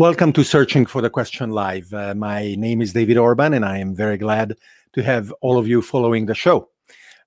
Welcome 0.00 0.32
to 0.32 0.44
Searching 0.44 0.86
for 0.86 1.02
the 1.02 1.10
Question 1.10 1.50
Live. 1.50 1.92
Uh, 1.92 2.14
my 2.14 2.54
name 2.54 2.80
is 2.80 2.94
David 2.94 3.18
Orban, 3.18 3.52
and 3.52 3.66
I 3.66 3.76
am 3.76 3.94
very 3.94 4.16
glad 4.16 4.56
to 4.94 5.02
have 5.02 5.30
all 5.42 5.58
of 5.58 5.68
you 5.68 5.82
following 5.82 6.24
the 6.24 6.34
show. 6.34 6.70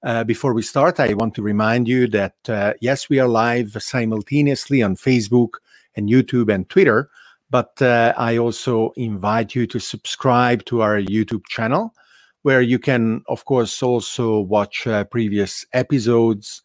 Uh, 0.01 0.23
before 0.23 0.55
we 0.55 0.63
start, 0.63 0.99
I 0.99 1.13
want 1.13 1.35
to 1.35 1.43
remind 1.43 1.87
you 1.87 2.07
that 2.07 2.33
uh, 2.49 2.73
yes, 2.81 3.09
we 3.09 3.19
are 3.19 3.27
live 3.27 3.77
simultaneously 3.79 4.81
on 4.81 4.95
Facebook 4.95 5.49
and 5.95 6.09
YouTube 6.09 6.51
and 6.51 6.67
Twitter, 6.67 7.11
but 7.51 7.79
uh, 7.79 8.15
I 8.17 8.37
also 8.37 8.91
invite 8.95 9.53
you 9.53 9.67
to 9.67 9.79
subscribe 9.79 10.65
to 10.65 10.81
our 10.81 10.99
YouTube 10.99 11.45
channel, 11.49 11.93
where 12.41 12.63
you 12.63 12.79
can, 12.79 13.23
of 13.27 13.45
course, 13.45 13.83
also 13.83 14.39
watch 14.39 14.87
uh, 14.87 15.03
previous 15.03 15.63
episodes 15.73 16.63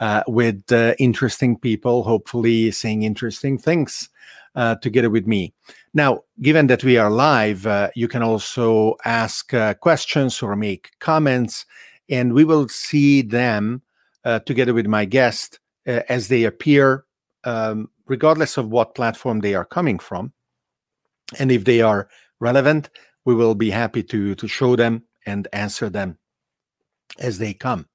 uh, 0.00 0.22
with 0.26 0.72
interesting 0.98 1.56
people, 1.56 2.02
hopefully 2.02 2.70
saying 2.70 3.02
interesting 3.02 3.58
things 3.58 4.08
uh, 4.54 4.76
together 4.76 5.10
with 5.10 5.26
me. 5.26 5.52
Now, 5.94 6.22
given 6.40 6.66
that 6.68 6.84
we 6.84 6.96
are 6.96 7.10
live, 7.10 7.66
uh, 7.66 7.90
you 7.94 8.08
can 8.08 8.22
also 8.22 8.96
ask 9.04 9.52
uh, 9.54 9.74
questions 9.74 10.42
or 10.42 10.56
make 10.56 10.90
comments, 11.00 11.66
and 12.08 12.32
we 12.32 12.44
will 12.44 12.68
see 12.68 13.22
them 13.22 13.82
uh, 14.24 14.40
together 14.40 14.74
with 14.74 14.86
my 14.86 15.04
guest 15.04 15.58
uh, 15.86 16.00
as 16.08 16.28
they 16.28 16.44
appear, 16.44 17.04
um, 17.44 17.88
regardless 18.06 18.56
of 18.56 18.68
what 18.68 18.94
platform 18.94 19.40
they 19.40 19.54
are 19.54 19.64
coming 19.64 19.98
from. 19.98 20.32
And 21.38 21.50
if 21.50 21.64
they 21.64 21.80
are 21.80 22.08
relevant, 22.40 22.90
we 23.24 23.34
will 23.34 23.54
be 23.54 23.70
happy 23.70 24.02
to, 24.04 24.34
to 24.34 24.48
show 24.48 24.76
them 24.76 25.04
and 25.26 25.46
answer 25.52 25.88
them 25.88 26.18
as 27.18 27.38
they 27.38 27.54
come. 27.54 27.86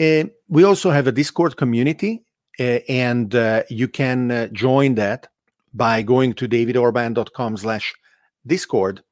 Uh, 0.00 0.24
we 0.48 0.64
also 0.64 0.90
have 0.90 1.06
a 1.06 1.12
Discord 1.12 1.56
community, 1.56 2.24
and 2.58 3.32
you 3.68 3.88
can 3.88 4.50
join 4.52 4.94
that 4.94 5.28
by 5.72 6.02
going 6.02 6.32
to 6.34 6.48
davidorban.com 6.48 7.56
slash 7.56 7.94
discord 8.46 9.02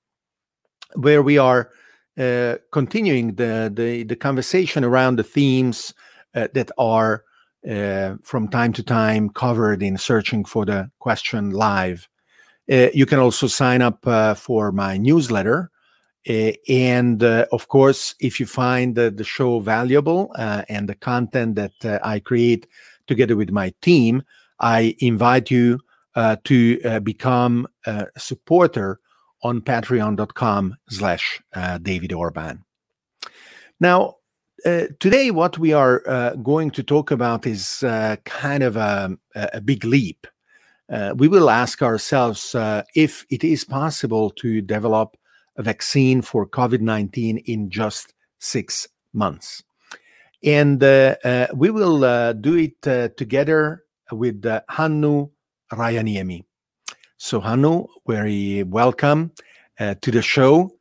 where 0.94 1.22
we 1.22 1.38
are 1.38 1.70
uh, 2.18 2.56
continuing 2.72 3.34
the, 3.34 3.70
the, 3.74 4.02
the 4.04 4.16
conversation 4.16 4.84
around 4.84 5.16
the 5.16 5.22
themes 5.22 5.94
uh, 6.34 6.48
that 6.54 6.70
are 6.78 7.24
uh, 7.68 8.14
from 8.22 8.48
time 8.48 8.72
to 8.72 8.82
time 8.82 9.28
covered 9.30 9.82
in 9.82 9.96
searching 9.96 10.44
for 10.44 10.64
the 10.64 10.90
question 10.98 11.50
live. 11.50 12.08
Uh, 12.70 12.88
you 12.92 13.06
can 13.06 13.18
also 13.18 13.46
sign 13.46 13.82
up 13.82 14.06
uh, 14.06 14.34
for 14.34 14.72
my 14.72 14.96
newsletter 14.96 15.70
uh, 16.28 16.52
and 16.68 17.22
of 17.22 17.68
course 17.68 18.14
if 18.20 18.38
you 18.40 18.46
find 18.46 18.94
the, 18.96 19.24
show 19.24 19.60
valuable 19.60 20.32
and 20.68 20.88
the 20.88 20.94
content 20.94 21.54
that 21.54 22.00
i 22.04 22.18
create 22.18 22.66
together 23.06 23.36
with 23.36 23.50
my 23.50 23.72
team 23.80 24.22
i 24.60 24.94
invite 25.00 25.50
you 25.50 25.78
uh, 26.18 26.36
to 26.42 26.80
uh, 26.84 26.98
become 26.98 27.68
a 27.86 28.06
supporter 28.16 28.98
on 29.44 29.60
patreon.com 29.60 30.74
slash 30.88 31.40
uh, 31.54 31.78
david 31.78 32.12
orban. 32.12 32.64
Now 33.78 34.16
uh, 34.66 34.86
today 34.98 35.30
what 35.30 35.58
we 35.58 35.72
are 35.72 36.02
uh, 36.08 36.34
going 36.34 36.72
to 36.72 36.82
talk 36.82 37.12
about 37.12 37.46
is 37.46 37.84
uh, 37.84 38.16
kind 38.24 38.64
of 38.64 38.76
a, 38.76 39.16
a 39.36 39.60
big 39.60 39.84
leap. 39.84 40.26
We 41.14 41.28
will 41.28 41.50
ask 41.50 41.82
ourselves 41.82 42.56
if 42.96 43.24
it 43.30 43.44
is 43.44 43.62
possible 43.62 44.30
to 44.30 44.60
develop 44.60 45.16
a 45.58 45.62
vaccine 45.62 46.22
for 46.22 46.46
covid-19 46.46 47.42
in 47.44 47.68
just 47.68 48.14
six 48.38 48.88
months 49.12 49.62
and 50.42 50.80
we 51.54 51.70
will 51.70 52.32
do 52.34 52.56
it 52.56 53.16
together 53.16 53.84
with 54.12 54.42
hannu 54.70 55.30
Rajaniemi. 55.72 56.44
So, 57.18 57.40
Hannu, 57.40 57.88
very 58.06 58.62
welcome 58.62 59.32
uh, 59.78 59.94
to 60.00 60.10
the 60.10 60.22
show. 60.22 60.72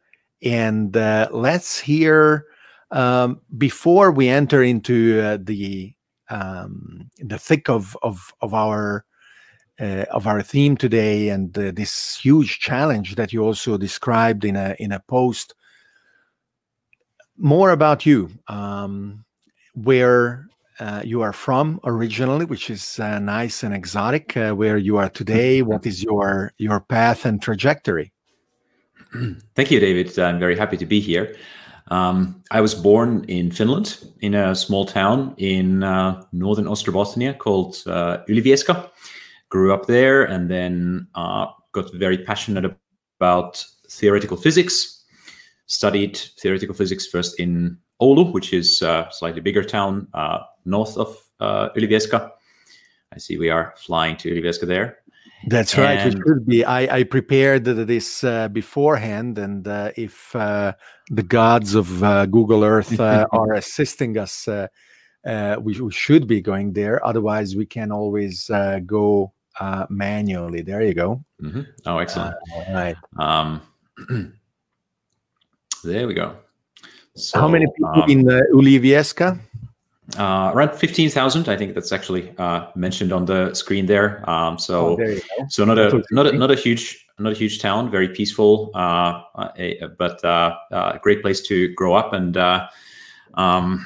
And 0.44 0.96
uh, 0.96 1.30
let's 1.32 1.80
hear, 1.80 2.46
um, 2.92 3.42
before 3.58 4.12
we 4.12 4.30
enter 4.30 4.64
into 4.64 5.20
uh, 5.22 5.38
the 5.42 5.94
um, 6.30 7.10
the 7.18 7.40
thick 7.40 7.70
of 7.70 7.98
of, 8.04 8.34
of 8.42 8.54
our 8.54 9.06
uh, 9.80 10.06
of 10.12 10.28
our 10.28 10.42
theme 10.42 10.76
today 10.76 11.30
and 11.30 11.54
this 11.54 12.18
huge 12.18 12.60
challenge 12.60 13.16
that 13.16 13.32
you 13.32 13.44
also 13.44 13.78
described 13.78 14.44
in 14.44 14.56
a 14.56 14.76
in 14.80 14.92
a 14.92 15.00
post, 15.00 15.54
more 17.38 17.72
about 17.72 18.06
you, 18.06 18.32
um, 18.48 19.24
where 19.76 20.48
uh, 20.80 21.02
you 21.04 21.22
are 21.22 21.34
from 21.34 21.80
originally, 21.84 22.46
which 22.46 22.70
is 22.70 23.00
uh, 23.00 23.20
nice 23.20 23.64
and 23.64 23.74
exotic. 23.74 24.36
Uh, 24.36 24.52
where 24.54 24.78
you 24.78 24.98
are 24.98 25.10
today, 25.10 25.62
what 25.62 25.86
is 25.86 26.04
your 26.04 26.54
your 26.58 26.80
path 26.80 27.26
and 27.26 27.42
trajectory? 27.42 28.12
Thank 29.56 29.72
you, 29.72 29.80
David. 29.80 30.18
I'm 30.20 30.40
very 30.40 30.58
happy 30.58 30.78
to 30.78 30.86
be 30.86 31.00
here. 31.00 31.36
Um, 31.90 32.44
I 32.52 32.60
was 32.60 32.76
born 32.76 33.24
in 33.30 33.50
Finland, 33.52 34.00
in 34.20 34.36
a 34.36 34.54
small 34.56 34.86
town 34.86 35.34
in 35.38 35.84
uh, 35.84 36.22
northern 36.34 36.66
Ostrobothnia 36.66 37.38
called 37.38 37.78
uh. 37.88 38.18
Grew 39.50 39.74
up 39.74 39.86
there, 39.86 40.24
and 40.24 40.50
then 40.50 41.08
uh, 41.16 41.48
got 41.72 41.94
very 41.94 42.18
passionate 42.18 42.66
about 43.20 43.64
theoretical 43.90 44.38
physics. 44.38 45.04
Studied 45.68 46.18
theoretical 46.40 46.76
physics 46.76 47.08
first 47.08 47.40
in 47.40 47.78
Oulu, 48.02 48.32
which 48.32 48.54
is 48.54 48.82
a 48.82 49.08
slightly 49.12 49.42
bigger 49.42 49.64
town 49.64 50.08
uh, 50.14 50.40
north 50.66 50.98
of 50.98 51.18
uh, 51.40 51.70
Ylivieska. 51.76 52.32
I 53.14 53.18
see 53.18 53.38
we 53.38 53.50
are 53.50 53.74
flying 53.78 54.18
to 54.18 54.30
Ylivieska 54.30 54.68
there. 54.68 55.00
That's 55.48 55.74
and... 55.76 55.84
right. 55.84 56.08
It 56.08 56.14
should 56.14 56.46
be. 56.46 56.66
I, 56.66 56.98
I 57.00 57.04
prepared 57.04 57.66
this 57.66 58.24
uh, 58.24 58.48
beforehand, 58.50 59.38
and 59.38 59.68
uh, 59.68 59.92
if 59.96 60.36
uh, 60.36 60.74
the 61.10 61.24
gods 61.24 61.76
of 61.76 62.04
uh, 62.04 62.26
Google 62.26 62.64
Earth 62.64 63.00
uh, 63.00 63.28
are 63.32 63.54
assisting 63.54 64.18
us, 64.18 64.48
uh, 64.48 64.68
we, 65.62 65.80
we, 65.80 65.92
should 65.92 66.28
be 66.28 66.42
going 66.42 66.74
there. 66.74 67.06
Otherwise, 67.06 67.56
we 67.56 67.66
can 67.66 67.92
always 67.92 68.50
go 68.86 69.34
manually. 69.90 70.62
There 70.62 70.82
you 70.82 70.94
go. 70.94 71.24
Mm-hmm. 71.42 71.62
Oh, 71.86 71.98
excellent. 71.98 72.36
all 72.54 72.74
right. 72.74 72.96
Um, 73.18 73.62
there 75.84 76.08
we 76.08 76.14
go. 76.14 76.36
So, 77.16 77.40
How 77.40 77.48
many 77.48 77.66
people 77.66 78.04
um, 78.04 78.10
in 78.10 78.30
uh, 78.30 78.42
Ylivieska? 78.54 79.40
Uh, 80.18 80.52
around 80.54 80.74
15,000. 80.74 81.50
I 81.50 81.58
think 81.58 81.74
that's 81.74 81.92
actually 81.92 82.34
uh, 82.38 82.68
mentioned 82.76 83.12
on 83.12 83.26
the 83.26 83.54
screen 83.54 83.88
there. 83.88 84.28
Um, 84.30 84.58
so, 84.58 84.90
oh, 84.90 84.96
there 84.96 85.20
so 85.50 85.66
not 85.66 85.78
a 85.78 86.04
not 86.12 86.28
a 86.28 86.32
not 86.32 86.52
a 86.52 86.56
huge 86.56 87.06
not 87.20 87.34
a 87.34 87.36
huge 87.36 87.60
town, 87.60 87.90
very 87.90 88.10
peaceful, 88.10 88.72
uh, 88.76 89.22
a, 89.58 89.80
but 89.98 90.24
uh, 90.24 90.56
uh, 90.72 90.94
a 90.96 91.00
great 91.00 91.22
place 91.22 91.42
to 91.48 91.74
grow 91.74 91.96
up. 91.96 92.14
And 92.14 92.38
uh, 92.38 92.68
um, 93.34 93.86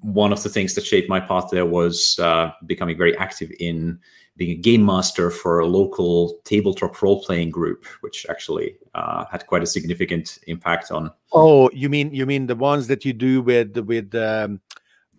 one 0.00 0.32
of 0.32 0.42
the 0.42 0.48
things 0.48 0.74
that 0.74 0.84
shaped 0.84 1.08
my 1.08 1.20
path 1.20 1.48
there 1.52 1.66
was 1.66 2.18
becoming 2.66 2.96
very 2.96 3.16
active 3.18 3.52
in 3.60 4.00
being 4.40 4.52
a 4.52 4.60
game 4.60 4.84
master 4.84 5.30
for 5.30 5.60
a 5.60 5.66
local 5.66 6.40
tabletop 6.44 7.02
role 7.02 7.22
playing 7.22 7.50
group, 7.50 7.84
which 8.00 8.24
actually 8.30 8.74
uh, 8.94 9.26
had 9.30 9.46
quite 9.46 9.62
a 9.62 9.66
significant 9.66 10.38
impact 10.46 10.90
on. 10.90 11.10
Oh, 11.34 11.70
you 11.74 11.90
mean 11.90 12.12
you 12.14 12.24
mean 12.24 12.46
the 12.46 12.56
ones 12.56 12.86
that 12.86 13.04
you 13.04 13.12
do 13.12 13.42
with 13.42 13.76
with 13.76 14.14
um, 14.14 14.62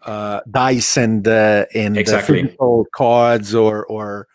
uh, 0.02 0.42
dice 0.50 0.98
and 0.98 1.28
uh, 1.28 1.66
and 1.76 1.98
exactly. 1.98 2.42
physical 2.42 2.88
cards, 2.96 3.54
or 3.54 3.86
or 3.86 4.28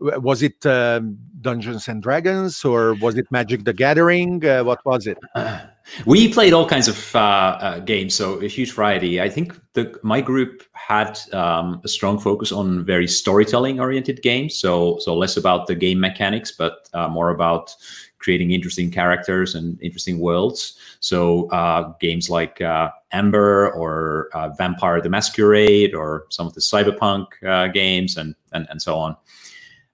was 0.00 0.42
it 0.42 0.64
um, 0.64 1.18
Dungeons 1.40 1.88
and 1.88 2.02
Dragons, 2.02 2.64
or 2.64 2.94
was 2.94 3.16
it 3.16 3.26
Magic 3.30 3.64
the 3.64 3.72
Gathering? 3.72 4.44
Uh, 4.44 4.64
what 4.64 4.84
was 4.84 5.06
it? 5.06 5.18
We 6.06 6.32
played 6.32 6.52
all 6.52 6.68
kinds 6.68 6.86
of 6.86 7.16
uh, 7.16 7.18
uh, 7.18 7.78
games, 7.80 8.14
so 8.14 8.40
a 8.40 8.46
huge 8.46 8.72
variety. 8.72 9.20
I 9.20 9.28
think 9.28 9.58
the, 9.72 9.98
my 10.04 10.20
group 10.20 10.62
had 10.72 11.18
um, 11.32 11.80
a 11.82 11.88
strong 11.88 12.20
focus 12.20 12.52
on 12.52 12.84
very 12.84 13.08
storytelling-oriented 13.08 14.22
games, 14.22 14.54
so 14.54 14.98
so 15.00 15.16
less 15.16 15.36
about 15.36 15.66
the 15.66 15.74
game 15.74 15.98
mechanics, 15.98 16.52
but 16.52 16.88
uh, 16.94 17.08
more 17.08 17.30
about 17.30 17.74
creating 18.18 18.52
interesting 18.52 18.90
characters 18.90 19.56
and 19.56 19.82
interesting 19.82 20.20
worlds. 20.20 20.78
So 21.00 21.48
uh, 21.48 21.92
games 21.98 22.30
like 22.30 22.60
uh, 22.60 22.90
Amber 23.10 23.72
or 23.72 24.28
uh, 24.32 24.50
Vampire 24.50 25.00
the 25.00 25.08
Masquerade 25.08 25.92
or 25.92 26.26
some 26.28 26.46
of 26.46 26.54
the 26.54 26.60
cyberpunk 26.60 27.72
games 27.72 28.16
and, 28.16 28.36
and 28.52 28.68
and 28.70 28.80
so 28.80 28.96
on. 28.96 29.16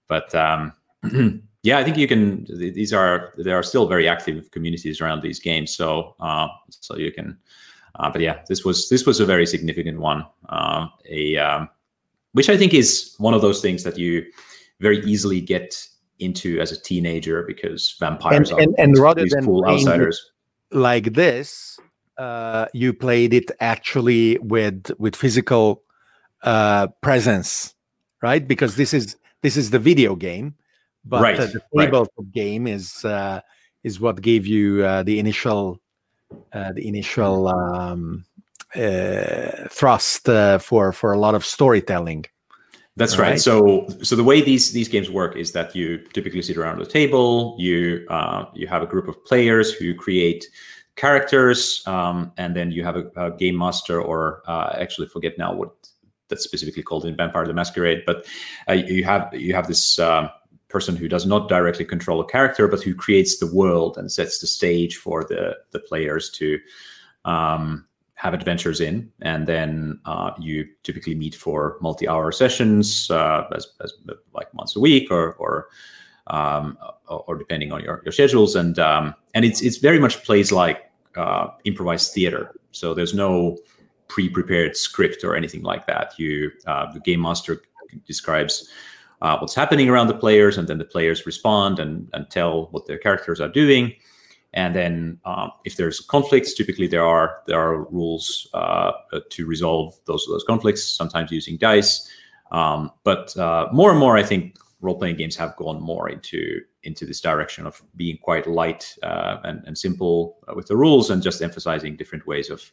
But 0.09 0.35
um, 0.35 0.73
yeah, 1.63 1.79
I 1.79 1.85
think 1.85 1.97
you 1.97 2.09
can. 2.09 2.47
These 2.49 2.93
are 2.93 3.33
there 3.37 3.59
are 3.59 3.63
still 3.63 3.87
very 3.87 4.09
active 4.09 4.51
communities 4.51 5.01
around 5.01 5.23
these 5.23 5.41
games, 5.41 5.75
so 5.75 6.15
uh, 6.21 6.49
so 6.71 6.97
you 6.97 7.13
can. 7.13 7.39
Uh, 7.99 8.11
but 8.11 8.21
yeah, 8.21 8.43
this 8.49 8.65
was 8.65 8.89
this 8.89 9.07
was 9.07 9.21
a 9.21 9.27
very 9.27 9.47
significant 9.47 10.01
one. 10.01 10.27
Uh, 10.49 10.87
a 11.09 11.37
um, 11.37 11.69
which 12.33 12.49
I 12.49 12.57
think 12.57 12.75
is 12.75 13.15
one 13.19 13.35
of 13.35 13.43
those 13.43 13.61
things 13.61 13.83
that 13.85 13.99
you 13.99 14.25
very 14.81 14.99
easily 15.01 15.41
get 15.41 15.87
into 16.19 16.61
as 16.61 16.73
a 16.73 16.81
teenager 16.81 17.43
because 17.43 17.97
vampires 18.01 18.51
and, 18.51 18.59
are 18.59 18.63
and, 18.63 18.75
and 18.79 18.99
rather 18.99 19.25
than 19.29 19.45
cool 19.45 19.65
outsiders. 19.67 20.33
Like 20.73 21.15
this, 21.15 21.79
uh, 22.19 22.67
you 22.75 22.93
played 22.93 23.33
it 23.33 23.51
actually 23.61 24.39
with 24.39 24.91
with 24.99 25.17
physical 25.17 25.83
uh, 26.43 26.89
presence 27.01 27.75
right? 28.23 28.47
Because 28.47 28.77
this 28.77 28.93
is 28.93 29.17
this 29.47 29.57
is 29.57 29.71
the 29.71 29.79
video 29.79 30.17
game, 30.17 30.57
but 31.05 31.23
Right, 31.23 31.39
uh, 31.39 31.47
the 31.47 31.61
right. 31.73 31.85
tabletop 31.87 32.27
game 32.33 32.67
is 32.67 33.05
uh, 33.05 33.41
is 33.85 34.01
what 34.01 34.21
gave 34.21 34.45
you 34.45 34.85
uh, 34.85 35.05
the 35.05 35.21
initial 35.21 35.81
uh, 36.53 36.73
the 36.73 36.89
initial 36.89 37.47
um, 37.47 38.25
uh, 38.75 39.69
thrust 39.71 40.29
uh, 40.29 40.59
for 40.59 40.91
for 40.91 41.13
a 41.13 41.19
lot 41.19 41.37
of 41.37 41.45
storytelling. 41.45 42.25
That's 42.97 43.19
right. 43.19 43.33
Right. 43.33 43.41
So, 43.41 43.87
so 44.03 44.17
the 44.17 44.25
way 44.25 44.41
these 44.41 44.73
these 44.73 44.89
games 44.89 45.11
work 45.11 45.37
is 45.37 45.53
that 45.53 45.77
you 45.77 45.99
typically 46.13 46.43
sit 46.43 46.57
around 46.57 46.81
the 46.81 46.91
table. 46.99 47.55
You 47.57 48.05
uh, 48.11 48.47
you 48.53 48.67
have 48.67 48.83
a 48.83 48.87
group 48.87 49.07
of 49.07 49.17
players 49.25 49.73
who 49.73 49.95
create 49.95 50.43
characters, 50.97 51.85
um, 51.87 52.33
and 52.37 52.57
then 52.57 52.73
you 52.73 52.83
have 52.83 52.97
a, 52.97 53.07
a 53.17 53.31
game 53.31 53.57
master, 53.57 54.03
or 54.03 54.43
uh, 54.49 54.75
I 54.75 54.81
actually 54.81 55.07
forget 55.07 55.39
now 55.39 55.55
what 55.55 55.71
that's 56.29 56.45
specifically 56.45 56.83
called 56.83 57.05
in 57.05 57.17
Vampire 57.17 57.47
the 57.47 57.55
Masquerade. 57.55 58.03
But 58.07 58.27
uh, 58.69 58.75
you 58.75 59.05
have 59.05 59.33
you 59.33 59.55
have 59.55 59.67
this 59.67 59.99
um, 59.99 60.31
person 60.69 60.97
who 60.97 61.09
does 61.09 61.27
not 61.27 61.49
directly 61.49 61.85
control 61.85 62.21
a 62.21 62.27
character, 62.27 62.69
but 62.69 62.83
who 62.83 62.95
creates 62.95 63.39
the 63.39 63.47
world 63.47 63.97
and 63.99 64.11
sets 64.11 64.39
the 64.39 64.47
stage 64.47 64.97
for 64.97 65.25
the 65.25 65.57
the 65.71 65.81
players 65.81 66.31
to 66.33 66.59
um, 67.25 67.87
have 68.15 68.35
adventures 68.35 68.81
in, 68.81 69.11
and 69.21 69.47
then 69.47 70.01
uh, 70.07 70.33
you 70.39 70.67
typically 70.83 71.15
meet 71.15 71.35
for 71.35 71.77
multi-hour 71.81 72.33
sessions, 72.33 73.11
uh, 73.11 73.45
as, 73.55 73.69
as 73.81 73.93
like 74.33 74.53
once 74.55 74.75
a 74.75 74.81
week, 74.81 75.11
or 75.11 75.35
or 75.35 75.69
um, 76.29 76.77
or, 77.09 77.37
depending 77.37 77.71
on 77.73 77.83
your, 77.83 78.03
your 78.05 78.13
schedules, 78.13 78.57
and 78.57 78.79
um, 78.79 79.15
and 79.35 79.45
it's 79.45 79.63
it's 79.63 79.77
very 79.77 79.99
much 79.99 80.25
plays 80.25 80.51
like 80.51 80.91
uh, 81.15 81.49
improvised 81.65 82.13
theater. 82.13 82.53
So 82.73 82.95
there's 82.95 83.15
no 83.15 83.59
pre-prepared 84.09 84.77
script 84.77 85.25
or 85.25 85.35
anything 85.37 85.63
like 85.63 85.87
that. 85.87 86.19
You 86.19 86.51
uh, 86.67 86.93
the 86.93 87.01
game 87.01 87.21
master 87.21 87.63
describes 88.07 88.69
uh, 89.23 89.39
what's 89.39 89.55
happening 89.55 89.89
around 89.89 90.09
the 90.09 90.15
players, 90.15 90.59
and 90.59 90.69
then 90.69 90.79
the 90.79 90.85
players 90.85 91.27
respond 91.27 91.79
and 91.79 92.09
and 92.13 92.31
tell 92.31 92.67
what 92.73 92.87
their 92.87 92.99
characters 92.99 93.41
are 93.41 93.49
doing. 93.49 93.95
And 94.55 94.75
then, 94.75 95.21
um, 95.27 95.53
if 95.65 95.77
there's 95.77 96.01
conflicts, 96.01 96.55
typically 96.55 96.87
there 96.87 97.05
are 97.05 97.43
there 97.47 97.61
are 97.61 97.85
rules 97.85 98.49
uh, 98.55 98.93
to 99.29 99.47
resolve 99.47 99.95
those 100.07 100.27
those 100.29 100.45
conflicts. 100.45 100.85
Sometimes 100.85 101.31
using 101.31 101.59
dice, 101.59 102.09
um, 102.53 102.91
but 103.05 103.37
uh, 103.37 103.69
more 103.73 103.91
and 103.91 104.01
more, 104.01 104.17
I 104.17 104.23
think 104.23 104.57
role 104.81 104.99
playing 104.99 105.17
games 105.17 105.37
have 105.37 105.57
gone 105.57 105.81
more 105.81 106.09
into 106.09 106.61
into 106.87 107.05
this 107.05 107.21
direction 107.21 107.67
of 107.67 107.83
being 107.97 108.19
quite 108.23 108.47
light 108.47 108.97
uh, 109.03 109.37
and, 109.45 109.63
and 109.67 109.77
simple 109.77 110.39
uh, 110.49 110.55
with 110.55 110.67
the 110.67 110.77
rules, 110.77 111.11
and 111.11 111.23
just 111.23 111.43
emphasizing 111.43 111.97
different 111.97 112.27
ways 112.27 112.51
of 112.51 112.73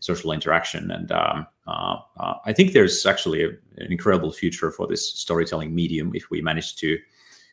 social 0.00 0.32
interaction. 0.32 0.90
And 0.90 1.12
um, 1.12 1.46
uh, 1.66 1.96
uh, 2.18 2.34
I 2.44 2.52
think 2.52 2.72
there's 2.72 3.06
actually 3.06 3.44
a, 3.44 3.48
an 3.76 3.90
incredible 3.90 4.32
future 4.32 4.70
for 4.70 4.86
this 4.86 5.14
storytelling 5.14 5.74
medium 5.74 6.12
if 6.14 6.28
we 6.30 6.42
manage 6.42 6.76
to 6.76 6.98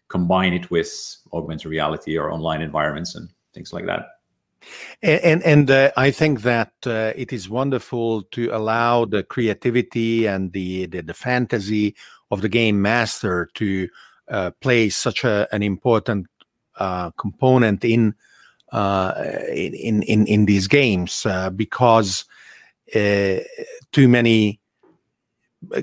combine 0.07 0.53
it 0.53 0.71
with 0.71 0.91
augmented 1.31 1.69
reality 1.69 2.17
or 2.17 2.31
online 2.31 2.62
environments 2.62 3.15
and 3.15 3.29
things 3.53 3.71
like 3.71 3.85
that. 3.85 4.07
And 5.01 5.41
and, 5.44 5.71
uh, 5.71 5.91
I 5.95 6.12
think 6.12 6.41
that 6.41 6.73
uh, 6.85 7.13
it 7.15 7.31
is 7.31 7.50
wonderful 7.50 8.23
to 8.23 8.50
allow 8.51 9.05
the 9.05 9.23
creativity 9.23 10.27
and 10.27 10.51
the 10.51 10.85
the, 10.88 11.01
the 11.01 11.13
fantasy 11.13 11.95
of 12.29 12.41
the 12.41 12.50
game 12.50 12.81
master 12.81 13.50
to 13.53 13.88
uh, 14.29 14.51
play 14.61 14.89
such 14.89 15.23
a, 15.23 15.47
an 15.51 15.63
important 15.63 16.27
uh, 16.77 17.11
component 17.11 17.83
in, 17.83 18.13
uh, 18.71 19.13
in 19.53 20.03
in 20.03 20.25
in 20.27 20.45
these 20.45 20.67
games 20.67 21.25
uh, 21.25 21.49
because 21.49 22.25
uh, 22.95 23.37
too 23.91 24.07
many 24.07 24.59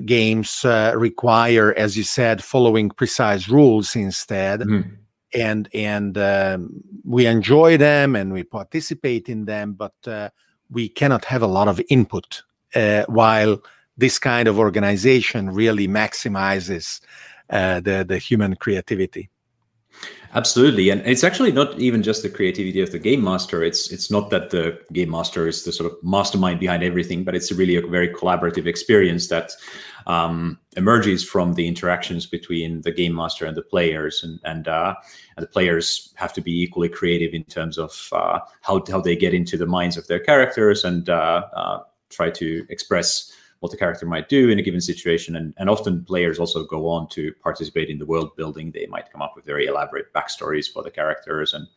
games 0.05 0.65
uh, 0.65 0.93
require, 0.95 1.73
as 1.77 1.95
you 1.95 2.03
said, 2.03 2.43
following 2.43 2.89
precise 2.89 3.47
rules 3.47 3.95
instead 3.95 4.61
Mhm. 4.61 4.97
and 5.33 5.69
and 5.73 6.17
um, 6.17 6.83
we 7.03 7.25
enjoy 7.25 7.77
them 7.77 8.15
and 8.15 8.31
we 8.33 8.43
participate 8.43 9.29
in 9.29 9.45
them 9.45 9.73
but 9.73 9.93
uh, 10.07 10.29
we 10.69 10.89
cannot 10.89 11.25
have 11.25 11.43
a 11.43 11.47
lot 11.47 11.67
of 11.67 11.81
input 11.89 12.43
uh, 12.75 13.03
while 13.07 13.61
this 13.97 14.19
kind 14.19 14.47
of 14.47 14.57
organization 14.57 15.49
really 15.49 15.87
maximizes 15.87 17.01
uh, 17.49 17.79
the 17.79 18.05
the 18.07 18.17
human 18.17 18.55
creativity 18.55 19.29
Absolutely, 20.33 20.89
and 20.89 21.01
it's 21.05 21.23
actually 21.23 21.51
not 21.51 21.79
even 21.79 22.03
just 22.03 22.21
the 22.21 22.29
creativity 22.29 22.81
of 22.81 22.91
the 22.91 22.99
game 22.99 23.23
master. 23.23 23.63
It's 23.63 23.91
it's 23.91 24.11
not 24.11 24.29
that 24.29 24.49
the 24.49 24.79
game 24.91 25.09
master 25.09 25.47
is 25.47 25.63
the 25.63 25.71
sort 25.71 25.91
of 25.91 25.97
mastermind 26.03 26.59
behind 26.59 26.83
everything, 26.83 27.23
but 27.23 27.33
it's 27.33 27.51
really 27.51 27.75
a 27.77 27.81
very 27.81 28.09
collaborative 28.09 28.67
experience 28.67 29.29
that 29.29 29.51
um, 30.05 30.59
emerges 30.75 31.23
from 31.23 31.53
the 31.53 31.67
interactions 31.67 32.25
between 32.25 32.81
the 32.81 32.91
game 32.91 33.15
master 33.15 33.45
and 33.45 33.55
the 33.55 33.63
players, 33.63 34.21
and 34.21 34.39
and, 34.43 34.67
uh, 34.67 34.93
and 35.37 35.43
the 35.43 35.49
players 35.49 36.13
have 36.15 36.33
to 36.33 36.41
be 36.41 36.61
equally 36.61 36.89
creative 36.89 37.33
in 37.33 37.45
terms 37.45 37.77
of 37.77 38.09
uh, 38.11 38.39
how 38.61 38.83
how 38.89 38.99
they 38.99 39.15
get 39.15 39.33
into 39.33 39.57
the 39.57 39.65
minds 39.65 39.97
of 39.97 40.07
their 40.07 40.19
characters 40.19 40.83
and 40.83 41.09
uh, 41.09 41.47
uh, 41.55 41.79
try 42.09 42.29
to 42.29 42.65
express 42.69 43.31
what 43.59 43.71
the 43.71 43.77
character 43.77 44.05
might 44.05 44.29
do 44.29 44.49
in 44.49 44.59
a 44.59 44.61
given 44.61 44.81
situation. 44.81 45.35
And, 45.35 45.53
and 45.57 45.69
often 45.69 46.03
players 46.05 46.39
also 46.39 46.65
go 46.65 46.87
on 46.87 47.07
to 47.09 47.33
participate 47.41 47.89
in 47.89 47.97
the 47.97 48.05
world 48.05 48.35
building. 48.35 48.71
They 48.71 48.85
might 48.87 49.11
come 49.11 49.21
up 49.21 49.33
with 49.35 49.45
very 49.45 49.65
elaborate 49.67 50.13
backstories 50.13 50.71
for 50.71 50.83
the 50.83 50.91
characters 50.91 51.53
and 51.53 51.67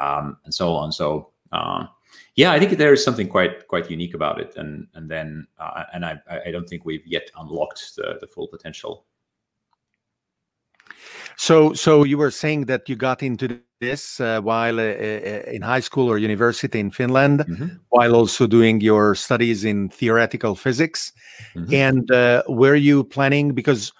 um, 0.00 0.36
and 0.44 0.52
so 0.52 0.74
on. 0.74 0.92
So 0.92 1.30
um, 1.52 1.88
yeah, 2.34 2.52
I 2.52 2.58
think 2.58 2.72
there 2.72 2.92
is 2.92 3.02
something 3.02 3.28
quite 3.28 3.66
quite 3.68 3.90
unique 3.90 4.14
about 4.14 4.40
it. 4.40 4.54
And 4.56 4.86
and 4.94 5.10
then 5.10 5.46
uh, 5.58 5.84
and 5.92 6.04
I 6.04 6.20
I 6.46 6.50
don't 6.50 6.68
think 6.68 6.84
we've 6.84 7.06
yet 7.06 7.30
unlocked 7.36 7.96
the 7.96 8.18
the 8.20 8.26
full 8.26 8.48
potential. 8.48 9.04
So 11.36 11.72
so 11.74 12.04
you 12.04 12.18
were 12.18 12.30
saying 12.30 12.64
that 12.66 12.88
you 12.88 12.96
got 12.96 13.22
into 13.22 13.60
this 13.80 14.20
uh, 14.20 14.40
while 14.40 14.78
uh, 14.80 14.82
uh, 14.82 15.42
in 15.52 15.60
high 15.62 15.80
school 15.80 16.08
or 16.10 16.18
university 16.18 16.80
in 16.80 16.90
finland 16.90 17.44
Mhm. 17.48 17.78
while 17.90 18.14
also 18.14 18.46
doing 18.46 18.80
your 18.80 19.14
studies 19.14 19.64
in 19.64 19.88
theoretical 19.90 20.54
physics 20.54 21.12
Mhm. 21.56 21.74
and 21.74 22.10
uh, 22.10 22.42
were 22.48 22.74
you 22.76 23.04
planning 23.04 23.54
because 23.54 23.92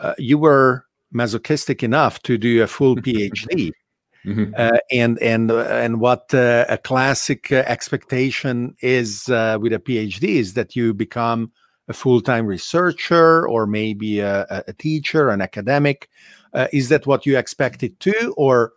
uh, 0.00 0.14
you 0.18 0.38
were 0.38 0.84
masochistic 1.12 1.82
enough 1.82 2.20
to 2.22 2.36
do 2.38 2.62
a 2.62 2.66
full 2.66 2.96
phd 2.96 3.70
Mhm. 4.26 4.52
uh, 4.58 4.78
and 4.92 5.18
and 5.22 5.50
uh, 5.50 5.60
and 5.84 6.00
what 6.00 6.32
uh, 6.34 6.64
a 6.68 6.78
classic 6.78 7.52
expectation 7.52 8.74
is 8.82 9.28
uh, 9.28 9.58
with 9.60 9.72
a 9.72 9.78
phd 9.78 10.22
is 10.24 10.54
that 10.54 10.76
you 10.76 10.94
become 10.94 11.50
a 11.88 11.92
full-time 11.92 12.46
researcher 12.46 13.46
or 13.48 13.66
maybe 13.66 14.20
a- 14.20 14.46
a 14.68 14.72
teacher 14.72 15.28
an 15.30 15.42
academic 15.42 16.08
uh, 16.54 16.68
is 16.72 16.88
that 16.88 17.06
what 17.06 17.26
you 17.26 17.36
expected 17.38 17.98
too 18.00 18.34
or 18.36 18.72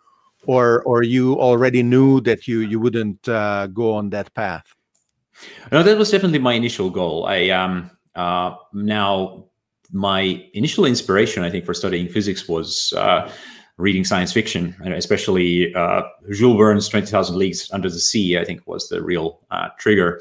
or 0.46 0.82
or 0.82 1.02
you 1.02 1.38
already 1.40 1.82
knew 1.82 2.20
that 2.20 2.46
you 2.46 2.60
you 2.60 2.78
wouldn't 2.80 3.28
uh, 3.28 3.66
go 3.68 3.92
on 3.94 4.10
that 4.10 4.32
path 4.34 4.74
No, 5.70 5.82
that 5.82 5.96
was 5.98 6.10
definitely 6.10 6.40
my 6.40 6.54
initial 6.54 6.90
goal. 6.90 7.26
I 7.26 7.50
um 7.50 7.90
uh 8.14 8.54
now 8.72 9.44
my 9.92 10.44
initial 10.52 10.84
inspiration, 10.84 11.42
I 11.44 11.50
think, 11.50 11.64
for 11.64 11.74
studying 11.74 12.08
physics 12.08 12.48
was 12.48 12.92
uh, 12.94 13.30
reading 13.78 14.04
science 14.04 14.32
fiction, 14.32 14.76
especially 14.84 15.74
uh, 15.74 16.02
Jules 16.30 16.58
Verne's 16.58 16.88
Twenty 16.88 17.06
Thousand 17.06 17.36
Leagues 17.38 17.70
Under 17.72 17.88
the 17.88 18.00
Sea. 18.00 18.38
I 18.38 18.44
think 18.44 18.66
was 18.66 18.88
the 18.88 19.02
real 19.02 19.40
uh, 19.50 19.68
trigger, 19.78 20.20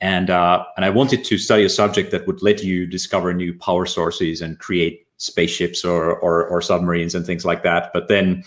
and 0.00 0.28
uh, 0.28 0.64
and 0.76 0.84
I 0.84 0.90
wanted 0.90 1.24
to 1.24 1.38
study 1.38 1.64
a 1.64 1.70
subject 1.70 2.10
that 2.10 2.26
would 2.26 2.42
let 2.42 2.62
you 2.62 2.86
discover 2.86 3.32
new 3.32 3.54
power 3.54 3.86
sources 3.86 4.42
and 4.42 4.58
create 4.58 5.05
spaceships 5.18 5.84
or 5.84 6.16
or, 6.18 6.46
or 6.46 6.60
submarines 6.60 7.14
and 7.14 7.24
things 7.24 7.44
like 7.44 7.62
that. 7.62 7.90
But 7.92 8.08
then 8.08 8.44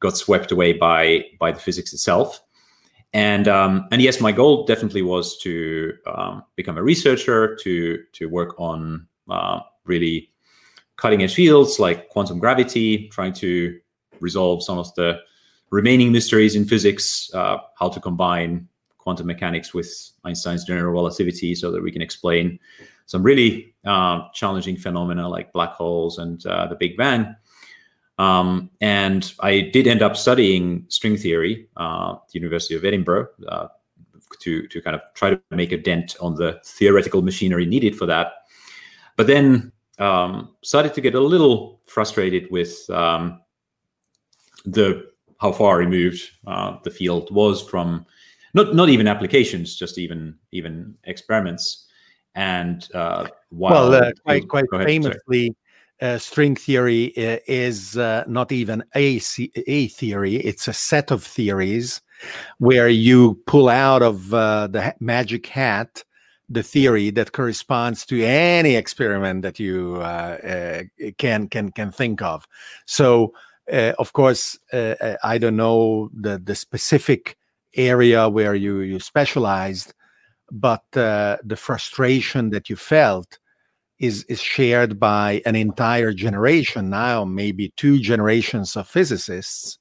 got 0.00 0.16
swept 0.16 0.52
away 0.52 0.72
by 0.72 1.24
by 1.38 1.52
the 1.52 1.60
physics 1.60 1.92
itself 1.92 2.40
and 3.12 3.48
um, 3.48 3.88
and 3.90 4.02
yes, 4.02 4.20
my 4.20 4.32
goal 4.32 4.66
definitely 4.66 5.02
was 5.02 5.38
to 5.38 5.94
um, 6.06 6.44
become 6.56 6.76
a 6.76 6.82
researcher, 6.82 7.56
to 7.56 8.02
to 8.12 8.28
work 8.28 8.58
on 8.60 9.06
uh, 9.30 9.60
really 9.84 10.30
cutting 10.96 11.22
edge 11.22 11.34
fields 11.34 11.78
like 11.78 12.08
quantum 12.10 12.38
gravity, 12.38 13.08
trying 13.08 13.32
to 13.32 13.78
resolve 14.20 14.62
some 14.62 14.78
of 14.78 14.94
the 14.94 15.18
remaining 15.70 16.12
mysteries 16.12 16.54
in 16.54 16.66
physics, 16.66 17.30
uh, 17.34 17.58
how 17.78 17.88
to 17.88 18.00
combine 18.00 18.68
quantum 18.98 19.26
mechanics 19.26 19.72
with 19.72 20.10
Einstein's 20.24 20.64
general 20.64 20.92
relativity, 20.92 21.54
so 21.54 21.70
that 21.70 21.82
we 21.82 21.90
can 21.90 22.02
explain 22.02 22.58
some 23.08 23.22
really 23.22 23.74
uh, 23.86 24.28
challenging 24.34 24.76
phenomena 24.76 25.26
like 25.26 25.52
black 25.52 25.72
holes 25.72 26.18
and 26.18 26.44
uh, 26.46 26.66
the 26.66 26.76
Big 26.76 26.96
Bang. 26.96 27.34
Um, 28.18 28.70
and 28.80 29.32
I 29.40 29.70
did 29.72 29.86
end 29.86 30.02
up 30.02 30.16
studying 30.16 30.84
string 30.88 31.16
theory 31.16 31.68
uh, 31.76 32.12
at 32.12 32.28
the 32.28 32.38
University 32.38 32.74
of 32.76 32.84
Edinburgh 32.84 33.28
uh, 33.48 33.68
to 34.40 34.68
to 34.68 34.82
kind 34.82 34.94
of 34.94 35.00
try 35.14 35.30
to 35.30 35.40
make 35.50 35.72
a 35.72 35.78
dent 35.78 36.16
on 36.20 36.34
the 36.34 36.60
theoretical 36.64 37.22
machinery 37.22 37.64
needed 37.64 37.96
for 37.96 38.06
that. 38.06 38.32
But 39.16 39.26
then 39.26 39.72
um, 39.98 40.54
started 40.62 40.92
to 40.94 41.00
get 41.00 41.14
a 41.14 41.20
little 41.20 41.80
frustrated 41.86 42.50
with 42.50 42.88
um, 42.90 43.40
the 44.66 45.10
how 45.40 45.52
far 45.52 45.78
removed 45.78 46.20
uh, 46.46 46.76
the 46.82 46.90
field 46.90 47.30
was 47.34 47.62
from 47.62 48.04
not 48.52 48.74
not 48.74 48.90
even 48.90 49.08
applications, 49.08 49.76
just 49.76 49.96
even 49.96 50.34
even 50.52 50.94
experiments. 51.04 51.87
And 52.34 52.86
uh, 52.94 53.28
well 53.50 53.94
uh, 53.94 54.12
quite 54.24 54.48
quite 54.48 54.64
ahead, 54.72 54.86
famously 54.86 55.56
uh, 56.00 56.18
string 56.18 56.54
theory 56.54 57.06
is 57.16 57.96
uh, 57.96 58.24
not 58.28 58.52
even 58.52 58.84
a, 58.94 59.20
a 59.66 59.88
theory, 59.88 60.36
it's 60.36 60.68
a 60.68 60.72
set 60.72 61.10
of 61.10 61.24
theories 61.24 62.00
where 62.58 62.88
you 62.88 63.40
pull 63.46 63.68
out 63.68 64.02
of 64.02 64.32
uh, 64.34 64.66
the 64.68 64.94
magic 65.00 65.46
hat 65.46 66.04
the 66.48 66.62
theory 66.62 67.10
that 67.10 67.32
corresponds 67.32 68.06
to 68.06 68.24
any 68.24 68.74
experiment 68.74 69.42
that 69.42 69.58
you 69.58 69.96
uh, 69.96 70.82
uh, 71.04 71.08
can 71.18 71.46
can 71.48 71.70
can 71.70 71.92
think 71.92 72.22
of. 72.22 72.46
So, 72.86 73.34
uh, 73.70 73.92
of 73.98 74.12
course, 74.12 74.58
I 74.72 75.38
don't 75.38 75.56
know 75.56 76.10
the 76.14 76.38
the 76.38 76.54
specific 76.54 77.36
area 77.74 78.28
where 78.28 78.54
you 78.54 78.80
you 78.80 78.98
specialized, 78.98 79.92
but 80.50 80.82
the 80.92 81.56
frustration 81.56 82.50
that 82.50 82.68
you 82.68 82.76
felt 82.76 83.38
is 83.98 84.24
is 84.24 84.40
shared 84.40 85.00
by 85.00 85.42
an 85.44 85.56
entire 85.56 86.12
generation 86.12 86.88
now, 86.88 87.24
maybe 87.24 87.72
two 87.76 87.98
generations 87.98 88.76
of 88.76 88.88
physicists 88.88 89.78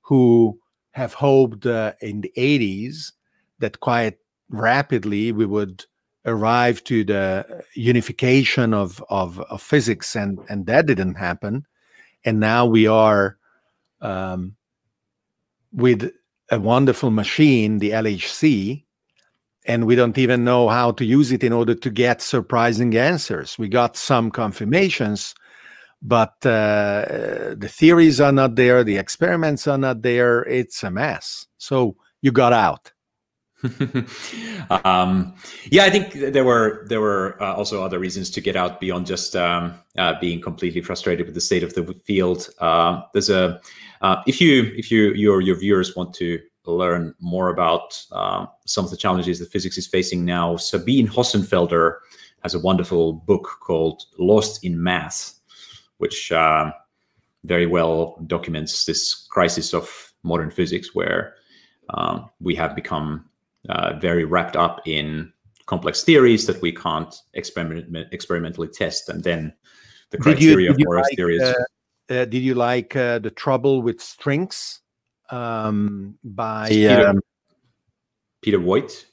who 0.00 0.58
have 0.92 1.14
hoped 1.14 1.66
uh, 1.66 1.92
in 2.00 2.20
the 2.22 2.32
80s 2.36 3.12
that 3.60 3.78
quite 3.80 4.16
rapidly 4.48 5.30
we 5.30 5.46
would 5.46 5.84
arrive 6.26 6.82
to 6.84 7.04
the 7.04 7.64
unification 7.74 8.74
of, 8.74 9.02
of, 9.08 9.40
of 9.40 9.62
physics 9.62 10.16
and 10.16 10.38
and 10.48 10.66
that 10.66 10.86
didn't 10.86 11.14
happen. 11.14 11.66
And 12.24 12.40
now 12.40 12.66
we 12.66 12.86
are 12.86 13.36
um, 14.00 14.56
with 15.72 16.10
a 16.50 16.58
wonderful 16.58 17.10
machine 17.10 17.78
the 17.78 17.90
lhc 17.90 18.84
and 19.66 19.86
we 19.86 19.94
don't 19.94 20.18
even 20.18 20.44
know 20.44 20.68
how 20.68 20.92
to 20.92 21.04
use 21.04 21.32
it 21.32 21.44
in 21.44 21.52
order 21.52 21.74
to 21.74 21.90
get 21.90 22.22
surprising 22.22 22.96
answers. 22.96 23.58
We 23.58 23.68
got 23.68 23.96
some 23.96 24.30
confirmations, 24.30 25.34
but 26.02 26.34
uh, 26.46 27.54
the 27.56 27.70
theories 27.70 28.20
are 28.20 28.32
not 28.32 28.56
there, 28.56 28.82
the 28.84 28.96
experiments 28.96 29.66
are 29.66 29.78
not 29.78 30.02
there. 30.02 30.42
It's 30.42 30.82
a 30.82 30.90
mess. 30.90 31.46
So 31.58 31.96
you 32.22 32.32
got 32.32 32.52
out. 32.52 32.92
um, 34.84 35.34
yeah, 35.70 35.84
I 35.84 35.90
think 35.90 36.14
there 36.14 36.44
were 36.44 36.86
there 36.88 37.00
were 37.00 37.36
uh, 37.42 37.54
also 37.54 37.84
other 37.84 37.98
reasons 37.98 38.30
to 38.30 38.40
get 38.40 38.56
out 38.56 38.80
beyond 38.80 39.06
just 39.06 39.36
um, 39.36 39.74
uh, 39.98 40.14
being 40.18 40.40
completely 40.40 40.80
frustrated 40.80 41.26
with 41.26 41.34
the 41.34 41.42
state 41.42 41.62
of 41.62 41.74
the 41.74 41.94
field. 42.06 42.48
Uh, 42.58 43.02
there's 43.12 43.28
a 43.28 43.60
uh, 44.00 44.22
if 44.26 44.40
you 44.40 44.72
if 44.76 44.90
you 44.90 45.12
your 45.12 45.42
your 45.42 45.56
viewers 45.56 45.94
want 45.94 46.14
to 46.14 46.40
learn 46.76 47.14
more 47.20 47.48
about 47.48 48.02
um, 48.12 48.48
some 48.66 48.84
of 48.84 48.90
the 48.90 48.96
challenges 48.96 49.38
that 49.38 49.50
physics 49.50 49.78
is 49.78 49.86
facing 49.86 50.24
now, 50.24 50.56
Sabine 50.56 51.08
Hossenfelder 51.08 51.96
has 52.42 52.54
a 52.54 52.58
wonderful 52.58 53.12
book 53.12 53.58
called 53.60 54.04
Lost 54.18 54.64
in 54.64 54.82
Math, 54.82 55.34
which 55.98 56.32
uh, 56.32 56.72
very 57.44 57.66
well 57.66 58.16
documents 58.26 58.84
this 58.84 59.26
crisis 59.30 59.74
of 59.74 60.12
modern 60.22 60.50
physics 60.50 60.94
where 60.94 61.34
um, 61.94 62.30
we 62.40 62.54
have 62.54 62.74
become 62.74 63.24
uh, 63.68 63.98
very 63.98 64.24
wrapped 64.24 64.56
up 64.56 64.80
in 64.86 65.32
complex 65.66 66.02
theories 66.02 66.46
that 66.46 66.60
we 66.62 66.72
can't 66.72 67.14
experiment, 67.34 68.08
experimentally 68.12 68.68
test. 68.68 69.08
And 69.08 69.22
then 69.22 69.52
the 70.10 70.18
criteria 70.18 70.74
you, 70.76 70.84
for 70.84 70.96
like, 70.96 71.16
theories. 71.16 71.42
Uh, 71.42 71.54
uh, 72.10 72.24
did 72.24 72.42
you 72.42 72.54
like 72.54 72.96
uh, 72.96 73.18
the 73.20 73.30
trouble 73.30 73.82
with 73.82 74.00
strings? 74.00 74.80
Um, 75.30 76.18
by 76.24 76.68
Peter, 76.68 77.08
um, 77.08 77.20
Peter 78.42 78.58
Woit. 78.58 79.04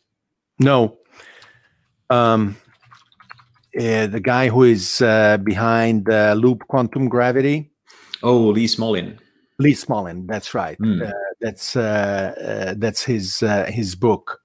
No, 0.60 0.98
um, 2.10 2.58
uh, 3.78 4.08
the 4.08 4.20
guy 4.20 4.50
who 4.50 4.64
is 4.64 5.02
uh, 5.02 5.38
behind 5.38 6.10
uh, 6.10 6.34
Loop 6.34 6.68
Quantum 6.68 7.08
Gravity. 7.10 7.72
Oh, 8.24 8.48
Lee 8.48 8.66
Smolin. 8.66 9.20
Lee 9.60 9.74
Smolin, 9.74 10.28
that's 10.28 10.54
right. 10.54 10.78
Mm. 10.80 11.12
that's 11.42 11.76
uh, 11.76 12.34
uh, 12.72 12.74
that's 12.78 13.04
his 13.04 13.40
his 13.68 13.96
book. 13.96 14.40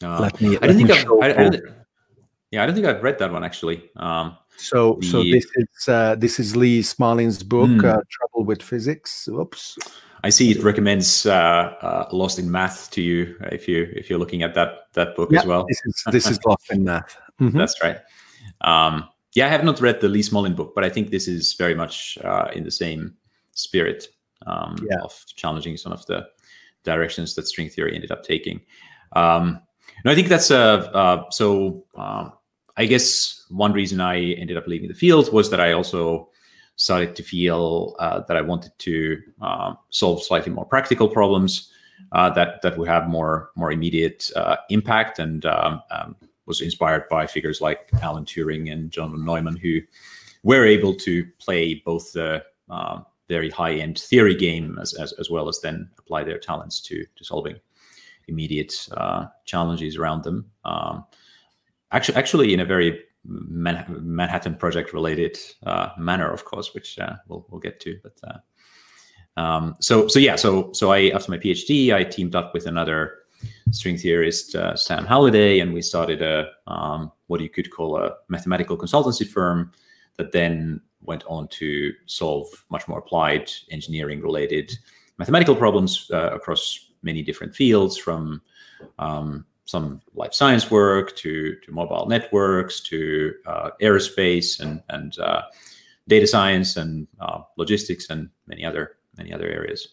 let 0.00 0.40
me. 0.40 0.56
I 0.56 0.66
don't 0.66 0.76
think 0.76 0.90
I've. 0.90 1.06
I, 1.22 1.26
I 1.26 1.48
don't, 1.48 1.62
yeah, 2.50 2.62
I 2.62 2.66
don't 2.66 2.74
think 2.74 2.86
I've 2.86 3.02
read 3.02 3.18
that 3.18 3.32
one 3.32 3.44
actually. 3.44 3.90
Um, 3.96 4.36
so, 4.56 4.98
the, 5.00 5.06
so 5.06 5.22
this 5.22 5.46
is 5.56 6.20
this 6.20 6.40
is 6.40 6.56
Lee 6.56 6.80
Smolin's 6.80 7.42
book, 7.42 7.70
mm. 7.70 8.02
Trouble 8.08 8.44
with 8.44 8.62
Physics. 8.62 9.28
Oops. 9.28 9.78
I 10.24 10.30
see 10.30 10.50
it 10.52 10.62
recommends 10.62 11.26
uh, 11.26 11.32
uh, 11.82 12.08
Lost 12.12 12.38
in 12.38 12.50
Math 12.50 12.90
to 12.92 13.02
you 13.02 13.36
if 13.50 13.66
you 13.66 13.92
if 13.94 14.08
you're 14.08 14.18
looking 14.18 14.42
at 14.42 14.54
that 14.54 14.92
that 14.92 15.16
book 15.16 15.30
yeah, 15.32 15.40
as 15.40 15.46
well. 15.46 15.66
This 15.68 15.80
is 15.84 16.04
this 16.12 16.30
is 16.30 16.38
Lost 16.46 16.70
in 16.70 16.84
Math. 16.84 17.16
Mm-hmm. 17.40 17.58
That's 17.58 17.82
right. 17.82 17.98
Um, 18.60 19.08
yeah, 19.34 19.46
I 19.46 19.48
have 19.48 19.64
not 19.64 19.80
read 19.80 20.00
the 20.00 20.08
Lee 20.08 20.22
Smolin 20.22 20.54
book, 20.54 20.74
but 20.74 20.84
I 20.84 20.88
think 20.88 21.10
this 21.10 21.26
is 21.26 21.54
very 21.54 21.74
much 21.74 22.18
uh, 22.22 22.48
in 22.52 22.64
the 22.64 22.70
same 22.70 23.14
spirit 23.52 24.08
um, 24.46 24.76
yeah. 24.88 25.00
of 25.00 25.24
challenging 25.34 25.76
some 25.76 25.92
of 25.92 26.04
the 26.06 26.26
directions 26.84 27.34
that 27.34 27.48
string 27.48 27.68
theory 27.68 27.94
ended 27.94 28.12
up 28.12 28.22
taking. 28.22 28.60
Um, 29.14 29.60
I 30.04 30.14
think 30.14 30.28
that's 30.28 30.50
uh, 30.50 30.90
uh 30.94 31.30
so. 31.30 31.84
Um, 31.94 32.32
I 32.74 32.86
guess 32.86 33.44
one 33.50 33.74
reason 33.74 34.00
I 34.00 34.32
ended 34.32 34.56
up 34.56 34.66
leaving 34.66 34.88
the 34.88 34.94
field 34.94 35.30
was 35.30 35.50
that 35.50 35.60
I 35.60 35.72
also 35.72 36.30
started 36.76 37.14
to 37.16 37.22
feel 37.22 37.94
uh, 37.98 38.20
that 38.20 38.36
I 38.36 38.40
wanted 38.40 38.72
to 38.78 39.20
uh, 39.40 39.74
solve 39.90 40.22
slightly 40.22 40.52
more 40.52 40.64
practical 40.64 41.08
problems 41.08 41.70
uh, 42.12 42.30
that 42.30 42.62
that 42.62 42.76
would 42.76 42.88
have 42.88 43.08
more 43.08 43.50
more 43.54 43.70
immediate 43.70 44.30
uh, 44.34 44.56
impact, 44.68 45.18
and 45.18 45.46
um, 45.46 45.82
um, 45.90 46.16
was 46.46 46.60
inspired 46.60 47.08
by 47.08 47.26
figures 47.26 47.60
like 47.60 47.88
Alan 48.02 48.24
Turing 48.24 48.72
and 48.72 48.90
John 48.90 49.10
von 49.10 49.24
Neumann, 49.24 49.56
who 49.56 49.80
were 50.42 50.66
able 50.66 50.94
to 50.94 51.24
play 51.38 51.74
both 51.84 52.12
the 52.12 52.44
um, 52.68 53.06
very 53.28 53.50
high 53.50 53.74
end 53.74 53.98
theory 53.98 54.34
game 54.34 54.78
as, 54.80 54.92
as, 54.94 55.12
as 55.14 55.30
well 55.30 55.48
as 55.48 55.60
then 55.60 55.88
apply 55.98 56.24
their 56.24 56.38
talents 56.38 56.80
to 56.80 57.04
to 57.16 57.24
solving 57.24 57.56
immediate 58.28 58.74
uh, 58.92 59.26
challenges 59.44 59.96
around 59.96 60.24
them. 60.24 60.50
Um, 60.64 61.04
actually, 61.92 62.16
actually, 62.16 62.52
in 62.52 62.60
a 62.60 62.64
very 62.64 63.04
Manhattan 63.24 64.56
Project 64.56 64.92
related 64.92 65.38
uh, 65.64 65.90
manner, 65.98 66.30
of 66.30 66.44
course, 66.44 66.74
which 66.74 66.98
uh, 66.98 67.14
we'll 67.28 67.46
we'll 67.50 67.60
get 67.60 67.80
to. 67.80 67.98
But 68.02 68.20
uh, 68.24 69.40
um, 69.40 69.76
so 69.80 70.08
so 70.08 70.18
yeah, 70.18 70.36
so 70.36 70.72
so 70.72 70.92
I 70.92 71.10
after 71.10 71.30
my 71.30 71.38
PhD, 71.38 71.94
I 71.94 72.04
teamed 72.04 72.34
up 72.34 72.52
with 72.54 72.66
another 72.66 73.18
string 73.70 73.96
theorist, 73.96 74.54
uh, 74.54 74.76
Sam 74.76 75.04
Halliday, 75.04 75.60
and 75.60 75.72
we 75.72 75.82
started 75.82 76.22
a 76.22 76.50
um, 76.66 77.12
what 77.26 77.40
you 77.40 77.48
could 77.48 77.70
call 77.70 77.96
a 77.96 78.14
mathematical 78.28 78.76
consultancy 78.76 79.26
firm 79.26 79.72
that 80.16 80.32
then 80.32 80.80
went 81.02 81.24
on 81.26 81.48
to 81.48 81.92
solve 82.06 82.46
much 82.70 82.86
more 82.86 82.98
applied 82.98 83.50
engineering 83.70 84.20
related 84.20 84.72
mathematical 85.18 85.54
problems 85.54 86.10
uh, 86.12 86.30
across 86.32 86.90
many 87.02 87.22
different 87.22 87.54
fields 87.54 87.96
from 87.96 88.40
um, 88.98 89.44
some 89.64 90.00
life 90.14 90.34
science 90.34 90.70
work 90.70 91.16
to 91.16 91.56
to 91.64 91.72
mobile 91.72 92.06
networks 92.06 92.80
to 92.80 93.32
uh, 93.46 93.70
aerospace 93.80 94.60
and 94.60 94.82
and 94.88 95.18
uh, 95.18 95.42
data 96.08 96.26
science 96.26 96.76
and 96.76 97.06
uh, 97.20 97.40
logistics 97.56 98.10
and 98.10 98.28
many 98.46 98.64
other 98.64 98.96
many 99.16 99.32
other 99.32 99.46
areas. 99.46 99.88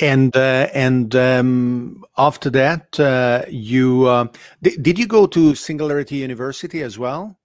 And 0.00 0.36
uh, 0.36 0.68
and 0.74 1.14
um, 1.16 2.04
after 2.16 2.50
that, 2.50 2.98
uh, 3.00 3.44
you 3.48 4.06
uh, 4.06 4.26
th- 4.62 4.80
did 4.80 4.98
you 4.98 5.06
go 5.06 5.26
to 5.26 5.54
Singularity 5.54 6.16
University 6.16 6.82
as 6.82 6.98
well? 6.98 7.36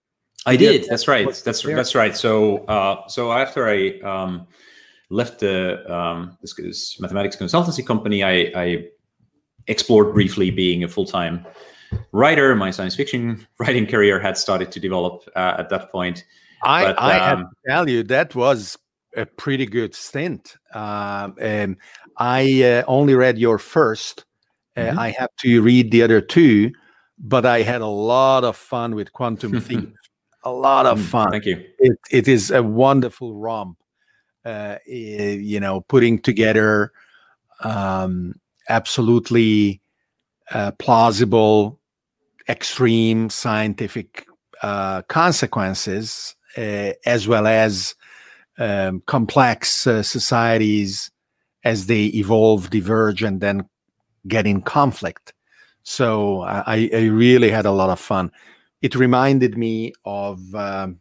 I 0.46 0.56
did. 0.58 0.86
That's 0.90 1.08
right. 1.08 1.26
That's 1.26 1.64
there? 1.64 1.76
that's 1.76 1.96
right. 1.96 2.16
So 2.16 2.66
so 3.08 3.32
after 3.32 3.68
I 3.68 4.00
um, 4.02 4.48
left 5.10 5.40
the 5.40 5.92
um, 5.92 6.38
this, 6.42 6.54
this, 6.56 7.00
mathematics 7.00 7.38
consultancy 7.38 7.86
company, 7.86 8.24
I, 8.24 8.52
I 8.56 8.86
explored 9.68 10.14
briefly 10.14 10.52
being 10.52 10.84
a 10.84 10.88
full 10.88 11.06
time 11.06 11.46
writer. 12.12 12.56
My 12.56 12.72
science 12.72 12.96
fiction 12.96 13.46
writing 13.60 13.86
career 13.86 14.20
had 14.20 14.38
started 14.38 14.72
to 14.72 14.80
develop 14.80 15.24
uh, 15.36 15.56
at 15.58 15.70
that 15.70 15.92
point. 15.92 16.26
I, 16.64 16.86
but, 16.86 17.02
I 17.02 17.18
um, 17.18 17.40
have 17.40 17.50
to 17.50 17.56
tell 17.68 17.90
you, 17.90 18.04
that 18.04 18.36
was 18.36 18.78
a 19.16 19.26
pretty 19.26 19.66
good 19.66 19.94
stint. 19.94 20.58
Um, 20.74 21.36
and 21.40 21.78
I 22.18 22.64
uh, 22.64 22.84
only 22.88 23.16
read 23.16 23.38
your 23.38 23.58
first. 23.58 24.26
Uh, 24.76 24.82
mm-hmm. 24.82 25.00
I 25.00 25.12
have 25.12 25.30
to 25.40 25.62
read 25.62 25.92
the 25.92 26.04
other 26.04 26.22
two, 26.22 26.72
but 27.20 27.46
I 27.46 27.62
had 27.62 27.82
a 27.82 27.88
lot 27.88 28.44
of 28.44 28.56
fun 28.56 28.96
with 28.96 29.14
Quantum 29.14 29.60
Thief. 29.62 29.90
A 30.46 30.52
lot 30.52 30.86
of 30.86 31.00
mm, 31.00 31.06
fun. 31.06 31.32
Thank 31.32 31.46
you. 31.46 31.64
It, 31.80 31.98
it 32.12 32.28
is 32.28 32.52
a 32.52 32.62
wonderful 32.62 33.36
romp. 33.36 33.78
Uh, 34.46 34.78
you 34.86 35.62
know, 35.62 35.80
putting 35.80 36.20
together 36.20 36.92
um, 37.62 38.36
absolutely 38.70 39.82
uh, 40.52 40.72
plausible, 40.72 41.80
extreme 42.48 43.30
scientific 43.30 44.26
uh, 44.62 45.02
consequences, 45.04 46.36
uh, 46.58 46.92
as 47.06 47.28
well 47.28 47.48
as 47.48 47.96
um, 48.58 49.02
complex 49.06 49.88
uh, 49.88 50.04
societies 50.04 51.12
as 51.64 51.88
they 51.88 52.06
evolve, 52.06 52.70
diverge, 52.70 53.24
and 53.24 53.42
then 53.42 53.68
get 54.28 54.46
in 54.46 54.62
conflict. 54.62 55.34
So 55.84 56.42
I, 56.42 56.90
I, 56.94 57.06
really 57.08 57.50
had 57.50 57.66
a 57.66 57.72
lot 57.72 57.90
of 57.90 58.00
fun. 58.00 58.32
it 58.82 58.96
reminded 58.96 59.58
me 59.58 59.94
of 60.06 60.54
um, 60.56 61.00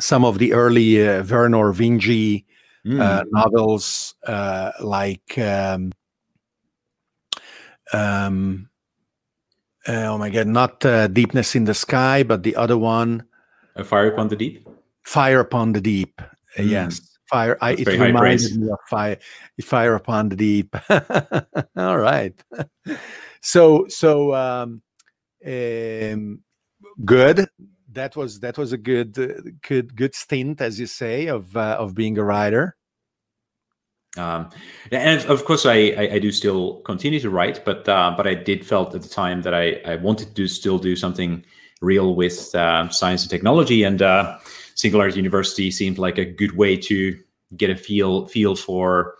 some 0.00 0.24
of 0.24 0.38
the 0.38 0.52
early 0.52 1.06
uh, 1.06 1.22
Vernor 1.22 1.72
Vinge 1.74 2.44
mm. 2.84 3.00
uh, 3.00 3.24
novels, 3.30 4.14
uh, 4.26 4.70
like 4.80 5.38
um, 5.38 5.92
um, 7.92 8.68
oh 9.86 10.18
my 10.18 10.30
god, 10.30 10.46
not 10.46 10.84
uh, 10.84 11.08
Deepness 11.08 11.54
in 11.54 11.64
the 11.64 11.74
Sky, 11.74 12.22
but 12.22 12.42
the 12.42 12.56
other 12.56 12.78
one, 12.78 13.24
A 13.76 13.84
Fire 13.84 14.08
Upon 14.08 14.28
the 14.28 14.36
Deep. 14.36 14.68
Fire 15.02 15.40
Upon 15.40 15.72
the 15.72 15.80
Deep. 15.80 16.20
Mm. 16.56 16.70
Yes, 16.70 17.18
fire. 17.28 17.58
I, 17.60 17.72
it 17.72 17.86
reminded 17.86 18.56
me 18.56 18.70
of 18.70 18.78
fire. 18.88 19.18
Fire 19.62 19.94
Upon 19.94 20.28
the 20.28 20.36
Deep. 20.36 20.74
All 21.76 21.98
right. 21.98 22.34
so 23.42 23.86
so 23.88 24.34
um, 24.34 24.82
um, 25.46 26.40
good 27.04 27.46
that 27.94 28.16
was 28.16 28.40
that 28.40 28.58
was 28.58 28.72
a 28.72 28.78
good 28.78 29.18
uh, 29.18 29.50
good 29.66 29.96
good 29.96 30.14
stint, 30.14 30.60
as 30.60 30.78
you 30.78 30.86
say, 30.86 31.26
of 31.26 31.56
uh, 31.56 31.76
of 31.78 31.94
being 31.94 32.18
a 32.18 32.24
writer. 32.24 32.76
Um, 34.16 34.50
and 34.90 35.24
of 35.26 35.44
course, 35.44 35.66
I, 35.66 35.74
I, 35.74 36.08
I 36.14 36.18
do 36.18 36.30
still 36.30 36.80
continue 36.80 37.18
to 37.20 37.30
write, 37.30 37.64
but 37.64 37.88
uh, 37.88 38.14
but 38.16 38.26
I 38.26 38.34
did 38.34 38.64
felt 38.64 38.94
at 38.94 39.02
the 39.02 39.08
time 39.08 39.42
that 39.42 39.54
I, 39.54 39.80
I 39.84 39.96
wanted 39.96 40.36
to 40.36 40.46
still 40.46 40.78
do 40.78 40.94
something 40.94 41.44
real 41.80 42.14
with 42.14 42.54
uh, 42.54 42.88
science 42.90 43.22
and 43.22 43.30
technology, 43.30 43.82
and 43.82 44.00
uh, 44.02 44.38
Singularity 44.74 45.16
University 45.16 45.70
seemed 45.70 45.98
like 45.98 46.18
a 46.18 46.24
good 46.24 46.56
way 46.56 46.76
to 46.76 47.18
get 47.56 47.70
a 47.70 47.76
feel 47.76 48.26
feel 48.26 48.54
for 48.56 49.14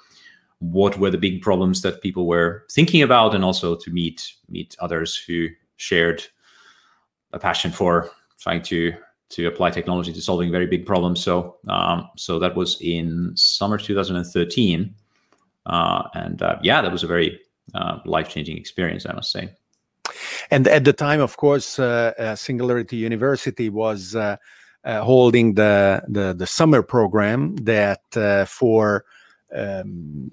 what 0.60 0.98
were 0.98 1.10
the 1.10 1.18
big 1.18 1.42
problems 1.42 1.82
that 1.82 2.00
people 2.00 2.26
were 2.26 2.64
thinking 2.70 3.02
about, 3.02 3.34
and 3.34 3.44
also 3.44 3.74
to 3.74 3.90
meet 3.90 4.32
meet 4.48 4.76
others 4.78 5.16
who 5.16 5.48
shared 5.76 6.24
a 7.32 7.38
passion 7.38 7.72
for 7.72 8.10
trying 8.38 8.62
to 8.62 8.94
to 9.34 9.46
apply 9.46 9.70
technology 9.70 10.12
to 10.12 10.20
solving 10.20 10.52
very 10.52 10.66
big 10.66 10.86
problems. 10.86 11.20
So 11.22 11.56
um, 11.68 12.08
so 12.16 12.38
that 12.38 12.54
was 12.54 12.80
in 12.80 13.32
summer 13.36 13.78
2013, 13.78 14.94
uh, 15.66 16.02
and 16.14 16.40
uh, 16.40 16.58
yeah, 16.62 16.80
that 16.80 16.92
was 16.92 17.02
a 17.02 17.08
very 17.08 17.40
uh, 17.74 17.98
life 18.04 18.28
changing 18.28 18.56
experience, 18.56 19.06
I 19.06 19.12
must 19.12 19.32
say. 19.32 19.50
And 20.50 20.68
at 20.68 20.84
the 20.84 20.92
time, 20.92 21.20
of 21.20 21.36
course, 21.36 21.78
uh, 21.78 22.12
uh, 22.18 22.36
Singularity 22.36 22.96
University 22.96 23.70
was 23.70 24.14
uh, 24.14 24.36
holding 24.84 25.54
the, 25.54 26.02
the, 26.06 26.34
the 26.34 26.46
summer 26.46 26.82
program 26.82 27.56
that 27.56 28.02
for 28.46 29.04
um, 29.52 30.30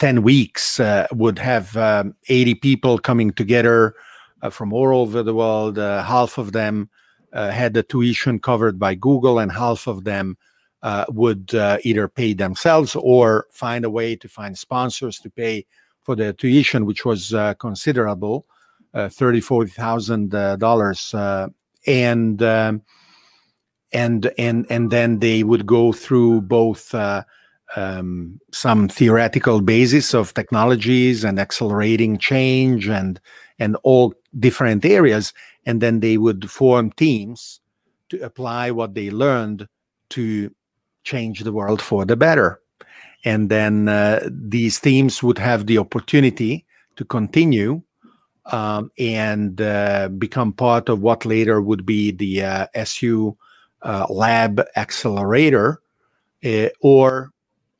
10 0.00 0.22
weeks 0.22 0.80
would 1.12 1.38
have 1.38 1.76
um, 1.76 2.14
80 2.28 2.54
people 2.56 2.98
coming 2.98 3.30
together 3.30 3.94
from 4.50 4.72
all 4.72 5.00
over 5.00 5.22
the 5.22 5.34
world. 5.34 5.78
half 5.78 6.36
of 6.36 6.52
them 6.52 6.90
had 7.34 7.74
the 7.74 7.82
tuition 7.82 8.38
covered 8.38 8.78
by 8.78 8.94
Google, 8.94 9.38
and 9.38 9.50
half 9.50 9.86
of 9.86 10.04
them 10.04 10.36
uh, 10.84 11.06
would 11.08 11.54
uh, 11.54 11.78
either 11.82 12.06
pay 12.08 12.34
themselves 12.34 12.94
or 12.94 13.46
find 13.50 13.84
a 13.84 13.90
way 13.90 14.14
to 14.14 14.28
find 14.28 14.56
sponsors 14.56 15.18
to 15.18 15.30
pay 15.30 15.66
for 16.02 16.14
the 16.14 16.34
tuition, 16.34 16.84
which 16.84 17.06
was 17.06 17.32
uh, 17.32 17.54
considerable, 17.54 18.46
uh, 18.92 19.08
thirty, 19.08 19.40
forty 19.40 19.70
thousand 19.70 20.34
uh, 20.34 20.56
dollars, 20.56 21.14
and 21.86 22.42
um, 22.42 22.82
and 23.92 24.30
and 24.36 24.66
and 24.68 24.90
then 24.90 25.20
they 25.20 25.42
would 25.42 25.66
go 25.66 25.92
through 25.92 26.42
both. 26.42 26.94
Um, 27.76 28.38
some 28.52 28.86
theoretical 28.86 29.60
basis 29.60 30.14
of 30.14 30.32
technologies 30.34 31.24
and 31.24 31.40
accelerating 31.40 32.18
change 32.18 32.86
and 32.86 33.20
and 33.58 33.76
all 33.82 34.14
different 34.38 34.84
areas 34.84 35.32
and 35.66 35.80
then 35.80 36.00
they 36.00 36.18
would 36.18 36.50
form 36.50 36.90
teams 36.92 37.60
to 38.08 38.20
apply 38.20 38.70
what 38.70 38.94
they 38.94 39.10
learned 39.10 39.66
to 40.10 40.50
change 41.04 41.40
the 41.40 41.52
world 41.52 41.80
for 41.80 42.04
the 42.04 42.16
better 42.16 42.60
and 43.24 43.50
then 43.50 43.88
uh, 43.88 44.28
these 44.30 44.80
teams 44.80 45.22
would 45.22 45.38
have 45.38 45.66
the 45.66 45.78
opportunity 45.78 46.64
to 46.96 47.04
continue 47.04 47.82
um, 48.46 48.90
and 48.98 49.60
uh, 49.60 50.08
become 50.08 50.52
part 50.52 50.88
of 50.88 51.00
what 51.00 51.24
later 51.24 51.60
would 51.60 51.86
be 51.86 52.10
the 52.10 52.42
uh, 52.42 52.66
SU 52.74 53.36
uh, 53.82 54.06
Lab 54.10 54.62
Accelerator, 54.76 55.80
uh, 56.44 56.68
or 56.80 57.30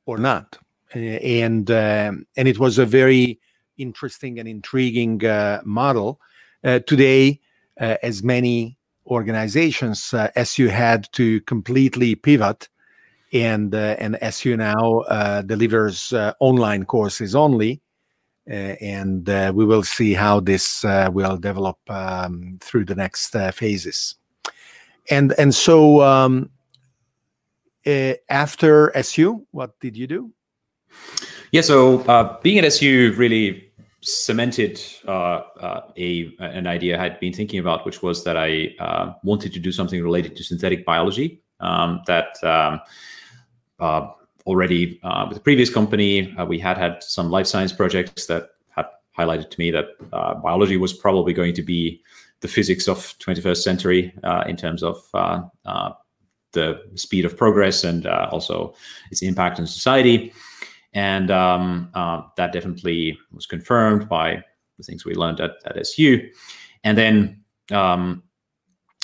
or 0.07 0.19
not. 0.19 0.59
And 0.93 1.71
um, 1.71 2.27
and 2.37 2.49
it 2.49 2.59
was 2.59 2.79
a 2.79 2.87
very 2.87 3.41
interesting 3.79 4.39
and 4.39 4.49
intriguing 4.49 5.25
uh, 5.25 5.61
model. 5.65 6.21
today, 6.63 7.41
uh, 7.81 7.97
as 8.03 8.23
many 8.23 8.79
organizations, 9.07 10.15
uh, 10.15 10.31
SU 10.37 10.69
had 10.69 11.09
to 11.13 11.41
completely 11.43 12.15
pivot, 12.15 12.69
and 13.33 13.75
uh, 13.75 13.97
and 13.99 14.17
SU 14.23 14.57
now 14.57 15.01
uh, 15.01 15.43
delivers 15.43 16.13
uh, 16.13 16.33
online 16.41 16.85
courses 16.85 17.35
only, 17.35 17.83
uh, 18.49 18.77
and 18.81 19.27
we 19.55 19.65
will 19.65 19.83
see 19.83 20.15
how 20.15 20.41
this 20.41 20.85
will 20.85 21.37
develop 21.37 21.79
um, 21.89 22.59
through 22.61 22.85
the 22.85 22.95
next 22.95 23.35
phases. 23.53 24.15
And 25.11 25.35
and 25.37 25.55
so 25.55 26.01
um, 26.03 26.51
after 28.31 28.97
SU, 28.97 29.47
what 29.51 29.79
did 29.81 29.97
you 29.97 30.07
do? 30.07 30.33
Yeah, 31.51 31.63
so 31.63 32.39
being 32.43 32.59
at 32.59 32.65
SU 32.65 33.13
really 33.17 33.64
cemented 34.05 34.81
uh, 35.09 35.41
uh, 35.61 35.81
a 35.97 36.35
an 36.39 36.67
idea 36.67 36.99
I 36.99 37.03
had 37.03 37.21
been 37.21 37.33
thinking 37.33 37.59
about, 37.59 37.87
which 37.87 38.03
was 38.03 38.23
that 38.25 38.37
I 38.37 38.75
uh, 38.79 39.15
wanted 39.23 39.53
to 39.55 39.59
do 39.59 39.73
something 39.73 40.03
related 40.03 40.37
to 40.37 40.45
synthetic 40.45 40.85
biology. 40.85 41.43
Um, 41.61 42.03
that 42.07 42.37
um, 42.43 42.81
uh, 43.81 44.09
already 44.45 45.01
uh, 45.03 45.25
with 45.29 45.39
the 45.39 45.43
previous 45.43 45.73
company, 45.73 46.37
uh, 46.37 46.45
we 46.45 46.59
had 46.59 46.77
had 46.77 47.03
some 47.03 47.31
life 47.31 47.47
science 47.47 47.73
projects 47.73 48.27
that 48.27 48.51
had 48.69 48.87
highlighted 49.19 49.51
to 49.51 49.59
me 49.59 49.71
that 49.71 49.87
biology 50.43 50.77
was 50.77 50.93
probably 50.93 51.33
going 51.33 51.55
to 51.55 51.63
be 51.63 52.03
the 52.41 52.49
physics 52.49 52.87
of 52.89 52.99
21st 53.21 53.63
century 53.63 54.15
in 54.47 54.57
terms 54.57 54.83
of 54.83 54.99
the 56.53 56.81
speed 56.95 57.25
of 57.25 57.37
progress 57.37 57.85
and 57.85 58.07
also 58.07 58.75
its 59.11 59.23
impact 59.23 59.59
on 59.59 59.67
society. 59.67 60.33
And 60.95 61.31
um, 61.31 61.91
uh, 61.95 62.23
that 62.37 62.53
definitely 62.53 63.19
was 63.33 63.47
confirmed 63.47 64.09
by 64.09 64.43
the 64.79 64.85
things 64.85 65.05
we 65.05 65.15
learned 65.15 65.41
at, 65.41 65.53
at 65.67 65.77
SU. 65.79 66.29
And 66.85 66.97
then 66.97 67.45
um, 67.73 68.23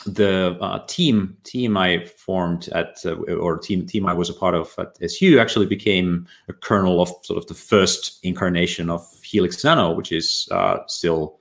the 0.07 0.57
uh, 0.61 0.85
team 0.87 1.37
team 1.45 1.77
I 1.77 2.05
formed 2.05 2.69
at 2.69 2.99
uh, 3.05 3.15
or 3.15 3.59
team 3.59 3.87
team 3.87 4.07
I 4.07 4.15
was 4.15 4.31
a 4.31 4.35
part 4.35 4.55
of 4.55 4.75
at 4.79 4.97
SU 5.03 5.39
actually 5.39 5.67
became 5.67 6.27
a 6.49 6.53
kernel 6.53 7.03
of 7.03 7.13
sort 7.23 7.39
of 7.39 7.47
the 7.47 7.55
first 7.55 8.19
incarnation 8.23 8.89
of 8.89 9.07
Helix 9.23 9.63
Nano, 9.63 9.93
which 9.93 10.13
is 10.13 10.49
uh, 10.51 10.79
still 10.87 11.39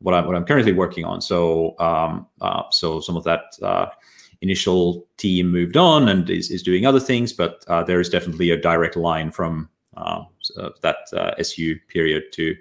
what 0.00 0.14
I'm 0.14 0.26
what 0.26 0.36
I'm 0.36 0.44
currently 0.44 0.72
working 0.72 1.04
on. 1.04 1.20
So 1.20 1.74
um, 1.78 2.26
uh, 2.40 2.64
so 2.70 3.00
some 3.00 3.16
of 3.16 3.24
that 3.24 3.56
uh, 3.62 3.86
initial 4.42 5.06
team 5.16 5.50
moved 5.50 5.76
on 5.76 6.08
and 6.08 6.30
is, 6.30 6.50
is 6.50 6.62
doing 6.62 6.86
other 6.86 7.00
things, 7.00 7.32
but 7.32 7.64
uh, 7.66 7.82
there 7.82 8.00
is 8.00 8.08
definitely 8.08 8.50
a 8.50 8.56
direct 8.56 8.96
line 8.96 9.32
from 9.32 9.68
uh, 9.98 10.70
that 10.82 10.96
uh, 11.12 11.32
SU 11.38 11.76
period 11.88 12.24
to 12.32 12.54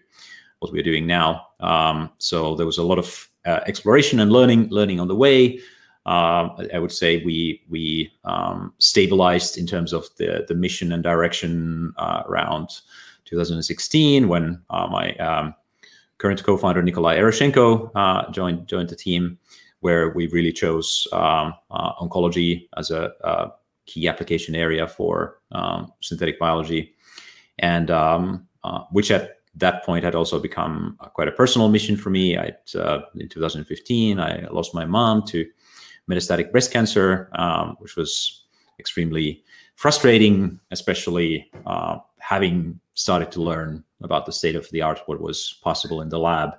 what 0.60 0.72
we're 0.72 0.84
doing 0.84 1.06
now. 1.06 1.48
Um, 1.60 2.12
so 2.18 2.56
there 2.56 2.66
was 2.66 2.78
a 2.78 2.84
lot 2.84 2.98
of 2.98 3.30
uh, 3.46 3.62
exploration 3.66 4.20
and 4.20 4.32
learning, 4.32 4.70
learning 4.70 5.00
on 5.00 5.08
the 5.08 5.16
way. 5.16 5.60
Um, 6.06 6.56
I 6.74 6.80
would 6.80 6.92
say 6.92 7.24
we 7.26 7.62
we 7.70 8.12
um, 8.24 8.74
stabilized 8.80 9.58
in 9.58 9.68
terms 9.68 9.92
of 9.92 10.08
the 10.18 10.46
the 10.48 10.56
mission 10.56 10.94
and 10.94 11.04
direction 11.04 11.94
uh, 11.98 12.24
around 12.28 12.70
2016 13.26 14.30
when 14.30 14.62
uh, 14.70 14.88
my 14.88 15.14
um, 15.16 15.54
current 16.18 16.42
co-founder 16.44 16.82
Nikolai 16.82 17.18
Eroshenko 17.18 17.92
uh, 17.94 18.32
joined 18.32 18.68
joined 18.68 18.88
the 18.88 18.96
team, 18.96 19.38
where 19.82 20.10
we 20.12 20.28
really 20.28 20.54
chose 20.54 21.08
um, 21.12 21.54
oncology 21.72 22.70
as 22.78 22.90
a, 22.90 23.12
a, 23.22 23.52
key 23.86 24.06
application 24.08 24.54
area 24.54 24.86
for 24.86 25.40
um, 25.54 25.94
synthetic 26.02 26.38
biology 26.38 26.94
and 27.60 27.92
um, 27.92 28.48
uh, 28.64 28.84
which 28.92 29.12
at 29.12 29.38
that 29.56 29.84
point 29.84 30.04
had 30.04 30.16
also 30.16 30.40
become 30.40 30.98
uh, 31.00 31.08
quite 31.08 31.28
a 31.28 31.32
personal 31.32 31.70
mission 31.70 31.98
for 31.98 32.10
me. 32.10 32.38
I, 32.38 32.54
uh, 32.78 33.02
in 33.16 33.28
2015, 33.28 34.20
I 34.20 34.48
lost 34.52 34.74
my 34.74 34.86
mom 34.86 35.24
to 35.28 35.46
metastatic 36.10 36.52
breast 36.52 36.72
cancer, 36.72 37.30
um, 37.34 37.76
which 37.80 37.96
was 37.96 38.44
extremely 38.80 39.44
frustrating, 39.76 40.60
especially 40.72 41.50
uh, 41.66 41.98
having 42.20 42.80
started 42.94 43.32
to 43.32 43.42
learn 43.42 43.84
about 44.02 44.26
the 44.26 44.32
state 44.32 44.56
of 44.56 44.70
the 44.72 44.82
art, 44.82 45.02
what 45.08 45.22
was 45.22 45.60
possible 45.64 46.02
in 46.02 46.10
the 46.10 46.20
lab, 46.20 46.52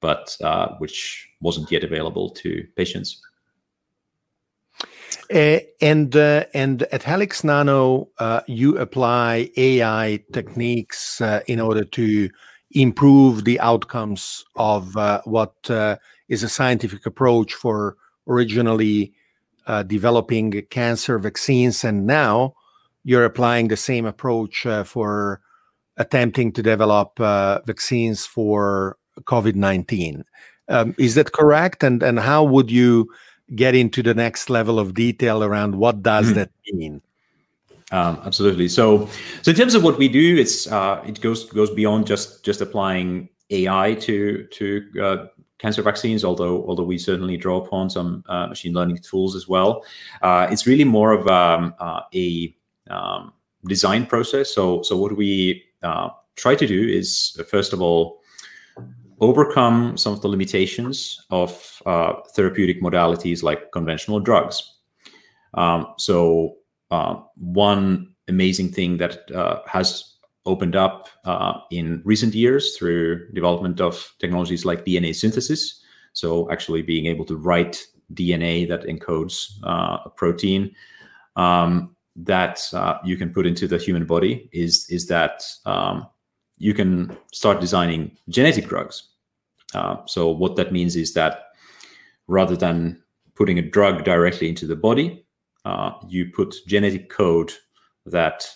but 0.00 0.36
uh, 0.42 0.74
which 0.78 1.28
wasn't 1.40 1.70
yet 1.70 1.84
available 1.84 2.30
to 2.30 2.66
patients. 2.76 3.22
Uh, 5.32 5.60
and 5.80 6.16
uh, 6.16 6.44
and 6.54 6.82
at 6.84 7.04
Helix 7.04 7.44
Nano, 7.44 8.08
uh, 8.18 8.40
you 8.46 8.76
apply 8.78 9.50
AI 9.56 10.22
techniques 10.32 11.20
uh, 11.20 11.40
in 11.46 11.60
order 11.60 11.84
to 11.84 12.28
improve 12.72 13.44
the 13.44 13.58
outcomes 13.60 14.44
of 14.56 14.96
uh, 14.96 15.20
what 15.24 15.54
uh, 15.70 15.96
is 16.28 16.42
a 16.42 16.48
scientific 16.48 17.06
approach 17.06 17.54
for 17.54 17.96
originally 18.26 19.12
developing 19.86 20.50
cancer 20.70 21.16
vaccines, 21.16 21.84
and 21.84 22.04
now 22.04 22.52
you're 23.04 23.24
applying 23.24 23.68
the 23.68 23.76
same 23.76 24.04
approach 24.04 24.66
for 24.84 25.40
attempting 25.96 26.50
to 26.50 26.60
develop 26.60 27.16
vaccines 27.18 28.26
for 28.26 28.98
COVID 29.20 29.54
19. 29.54 30.24
Um, 30.68 30.94
is 30.98 31.14
that 31.14 31.32
correct? 31.32 31.84
And, 31.84 32.02
and 32.02 32.18
how 32.18 32.42
would 32.42 32.70
you 32.70 33.08
get 33.54 33.74
into 33.74 34.02
the 34.02 34.14
next 34.14 34.50
level 34.50 34.78
of 34.78 34.94
detail 34.94 35.42
around 35.42 35.74
what 35.74 36.02
does 36.02 36.26
mm-hmm. 36.26 36.34
that 36.34 36.50
mean? 36.72 37.00
Um, 37.92 38.20
absolutely. 38.24 38.68
So, 38.68 39.08
so 39.42 39.50
in 39.50 39.56
terms 39.56 39.74
of 39.74 39.82
what 39.82 39.98
we 39.98 40.08
do, 40.08 40.36
it's 40.36 40.70
uh, 40.70 41.02
it 41.06 41.20
goes 41.20 41.50
goes 41.50 41.70
beyond 41.70 42.06
just 42.06 42.44
just 42.44 42.60
applying 42.60 43.28
AI 43.50 43.94
to 43.94 44.46
to 44.46 44.86
uh, 45.02 45.26
cancer 45.58 45.82
vaccines. 45.82 46.24
Although 46.24 46.64
although 46.66 46.84
we 46.84 46.98
certainly 46.98 47.36
draw 47.36 47.60
upon 47.60 47.90
some 47.90 48.22
uh, 48.28 48.46
machine 48.46 48.74
learning 48.74 48.98
tools 48.98 49.34
as 49.34 49.48
well. 49.48 49.84
Uh, 50.22 50.46
it's 50.50 50.66
really 50.66 50.84
more 50.84 51.12
of 51.12 51.26
um, 51.26 51.74
uh, 51.80 52.02
a 52.14 52.54
um, 52.90 53.32
design 53.66 54.06
process. 54.06 54.54
So 54.54 54.82
so 54.82 54.96
what 54.96 55.16
we 55.16 55.64
uh, 55.82 56.10
try 56.36 56.54
to 56.54 56.66
do 56.66 56.88
is 56.88 57.40
first 57.48 57.72
of 57.72 57.82
all 57.82 58.19
overcome 59.20 59.96
some 59.96 60.12
of 60.12 60.22
the 60.22 60.28
limitations 60.28 61.24
of 61.30 61.82
therapeutic 62.34 62.82
modalities 62.82 63.42
like 63.42 63.70
conventional 63.72 64.20
drugs. 64.20 64.78
Um, 65.54 65.94
so 65.98 66.56
uh, 66.90 67.16
one 67.36 68.12
amazing 68.28 68.70
thing 68.70 68.96
that 68.98 69.30
uh, 69.32 69.60
has 69.66 70.14
opened 70.46 70.74
up 70.74 71.08
uh, 71.24 71.54
in 71.70 72.02
recent 72.04 72.34
years 72.34 72.76
through 72.76 73.30
development 73.32 73.80
of 73.80 74.12
technologies 74.18 74.64
like 74.64 74.84
DNA 74.84 75.14
synthesis. 75.14 75.82
So 76.12 76.50
actually 76.50 76.82
being 76.82 77.06
able 77.06 77.24
to 77.26 77.36
write 77.36 77.84
DNA 78.14 78.66
that 78.68 78.84
encodes 78.84 79.52
uh, 79.64 79.98
a 80.04 80.10
protein 80.10 80.74
um, 81.36 81.94
that 82.16 82.60
uh, 82.72 82.98
you 83.04 83.16
can 83.16 83.32
put 83.32 83.46
into 83.46 83.68
the 83.68 83.78
human 83.78 84.04
body 84.04 84.48
is 84.52 84.86
is 84.90 85.06
that 85.06 85.44
um, 85.64 86.06
you 86.60 86.74
can 86.74 87.16
start 87.32 87.58
designing 87.58 88.16
genetic 88.28 88.68
drugs. 88.68 89.08
Uh, 89.74 89.96
so 90.06 90.28
what 90.28 90.56
that 90.56 90.72
means 90.72 90.94
is 90.94 91.14
that 91.14 91.46
rather 92.28 92.54
than 92.54 93.02
putting 93.34 93.58
a 93.58 93.62
drug 93.62 94.04
directly 94.04 94.46
into 94.48 94.66
the 94.66 94.76
body, 94.76 95.24
uh, 95.64 95.92
you 96.06 96.30
put 96.30 96.54
genetic 96.66 97.08
code 97.08 97.50
that 98.04 98.46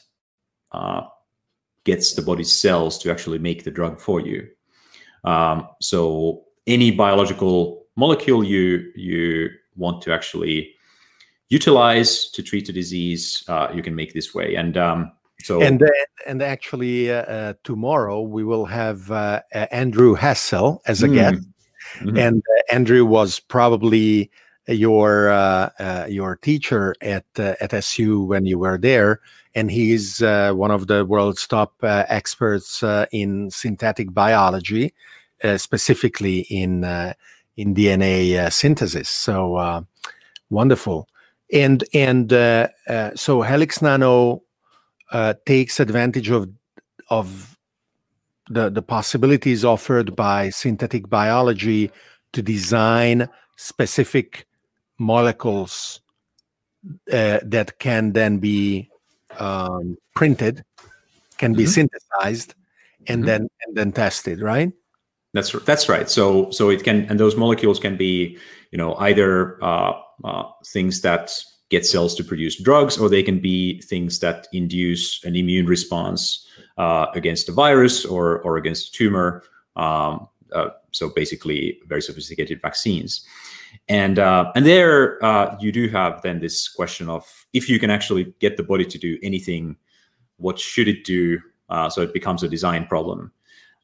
uh, 0.72 1.02
gets 1.84 2.12
the 2.12 2.20
body's 2.22 2.52
cells 2.52 2.98
to 2.98 3.10
actually 3.10 3.38
make 3.38 3.64
the 3.64 3.70
drug 3.70 3.98
for 3.98 4.20
you. 4.20 4.46
Um, 5.24 5.66
so 5.80 6.44
any 6.66 6.90
biological 6.90 7.86
molecule 7.96 8.44
you 8.44 8.92
you 8.94 9.48
want 9.76 10.02
to 10.02 10.12
actually 10.12 10.74
utilize 11.48 12.28
to 12.30 12.42
treat 12.42 12.68
a 12.68 12.72
disease, 12.72 13.44
uh, 13.48 13.68
you 13.74 13.82
can 13.82 13.94
make 13.94 14.12
this 14.12 14.34
way. 14.34 14.56
And 14.56 14.76
um, 14.76 15.12
so 15.44 15.60
and 15.60 15.82
uh, 15.82 15.86
and 16.26 16.42
actually 16.42 17.10
uh, 17.10 17.22
uh, 17.22 17.52
tomorrow 17.62 18.20
we 18.22 18.44
will 18.44 18.64
have 18.64 19.10
Andrew 19.52 20.14
Hessel 20.14 20.82
as 20.86 21.02
a 21.02 21.08
mm. 21.08 21.14
guest, 21.14 21.42
mm-hmm. 21.98 22.16
and 22.16 22.42
Andrew 22.70 23.04
was 23.04 23.38
probably 23.38 24.30
your 24.68 25.30
uh, 25.30 25.70
uh, 25.78 26.06
your 26.08 26.36
teacher 26.36 26.94
at 27.00 27.24
uh, 27.38 27.54
at 27.60 27.74
SU 27.74 28.24
when 28.24 28.46
you 28.46 28.58
were 28.58 28.78
there, 28.78 29.20
and 29.54 29.70
he's 29.70 30.22
uh, 30.22 30.52
one 30.52 30.70
of 30.70 30.86
the 30.86 31.04
world's 31.04 31.46
top 31.46 31.74
uh, 31.82 32.04
experts 32.08 32.82
uh, 32.82 33.06
in 33.12 33.50
synthetic 33.50 34.12
biology, 34.14 34.94
specifically 35.56 36.40
in 36.50 36.84
in 37.56 37.74
DNA 37.74 38.50
synthesis. 38.50 39.08
So 39.08 39.86
wonderful, 40.50 41.08
and 41.52 41.84
and 41.92 42.30
so 43.14 43.42
Helix 43.42 43.82
Nano 43.82 44.42
takes 45.46 45.80
advantage 45.80 46.30
of 46.30 46.48
of 47.10 47.56
the 48.50 48.70
the 48.70 48.82
possibilities 48.82 49.64
offered 49.64 50.14
by 50.16 50.50
synthetic 50.50 51.08
biology 51.08 51.90
to 52.32 52.42
design 52.42 53.28
specific 53.56 54.46
molecules 54.98 56.00
uh, 57.12 57.38
that 57.42 57.78
can 57.78 58.12
then 58.12 58.38
be 58.38 58.90
um, 59.38 59.96
printed, 60.14 60.64
can 61.38 61.54
be 61.54 61.64
mm-hmm. 61.64 61.70
synthesized, 61.70 62.54
and 63.06 63.20
mm-hmm. 63.20 63.26
then 63.26 63.48
and 63.66 63.76
then 63.76 63.92
tested, 63.92 64.40
right? 64.40 64.72
That's 65.32 65.52
that's 65.64 65.88
right. 65.88 66.08
So 66.10 66.50
so 66.50 66.70
it 66.70 66.84
can 66.84 67.06
and 67.08 67.18
those 67.18 67.36
molecules 67.36 67.78
can 67.78 67.96
be 67.96 68.38
you 68.70 68.78
know 68.78 68.94
either 68.96 69.62
uh, 69.62 69.92
uh, 70.22 70.44
things 70.66 71.00
that 71.00 71.32
get 71.74 71.86
cells 71.86 72.14
to 72.14 72.24
produce 72.24 72.62
drugs, 72.62 72.98
or 72.98 73.08
they 73.08 73.22
can 73.22 73.40
be 73.40 73.80
things 73.82 74.20
that 74.20 74.46
induce 74.52 75.24
an 75.24 75.34
immune 75.34 75.66
response 75.66 76.46
uh, 76.78 77.06
against 77.14 77.48
a 77.48 77.52
virus 77.52 78.04
or 78.04 78.40
or 78.42 78.56
against 78.56 78.88
a 78.88 78.92
tumor. 78.92 79.42
Um, 79.76 80.28
uh, 80.52 80.70
so 80.92 81.10
basically, 81.10 81.78
very 81.86 82.02
sophisticated 82.02 82.60
vaccines. 82.62 83.26
And 83.88 84.18
uh, 84.18 84.52
and 84.54 84.64
there 84.64 85.18
uh, 85.24 85.56
you 85.60 85.72
do 85.72 85.88
have 85.88 86.22
then 86.22 86.40
this 86.40 86.68
question 86.68 87.08
of 87.08 87.22
if 87.52 87.68
you 87.68 87.78
can 87.78 87.90
actually 87.90 88.34
get 88.38 88.56
the 88.56 88.62
body 88.62 88.86
to 88.86 88.98
do 88.98 89.18
anything 89.22 89.76
what 90.38 90.58
should 90.58 90.88
it 90.88 91.04
do? 91.04 91.38
Uh, 91.68 91.88
so 91.88 92.02
it 92.02 92.12
becomes 92.12 92.42
a 92.42 92.48
design 92.48 92.86
problem. 92.86 93.30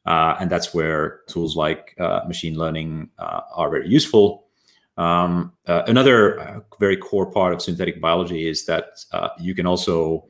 Uh, 0.05 0.35
and 0.39 0.49
that's 0.49 0.73
where 0.73 1.21
tools 1.27 1.55
like 1.55 1.95
machine 2.27 2.55
learning 2.57 3.09
are 3.55 3.69
very 3.69 3.87
useful 3.87 4.50
um, 5.01 5.51
another 5.65 6.63
very 6.79 6.97
core 6.97 7.31
part 7.31 7.53
of 7.53 7.61
synthetic 7.61 7.99
biology 8.01 8.47
is 8.47 8.65
that 8.65 8.85
you 9.39 9.55
can 9.55 9.65
also 9.65 10.25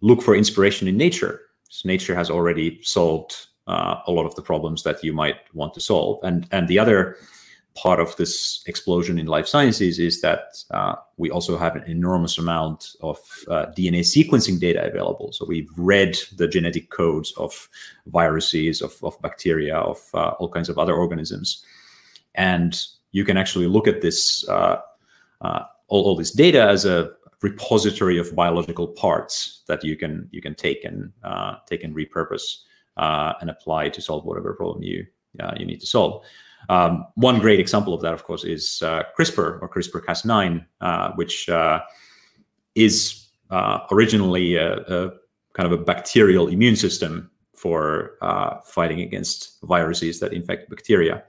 look 0.00 0.22
for 0.22 0.34
inspiration 0.34 0.88
in 0.88 0.96
nature 0.96 1.40
so 1.68 1.88
nature 1.88 2.14
has 2.14 2.30
already 2.30 2.80
solved 2.82 3.46
a 3.66 4.10
lot 4.16 4.26
of 4.26 4.34
the 4.34 4.42
problems 4.42 4.82
that 4.82 5.02
you 5.02 5.12
might 5.12 5.36
want 5.54 5.72
to 5.74 5.80
solve 5.80 6.18
and 6.22 6.46
and 6.50 6.68
the 6.68 6.78
other 6.78 7.16
part 7.74 7.98
of 7.98 8.14
this 8.16 8.62
explosion 8.66 9.18
in 9.18 9.26
life 9.26 9.46
sciences 9.48 9.98
is 9.98 10.20
that 10.20 10.62
uh, 10.70 10.94
we 11.16 11.30
also 11.30 11.58
have 11.58 11.74
an 11.74 11.82
enormous 11.84 12.38
amount 12.38 12.94
of 13.00 13.18
uh, 13.48 13.66
DNA 13.76 14.00
sequencing 14.00 14.60
data 14.60 14.86
available. 14.86 15.32
So 15.32 15.44
we've 15.44 15.70
read 15.76 16.16
the 16.36 16.46
genetic 16.46 16.90
codes 16.90 17.32
of 17.36 17.68
viruses, 18.06 18.80
of, 18.80 18.96
of 19.02 19.20
bacteria, 19.20 19.76
of 19.76 19.98
uh, 20.14 20.30
all 20.38 20.48
kinds 20.48 20.68
of 20.68 20.78
other 20.78 20.94
organisms. 20.94 21.64
And 22.36 22.80
you 23.14 23.24
can 23.24 23.36
actually 23.36 23.66
look 23.66 23.86
at 23.86 24.00
this, 24.00 24.46
uh, 24.48 24.80
uh, 25.40 25.62
all, 25.88 26.02
all 26.04 26.16
this 26.16 26.32
data 26.32 26.62
as 26.62 26.84
a 26.84 27.10
repository 27.42 28.18
of 28.18 28.34
biological 28.34 28.88
parts 28.88 29.62
that 29.68 29.84
you 29.84 29.96
can 29.96 30.28
you 30.32 30.40
can 30.40 30.54
take 30.54 30.84
and 30.84 31.12
uh, 31.22 31.56
take 31.68 31.84
and 31.84 31.94
repurpose 31.94 32.64
and 32.96 33.50
apply 33.50 33.88
to 33.88 34.00
solve 34.00 34.24
whatever 34.24 34.54
problem 34.54 34.82
you 34.82 35.06
you 35.58 35.66
need 35.66 35.80
to 35.80 35.86
solve. 35.86 36.24
Um, 36.68 37.06
one 37.14 37.38
great 37.38 37.60
example 37.60 37.94
of 37.94 38.00
that, 38.02 38.14
of 38.14 38.24
course, 38.24 38.44
is 38.44 38.82
uh, 38.82 39.02
CRISPR 39.18 39.60
or 39.60 39.68
CRISPR-Cas9, 39.68 40.64
uh, 40.80 41.12
which 41.12 41.48
uh, 41.48 41.80
is 42.74 43.26
uh, 43.50 43.80
originally 43.90 44.56
a, 44.56 44.76
a, 44.76 45.10
kind 45.52 45.72
of 45.72 45.78
a 45.78 45.82
bacterial 45.82 46.48
immune 46.48 46.76
system 46.76 47.30
for 47.54 48.16
uh, 48.22 48.60
fighting 48.64 49.00
against 49.00 49.58
viruses 49.62 50.20
that 50.20 50.32
infect 50.32 50.68
bacteria, 50.68 51.22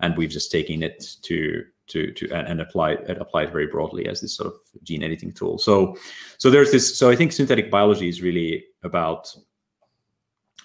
and 0.00 0.16
we've 0.16 0.30
just 0.30 0.50
taken 0.50 0.82
it 0.82 1.16
to 1.22 1.64
to 1.88 2.12
to 2.12 2.30
and, 2.30 2.46
and 2.48 2.60
applied 2.60 2.98
it 3.08 3.18
applied 3.20 3.50
very 3.50 3.66
broadly 3.66 4.06
as 4.06 4.20
this 4.20 4.36
sort 4.36 4.48
of 4.48 4.60
gene 4.82 5.02
editing 5.02 5.32
tool. 5.32 5.58
So 5.58 5.96
so 6.38 6.50
there's 6.50 6.70
this. 6.70 6.98
So 6.98 7.10
I 7.10 7.16
think 7.16 7.32
synthetic 7.32 7.70
biology 7.70 8.08
is 8.08 8.22
really 8.22 8.64
about 8.82 9.34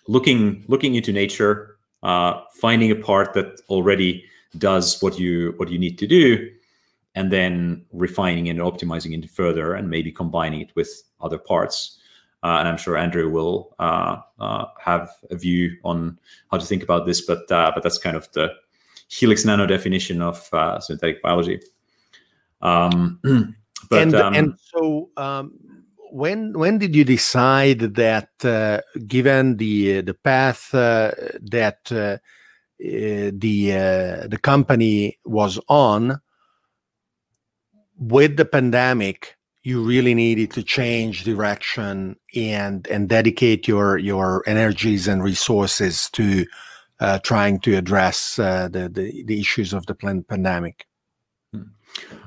looking 0.08 0.66
looking 0.68 0.96
into 0.96 1.14
nature 1.14 1.74
uh, 2.04 2.42
finding 2.54 2.92
a 2.92 2.96
part 2.96 3.34
that 3.34 3.62
already 3.70 4.26
does 4.58 5.02
what 5.02 5.18
you 5.18 5.54
what 5.58 5.70
you 5.70 5.80
need 5.80 5.98
to 5.98 6.06
do, 6.06 6.52
and 7.16 7.32
then 7.32 7.86
refining 7.92 8.50
and 8.50 8.60
optimizing 8.60 9.18
it 9.18 9.30
further, 9.30 9.74
and 9.74 9.90
maybe 9.90 10.12
combining 10.12 10.62
it 10.62 10.76
with 10.76 11.04
other 11.22 11.38
parts. 11.38 11.98
Uh, 12.44 12.58
and 12.60 12.68
I'm 12.68 12.78
sure 12.78 12.98
Andrew 12.98 13.30
will 13.30 13.74
uh, 13.80 14.18
uh 14.40 14.66
have 14.80 15.10
a 15.32 15.38
view 15.38 15.78
on 15.86 16.20
how 16.52 16.58
to 16.58 16.66
think 16.66 16.84
about 16.84 17.06
this, 17.06 17.22
but 17.22 17.50
uh, 17.52 17.72
but 17.74 17.82
that's 17.84 17.98
kind 17.98 18.18
of 18.18 18.30
the 18.34 18.50
Helix 19.14 19.46
Nano 19.46 19.66
definition 19.66 20.22
of 20.22 20.50
uh, 20.54 20.80
synthetic 20.80 21.22
biology. 21.22 21.60
Um, 22.62 23.20
but 23.90 24.02
and, 24.02 24.16
um, 24.16 24.34
and 24.34 24.60
so 24.60 25.10
um, 25.18 25.60
when 26.12 26.54
when 26.54 26.78
did 26.80 26.96
you 26.96 27.04
decide 27.04 27.80
that 27.80 28.30
uh, 28.44 28.82
given 29.08 29.58
the 29.58 30.02
the 30.02 30.14
path 30.14 30.74
uh, 30.74 31.12
that 31.42 31.92
uh, 31.92 32.18
uh 32.84 33.32
the 33.34 33.74
uh, 33.74 34.28
the 34.28 34.40
company 34.42 35.20
was 35.26 35.60
on 35.68 36.20
with 37.98 38.38
the 38.38 38.46
pandemic 38.46 39.38
you 39.64 39.82
really 39.82 40.14
needed 40.14 40.52
to 40.52 40.64
change 40.64 41.24
direction 41.24 42.16
and 42.36 42.88
and 42.88 43.10
dedicate 43.10 43.68
your 43.68 43.98
your 43.98 44.44
energies 44.48 45.08
and 45.08 45.24
resources 45.24 46.10
to 46.12 46.46
uh, 47.04 47.20
trying 47.20 47.60
to 47.60 47.76
address 47.76 48.40
uh, 48.40 48.70
the, 48.70 48.88
the, 48.88 49.24
the 49.24 49.38
issues 49.40 49.74
of 49.74 49.86
the 49.88 49.94
pandemic. 49.94 50.88
Hmm. 51.54 51.64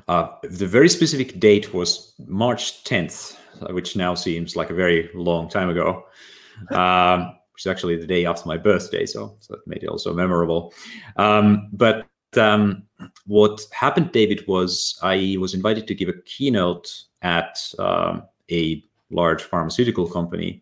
Uh, 0.07 0.27
the 0.43 0.67
very 0.67 0.87
specific 0.87 1.39
date 1.39 1.73
was 1.73 2.13
March 2.27 2.83
10th, 2.83 3.35
which 3.71 3.95
now 3.95 4.13
seems 4.13 4.55
like 4.55 4.69
a 4.69 4.75
very 4.75 5.09
long 5.15 5.49
time 5.49 5.69
ago, 5.69 6.05
um, 6.69 7.35
which 7.53 7.63
is 7.63 7.67
actually 7.67 7.97
the 7.97 8.05
day 8.05 8.25
after 8.25 8.47
my 8.47 8.55
birthday, 8.55 9.07
so, 9.07 9.35
so 9.39 9.55
that 9.55 9.65
made 9.65 9.81
it 9.81 9.89
also 9.89 10.13
memorable. 10.13 10.71
Um, 11.15 11.69
but 11.73 12.05
um, 12.35 12.83
what 13.25 13.59
happened, 13.71 14.11
David, 14.11 14.45
was 14.47 14.99
I 15.01 15.37
was 15.39 15.55
invited 15.55 15.87
to 15.87 15.95
give 15.95 16.09
a 16.09 16.21
keynote 16.21 16.87
at 17.23 17.57
um, 17.79 18.21
a 18.51 18.83
large 19.09 19.41
pharmaceutical 19.41 20.07
company 20.07 20.61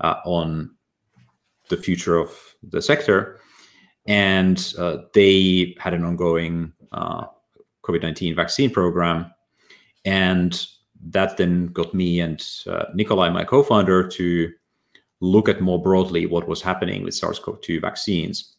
uh, 0.00 0.16
on 0.24 0.74
the 1.68 1.76
future 1.76 2.16
of 2.16 2.36
the 2.64 2.82
sector. 2.82 3.38
And 4.06 4.74
uh, 4.78 4.98
they 5.12 5.76
had 5.78 5.94
an 5.94 6.04
ongoing 6.04 6.72
uh, 6.92 7.26
COVID 7.84 8.02
19 8.02 8.34
vaccine 8.34 8.70
program. 8.70 9.32
And 10.04 10.66
that 11.10 11.36
then 11.36 11.66
got 11.68 11.94
me 11.94 12.20
and 12.20 12.44
uh, 12.66 12.84
Nikolai, 12.94 13.30
my 13.30 13.44
co 13.44 13.62
founder, 13.62 14.06
to 14.08 14.52
look 15.20 15.48
at 15.48 15.60
more 15.60 15.80
broadly 15.80 16.26
what 16.26 16.48
was 16.48 16.60
happening 16.60 17.04
with 17.04 17.14
SARS 17.14 17.38
CoV 17.38 17.60
2 17.60 17.80
vaccines. 17.80 18.56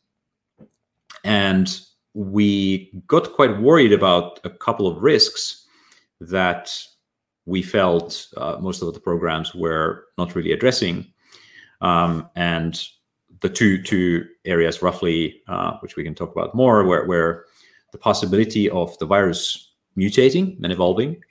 And 1.23 1.79
we 2.13 2.91
got 3.07 3.33
quite 3.33 3.59
worried 3.59 3.93
about 3.93 4.39
a 4.43 4.49
couple 4.49 4.87
of 4.87 5.01
risks 5.01 5.67
that 6.21 6.71
we 7.45 7.61
felt 7.61 8.27
uh, 8.37 8.57
most 8.61 8.81
of 8.81 8.93
the 8.93 8.99
programs 8.99 9.53
were 9.53 10.05
not 10.17 10.35
really 10.35 10.53
addressing. 10.53 11.05
Um, 11.81 12.29
and 12.35 12.81
the 13.43 13.49
two 13.49 13.83
two 13.83 14.25
areas 14.45 14.81
roughly, 14.81 15.43
uh, 15.47 15.77
which 15.81 15.95
we 15.95 16.03
can 16.03 16.15
talk 16.15 16.31
about 16.31 16.55
more, 16.55 16.83
where, 16.87 17.05
where 17.05 17.45
the 17.91 17.99
possibility 17.99 18.69
of 18.69 18.97
the 18.97 19.05
virus 19.05 19.73
mutating 19.95 20.57
and 20.63 20.71
evolving, 20.71 21.21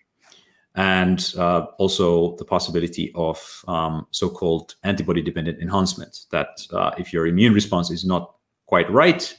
and 0.77 1.35
uh, 1.37 1.67
also 1.79 2.37
the 2.37 2.45
possibility 2.45 3.11
of 3.17 3.65
um, 3.67 4.07
so-called 4.13 4.77
antibody-dependent 4.85 5.61
enhancement. 5.61 6.27
That 6.31 6.49
uh, 6.71 6.93
if 6.99 7.13
your 7.13 7.27
immune 7.27 7.55
response 7.55 7.91
is 7.91 8.05
not 8.05 8.35
quite 8.67 8.89
right, 8.93 9.37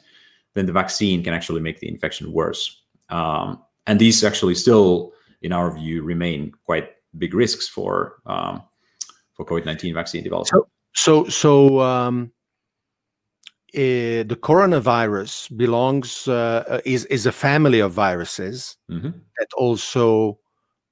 then 0.53 0.65
the 0.65 0.73
vaccine 0.73 1.23
can 1.23 1.33
actually 1.33 1.61
make 1.61 1.79
the 1.79 1.87
infection 1.87 2.33
worse. 2.33 2.81
Um, 3.09 3.63
and 3.87 3.99
these 3.99 4.23
actually 4.23 4.55
still, 4.55 5.13
in 5.41 5.53
our 5.53 5.71
view, 5.73 6.03
remain 6.03 6.51
quite 6.65 6.89
big 7.17 7.33
risks 7.33 7.69
for 7.69 8.21
um, 8.25 8.63
for 9.33 9.45
COVID 9.45 9.65
nineteen 9.65 9.93
vaccine 9.93 10.23
development. 10.23 10.49
So, 10.49 10.67
so, 10.95 11.29
so 11.29 11.79
um, 11.79 12.32
uh, 13.75 14.23
the 14.23 14.37
coronavirus 14.39 15.57
belongs 15.57 16.27
uh, 16.27 16.79
is 16.85 17.05
is 17.05 17.25
a 17.25 17.31
family 17.31 17.79
of 17.79 17.91
viruses 17.91 18.77
mm-hmm. 18.89 19.09
that 19.37 19.47
also 19.57 20.37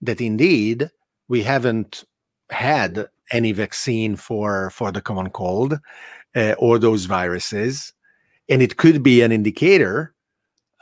that 0.00 0.20
indeed 0.20 0.88
we 1.28 1.42
haven't 1.42 2.04
had 2.50 3.08
any 3.32 3.52
vaccine 3.52 4.16
for 4.16 4.70
for 4.70 4.92
the 4.92 5.00
common 5.00 5.30
cold 5.30 5.78
uh, 6.34 6.54
or 6.58 6.78
those 6.78 7.06
viruses 7.06 7.92
and 8.48 8.62
it 8.62 8.76
could 8.76 9.02
be 9.02 9.22
an 9.22 9.32
indicator 9.32 10.14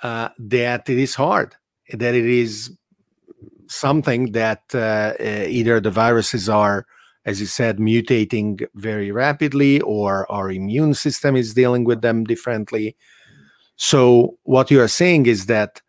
uh, 0.03 0.29
that 0.39 0.89
it 0.89 0.99
is 0.99 1.15
hard 1.15 1.55
that 1.93 2.15
it 2.15 2.27
is 2.27 2.71
something 3.69 4.33
that 4.33 4.63
uh, 4.75 5.15
uh, 5.21 5.47
either 5.49 5.81
the 5.81 5.91
viruses 5.91 6.49
are, 6.49 6.87
as 7.25 7.41
you 7.41 7.47
said, 7.47 7.79
mutating 7.79 8.67
very 8.75 9.11
rapidly, 9.11 9.81
or 9.81 10.31
our 10.31 10.51
immune 10.51 10.95
system 10.95 11.37
is 11.37 11.55
dealing 11.55 11.85
with 11.85 12.03
them 12.03 12.25
differently. 12.25 12.97
So, 13.77 14.39
what 14.45 14.71
you 14.71 14.81
are 14.81 14.89
saying 14.89 15.27
is 15.27 15.47
that 15.47 15.81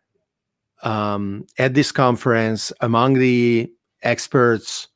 um, 0.82 1.46
at 1.58 1.74
this 1.74 1.92
conference, 1.92 2.72
among 2.80 3.14
the 3.14 3.70
experts, 4.02 4.88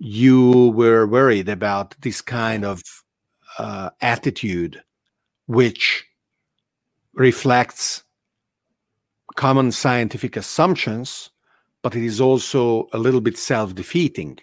you 0.00 0.70
were 0.70 1.06
worried 1.06 1.48
about 1.48 1.94
this 2.00 2.20
kind 2.20 2.64
of 2.64 2.82
uh, 3.58 3.90
attitude, 4.00 4.82
which 5.46 6.06
reflects 7.14 8.02
common 9.36 9.70
scientific 9.70 10.36
assumptions 10.36 11.30
but 11.82 11.96
it 11.96 12.04
is 12.04 12.20
also 12.20 12.88
a 12.92 12.98
little 12.98 13.20
bit 13.20 13.38
self-defeating 13.38 14.38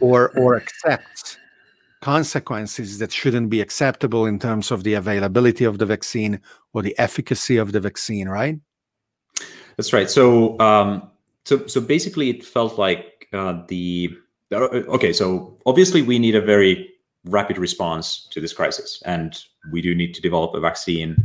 or 0.00 0.30
or 0.38 0.56
accepts 0.56 1.36
consequences 2.00 2.98
that 2.98 3.10
shouldn't 3.10 3.50
be 3.50 3.60
acceptable 3.60 4.26
in 4.26 4.38
terms 4.38 4.70
of 4.70 4.84
the 4.84 4.94
availability 4.94 5.64
of 5.64 5.78
the 5.78 5.86
vaccine 5.86 6.40
or 6.72 6.82
the 6.82 6.96
efficacy 6.98 7.56
of 7.56 7.72
the 7.72 7.80
vaccine 7.80 8.28
right? 8.28 8.60
That's 9.76 9.92
right. 9.92 10.08
So 10.08 10.58
um 10.60 11.10
so 11.44 11.66
so 11.66 11.80
basically 11.80 12.30
it 12.30 12.44
felt 12.44 12.78
like 12.78 13.28
uh, 13.32 13.62
the 13.68 14.16
okay 14.52 15.12
so 15.12 15.56
obviously 15.66 16.02
we 16.02 16.18
need 16.18 16.34
a 16.34 16.40
very 16.40 16.90
rapid 17.24 17.58
response 17.58 18.26
to 18.30 18.40
this 18.40 18.52
crisis 18.52 19.02
and 19.04 19.44
we 19.72 19.82
do 19.82 19.94
need 19.94 20.14
to 20.14 20.22
develop 20.22 20.54
a 20.54 20.60
vaccine 20.60 21.16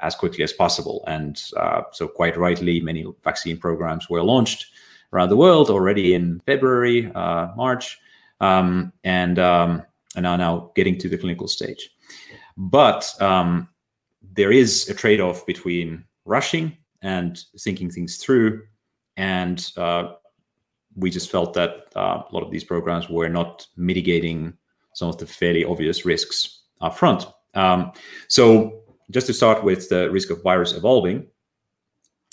as 0.00 0.14
quickly 0.14 0.44
as 0.44 0.52
possible 0.52 1.02
and 1.06 1.44
uh, 1.56 1.82
so 1.92 2.06
quite 2.06 2.36
rightly 2.36 2.80
many 2.80 3.06
vaccine 3.24 3.56
programs 3.56 4.10
were 4.10 4.22
launched 4.22 4.66
around 5.12 5.30
the 5.30 5.36
world 5.36 5.70
already 5.70 6.14
in 6.14 6.40
February, 6.40 7.10
uh, 7.14 7.48
March, 7.56 7.98
um, 8.40 8.92
and 9.04 9.38
um, 9.38 9.82
and 10.14 10.26
are 10.26 10.38
now 10.38 10.70
getting 10.74 10.98
to 10.98 11.08
the 11.08 11.18
clinical 11.18 11.48
stage. 11.48 11.90
But 12.56 13.10
um, 13.20 13.68
there 14.34 14.52
is 14.52 14.88
a 14.88 14.94
trade-off 14.94 15.44
between 15.46 16.04
rushing 16.24 16.76
and 17.02 17.38
thinking 17.58 17.90
things 17.90 18.16
through, 18.16 18.62
and 19.16 19.70
uh, 19.76 20.14
we 20.96 21.10
just 21.10 21.30
felt 21.30 21.54
that 21.54 21.86
uh, 21.94 22.22
a 22.28 22.32
lot 22.32 22.42
of 22.42 22.50
these 22.50 22.64
programs 22.64 23.08
were 23.08 23.28
not 23.28 23.66
mitigating 23.76 24.54
some 24.94 25.08
of 25.08 25.18
the 25.18 25.26
fairly 25.26 25.64
obvious 25.64 26.04
risks 26.04 26.62
up 26.80 26.96
front. 26.96 27.26
Um, 27.54 27.92
so 28.28 28.82
just 29.10 29.26
to 29.28 29.34
start 29.34 29.62
with 29.62 29.88
the 29.88 30.10
risk 30.10 30.30
of 30.30 30.42
virus 30.42 30.72
evolving, 30.72 31.26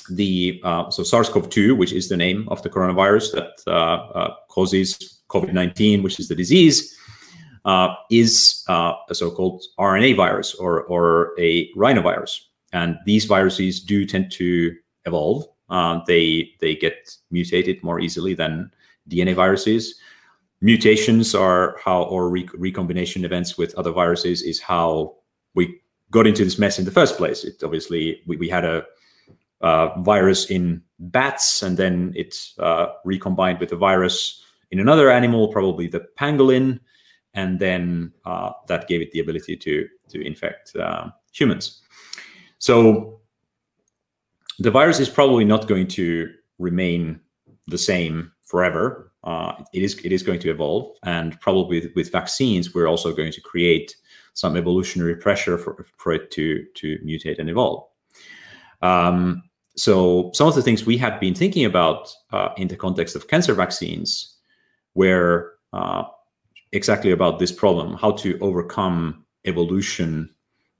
the 0.09 0.61
uh, 0.63 0.89
so 0.89 1.03
SARS-CoV-2, 1.03 1.77
which 1.77 1.93
is 1.93 2.09
the 2.09 2.17
name 2.17 2.47
of 2.49 2.61
the 2.61 2.69
coronavirus 2.69 3.33
that 3.33 3.51
uh, 3.67 3.71
uh, 3.71 4.35
causes 4.49 5.21
COVID-19, 5.29 6.03
which 6.03 6.19
is 6.19 6.27
the 6.27 6.35
disease, 6.35 6.97
uh, 7.65 7.93
is 8.11 8.63
uh, 8.67 8.93
a 9.09 9.15
so-called 9.15 9.63
RNA 9.79 10.17
virus 10.17 10.55
or 10.55 10.83
or 10.83 11.33
a 11.39 11.71
rhinovirus, 11.73 12.39
and 12.73 12.97
these 13.05 13.25
viruses 13.25 13.81
do 13.81 14.05
tend 14.05 14.31
to 14.33 14.75
evolve. 15.05 15.45
Uh, 15.73 15.99
they 16.05 16.51
they 16.61 16.75
get 16.75 17.17
mutated 17.31 17.81
more 17.81 17.99
easily 17.99 18.35
than 18.35 18.71
DNA 19.09 19.33
viruses. 19.33 19.99
Mutations 20.61 21.33
are 21.33 21.77
how, 21.83 22.03
or 22.03 22.29
re- 22.29 22.47
recombination 22.53 23.25
events 23.25 23.57
with 23.57 23.73
other 23.73 23.91
viruses 23.91 24.43
is 24.43 24.61
how 24.61 25.15
we 25.55 25.81
got 26.11 26.27
into 26.27 26.43
this 26.43 26.59
mess 26.59 26.77
in 26.77 26.85
the 26.85 26.91
first 26.91 27.17
place. 27.17 27.43
It 27.43 27.63
obviously 27.63 28.21
we, 28.27 28.37
we 28.37 28.47
had 28.47 28.63
a 28.63 28.85
uh, 29.61 29.99
virus 30.01 30.51
in 30.51 30.83
bats, 30.99 31.63
and 31.63 31.75
then 31.75 32.13
it 32.15 32.37
uh, 32.59 32.87
recombined 33.03 33.59
with 33.59 33.71
a 33.71 33.75
virus 33.75 34.43
in 34.69 34.79
another 34.79 35.09
animal, 35.09 35.47
probably 35.47 35.87
the 35.87 36.05
pangolin, 36.19 36.79
and 37.33 37.59
then 37.59 38.13
uh, 38.25 38.51
that 38.67 38.87
gave 38.87 39.01
it 39.01 39.11
the 39.11 39.21
ability 39.21 39.57
to 39.57 39.87
to 40.09 40.21
infect 40.21 40.75
uh, 40.75 41.09
humans. 41.31 41.81
So 42.59 43.21
the 44.59 44.71
virus 44.71 44.99
is 44.99 45.09
probably 45.09 45.45
not 45.45 45.67
going 45.67 45.87
to 45.87 46.29
remain 46.59 47.19
the 47.67 47.77
same 47.77 48.31
forever. 48.43 49.11
uh, 49.23 49.53
it 49.73 49.81
is 49.83 49.97
it 50.03 50.11
is 50.11 50.23
going 50.23 50.39
to 50.39 50.49
evolve, 50.49 50.95
and 51.03 51.39
probably 51.39 51.91
with 51.95 52.11
vaccines, 52.11 52.73
we're 52.73 52.87
also 52.87 53.13
going 53.13 53.31
to 53.31 53.41
create 53.41 53.95
some 54.33 54.57
evolutionary 54.57 55.15
pressure 55.15 55.57
for, 55.57 55.85
for 55.97 56.11
it 56.11 56.29
to 56.31 56.65
to 56.75 56.97
mutate 57.05 57.39
and 57.39 57.49
evolve. 57.49 57.87
Um, 58.81 59.43
so 59.75 60.31
some 60.33 60.47
of 60.47 60.55
the 60.55 60.61
things 60.61 60.85
we 60.85 60.97
had 60.97 61.19
been 61.19 61.33
thinking 61.33 61.65
about 61.65 62.13
uh, 62.31 62.49
in 62.57 62.67
the 62.67 62.75
context 62.75 63.15
of 63.15 63.27
cancer 63.27 63.53
vaccines 63.53 64.35
were 64.93 65.53
uh, 65.71 66.03
exactly 66.73 67.11
about 67.11 67.39
this 67.39 67.51
problem: 67.51 67.93
how 67.95 68.11
to 68.11 68.37
overcome 68.39 69.25
evolution 69.45 70.29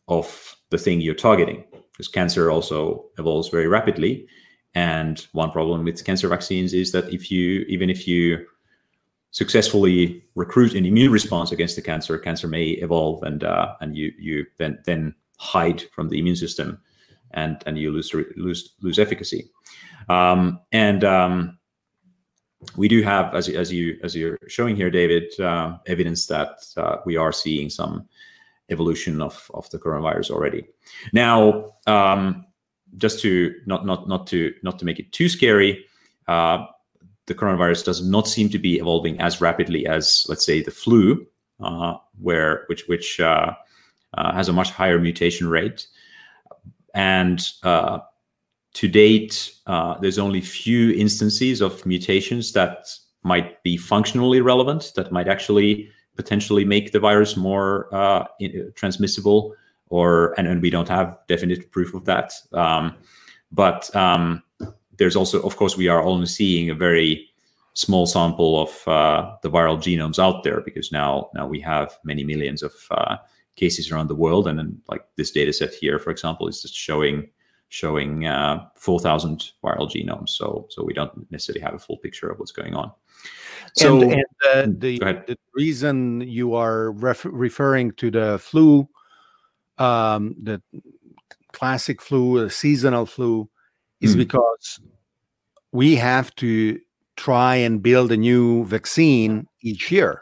of 0.10 0.58
the 0.70 0.78
thing 0.78 1.00
you're 1.00 1.16
targeting, 1.16 1.64
because 1.94 2.08
cancer 2.08 2.52
also 2.52 3.06
evolves 3.18 3.50
very 3.50 3.68
rapidly. 3.68 4.28
And 4.76 5.26
one 5.34 5.52
problem 5.52 5.84
with 5.84 6.04
cancer 6.04 6.28
vaccines 6.28 6.74
is 6.74 6.92
that 6.92 7.14
if 7.14 7.30
you, 7.30 7.64
even 7.70 7.90
if 7.90 8.08
you 8.08 8.46
successfully 9.32 10.24
recruit 10.36 10.74
an 10.74 10.86
immune 10.86 11.12
response 11.12 11.52
against 11.52 11.76
the 11.76 11.82
cancer, 11.82 12.18
cancer 12.18 12.48
may 12.48 12.70
evolve 12.70 13.24
and 13.24 13.44
uh, 13.44 13.76
and 13.82 13.96
you 13.96 14.12
you 14.20 14.46
then 14.58 14.80
then 14.86 15.14
hide 15.38 15.84
from 15.94 16.10
the 16.10 16.18
immune 16.20 16.36
system, 16.36 16.80
and 17.32 17.64
and 17.68 17.78
you 17.78 17.92
lose 17.92 18.14
lose 18.36 18.74
lose 18.82 19.00
efficacy. 19.00 19.50
Um, 20.10 20.60
and 20.72 21.04
um, 21.04 21.58
we 22.76 22.88
do 22.88 23.02
have, 23.04 23.36
as 23.36 23.50
as 23.50 23.72
you 23.72 23.98
as 24.04 24.16
you're 24.16 24.40
showing 24.48 24.76
here, 24.76 24.90
David, 24.90 25.40
uh, 25.40 25.78
evidence 25.86 26.28
that 26.28 26.58
uh, 26.78 26.98
we 27.06 27.18
are 27.18 27.32
seeing 27.32 27.70
some 27.70 28.08
evolution 28.70 29.22
of 29.22 29.50
of 29.54 29.70
the 29.70 29.80
coronavirus 29.80 30.32
already. 30.32 30.66
Now, 31.12 31.74
um, 31.88 32.46
just 32.98 33.20
to 33.22 33.54
not 33.66 33.86
not 33.86 34.08
not 34.08 34.28
to 34.28 34.54
not 34.64 34.80
to 34.80 34.86
make 34.86 35.00
it 35.00 35.12
too 35.12 35.30
scary. 35.30 35.86
Uh, 36.28 36.66
the 37.26 37.36
coronavirus 37.36 37.86
does 37.86 38.06
not 38.06 38.28
seem 38.28 38.50
to 38.50 38.60
be 38.60 38.78
evolving 38.78 39.20
as 39.22 39.40
rapidly 39.40 39.88
as, 39.88 40.26
let's 40.28 40.46
say, 40.46 40.62
the 40.62 40.72
flu, 40.72 41.26
uh, 41.62 41.96
where 42.20 42.66
which 42.68 42.88
which 42.88 43.20
uh, 43.20 43.54
uh, 44.18 44.34
has 44.34 44.50
a 44.50 44.54
much 44.54 44.72
higher 44.72 45.00
mutation 45.00 45.48
rate. 45.48 45.88
And 46.94 47.42
uh, 47.64 48.00
to 48.74 48.88
date, 48.88 49.54
uh, 49.68 49.98
there's 50.00 50.20
only 50.20 50.42
few 50.42 50.92
instances 50.92 51.62
of 51.62 51.86
mutations 51.86 52.52
that 52.54 52.88
might 53.24 53.64
be 53.64 53.78
functionally 53.78 54.42
relevant, 54.42 54.92
that 54.96 55.12
might 55.12 55.28
actually 55.28 55.90
potentially 56.16 56.66
make 56.66 56.92
the 56.92 57.00
virus 57.00 57.36
more 57.36 57.94
uh, 57.94 58.26
transmissible, 58.76 59.56
or 59.90 60.34
and, 60.38 60.48
and 60.48 60.62
we 60.62 60.70
don't 60.70 60.90
have 60.90 61.18
definite 61.28 61.72
proof 61.72 61.94
of 61.94 62.06
that. 62.06 62.34
Um, 62.54 62.96
but 63.52 63.96
um, 63.96 64.44
there's 64.98 65.16
also, 65.16 65.42
of 65.44 65.56
course, 65.58 65.78
we 65.78 65.88
are 65.88 66.04
only 66.04 66.26
seeing 66.26 66.70
a 66.70 66.76
very 66.76 67.30
small 67.74 68.06
sample 68.06 68.62
of 68.62 68.88
uh, 68.88 69.36
the 69.42 69.50
viral 69.50 69.78
genomes 69.78 70.20
out 70.20 70.44
there 70.44 70.62
because 70.62 70.92
now 70.92 71.30
now 71.34 71.48
we 71.48 71.60
have 71.60 71.98
many 72.04 72.24
millions 72.24 72.62
of 72.64 72.74
uh, 72.92 73.18
cases 73.56 73.92
around 73.92 74.08
the 74.08 74.16
world, 74.16 74.48
and 74.48 74.60
then 74.60 74.82
like 74.90 75.06
this 75.16 75.32
data 75.32 75.54
set 75.54 75.74
here, 75.74 76.00
for 76.00 76.12
example, 76.12 76.48
is 76.48 76.62
just 76.62 76.76
showing 76.76 77.30
showing 77.70 78.28
uh, 78.28 78.64
4,000 78.76 79.52
viral 79.64 79.90
genomes. 79.90 80.30
So 80.30 80.68
so 80.70 80.84
we 80.84 80.94
don't 80.94 81.30
necessarily 81.32 81.62
have 81.62 81.74
a 81.74 81.80
full 81.80 81.98
picture 81.98 82.30
of 82.30 82.40
what's 82.40 82.52
going 82.52 82.76
on. 82.76 82.92
So 83.76 84.02
and, 84.02 84.14
and 84.14 84.24
uh, 84.46 84.78
the, 84.78 85.00
the 85.28 85.38
reason 85.56 86.22
you 86.22 86.54
are 86.54 86.92
ref- 86.92 87.26
referring 87.26 87.94
to 87.94 88.12
the 88.12 88.40
flu, 88.40 88.88
um, 89.80 90.36
the 90.42 90.62
classic 91.54 92.02
flu, 92.02 92.44
the 92.44 92.50
seasonal 92.50 93.06
flu, 93.06 93.50
is 94.00 94.16
mm. 94.16 94.20
because 94.20 94.80
we 95.72 95.96
have 95.96 96.36
to 96.36 96.80
try 97.16 97.56
and 97.56 97.82
build 97.82 98.12
a 98.12 98.18
new 98.18 98.66
vaccine 98.66 99.48
each 99.62 99.92
year. 99.92 100.22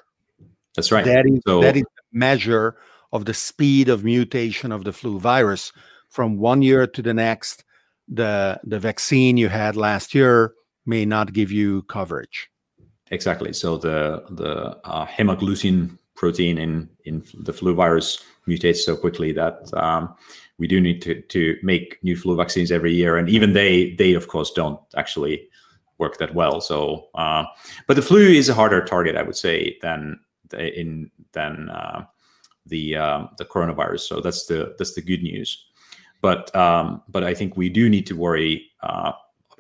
That's 0.76 0.92
right. 0.92 1.04
That 1.04 1.26
is, 1.26 1.42
so, 1.46 1.62
that 1.62 1.76
is 1.76 1.84
a 1.84 2.18
measure 2.18 2.78
of 3.12 3.26
the 3.26 3.34
speed 3.34 3.90
of 3.90 4.04
mutation 4.04 4.72
of 4.72 4.86
the 4.86 4.94
flu 4.94 5.20
virus 5.20 5.74
from 6.10 6.38
one 6.38 6.62
year 6.62 6.88
to 6.88 7.02
the 7.02 7.14
next. 7.14 7.66
The 8.08 8.60
the 8.64 8.80
vaccine 8.80 9.38
you 9.38 9.48
had 9.48 9.76
last 9.76 10.14
year 10.14 10.54
may 10.86 11.06
not 11.06 11.34
give 11.34 11.52
you 11.52 11.84
coverage. 11.84 12.50
Exactly. 13.12 13.54
So 13.54 13.78
the 13.78 14.24
the 14.32 14.78
uh, 14.86 15.06
hemagglutinin 15.06 15.98
protein 16.16 16.58
in 16.58 16.90
in 17.06 17.24
the 17.42 17.54
flu 17.54 17.76
virus 17.76 18.24
mutates 18.48 18.78
so 18.78 18.96
quickly 18.96 19.32
that 19.34 19.70
um, 19.76 20.16
we 20.58 20.68
do 20.68 20.80
need 20.80 21.02
to 21.04 21.22
to 21.22 21.58
make 21.62 22.00
new 22.04 22.16
flu 22.16 22.36
vaccines 22.38 22.72
every 22.72 22.94
year, 22.94 23.18
and 23.18 23.30
even 23.30 23.54
they 23.54 23.94
they 23.96 24.14
of 24.14 24.28
course 24.30 24.52
don't 24.52 24.80
actually 24.96 25.48
work 25.98 26.18
that 26.18 26.34
well. 26.34 26.62
So, 26.62 27.10
uh, 27.16 27.44
but 27.86 27.96
the 27.96 28.02
flu 28.02 28.20
is 28.20 28.50
a 28.50 28.54
harder 28.54 28.84
target, 28.84 29.16
I 29.16 29.24
would 29.24 29.36
say, 29.36 29.78
than 29.82 30.20
in 30.58 31.12
than 31.34 31.70
uh, 31.70 32.06
the 32.66 32.96
um, 32.96 33.30
the 33.38 33.46
coronavirus. 33.46 34.02
So 34.02 34.22
that's 34.22 34.46
the 34.46 34.74
that's 34.78 34.94
the 34.94 35.02
good 35.02 35.22
news. 35.22 35.66
But 36.22 36.56
um, 36.56 37.02
but 37.10 37.24
I 37.24 37.34
think 37.34 37.58
we 37.58 37.68
do 37.68 37.90
need 37.90 38.08
to 38.08 38.16
worry 38.16 38.72
uh, 38.84 39.12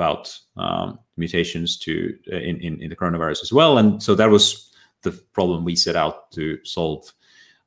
about 0.01 0.35
um, 0.57 0.97
mutations 1.15 1.77
to 1.77 2.17
in, 2.25 2.59
in, 2.59 2.81
in 2.81 2.89
the 2.89 2.95
coronavirus 2.95 3.43
as 3.43 3.53
well. 3.53 3.77
And 3.77 4.01
so 4.01 4.15
that 4.15 4.31
was 4.31 4.71
the 5.03 5.11
problem 5.11 5.63
we 5.63 5.75
set 5.75 5.95
out 5.95 6.31
to 6.31 6.57
solve 6.63 7.13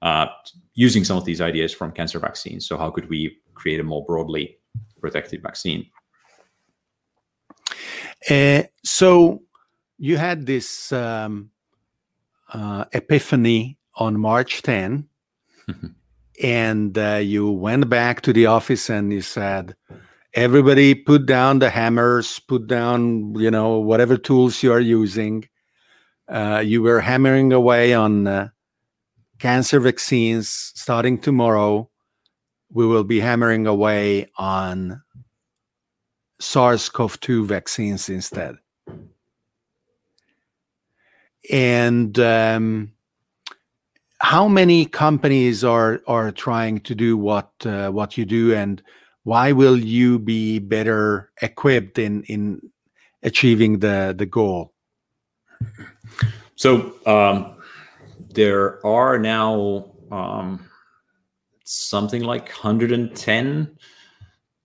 uh, 0.02 0.26
using 0.74 1.04
some 1.04 1.16
of 1.16 1.24
these 1.24 1.40
ideas 1.40 1.72
from 1.72 1.92
cancer 1.92 2.18
vaccines. 2.18 2.66
So 2.66 2.76
how 2.76 2.90
could 2.90 3.08
we 3.08 3.38
create 3.54 3.80
a 3.80 3.84
more 3.84 4.04
broadly 4.04 4.58
protective 5.00 5.42
vaccine? 5.42 5.86
Uh, 8.28 8.64
so 8.82 9.42
you 9.98 10.16
had 10.16 10.46
this 10.46 10.92
um, 10.92 11.50
uh, 12.52 12.84
epiphany 12.92 13.78
on 13.94 14.18
March 14.18 14.62
10, 14.62 15.08
and 16.42 16.98
uh, 16.98 17.20
you 17.22 17.50
went 17.50 17.88
back 17.88 18.22
to 18.22 18.32
the 18.32 18.46
office 18.46 18.90
and 18.90 19.12
you 19.12 19.20
said, 19.20 19.76
everybody 20.34 20.94
put 20.94 21.26
down 21.26 21.60
the 21.60 21.70
hammers, 21.70 22.40
put 22.40 22.66
down, 22.66 23.34
you 23.36 23.50
know, 23.50 23.78
whatever 23.78 24.16
tools 24.16 24.62
you 24.62 24.72
are 24.72 24.80
using. 24.80 25.48
Uh, 26.28 26.62
you 26.64 26.82
were 26.82 27.00
hammering 27.00 27.52
away 27.52 27.94
on 27.94 28.26
uh, 28.26 28.48
cancer 29.38 29.78
vaccines 29.78 30.48
starting 30.74 31.18
tomorrow. 31.18 31.88
We 32.70 32.86
will 32.86 33.04
be 33.04 33.20
hammering 33.20 33.66
away 33.66 34.30
on 34.36 35.02
SARS 36.40 36.88
CoV 36.88 37.20
2 37.20 37.46
vaccines 37.46 38.08
instead. 38.08 38.56
And 41.52 42.18
um, 42.18 42.92
how 44.18 44.48
many 44.48 44.86
companies 44.86 45.62
are, 45.62 46.00
are 46.06 46.32
trying 46.32 46.80
to 46.80 46.94
do 46.94 47.16
what, 47.16 47.52
uh, 47.66 47.90
what 47.90 48.16
you 48.16 48.24
do, 48.24 48.54
and 48.54 48.82
why 49.24 49.52
will 49.52 49.78
you 49.78 50.18
be 50.18 50.58
better 50.58 51.30
equipped 51.42 51.98
in, 51.98 52.22
in 52.24 52.60
achieving 53.22 53.80
the, 53.80 54.14
the 54.16 54.26
goal? 54.26 54.72
So, 56.56 56.94
um, 57.06 57.56
there 58.34 58.84
are 58.86 59.18
now 59.18 59.92
um, 60.10 60.68
something 61.64 62.22
like 62.22 62.48
110 62.48 63.78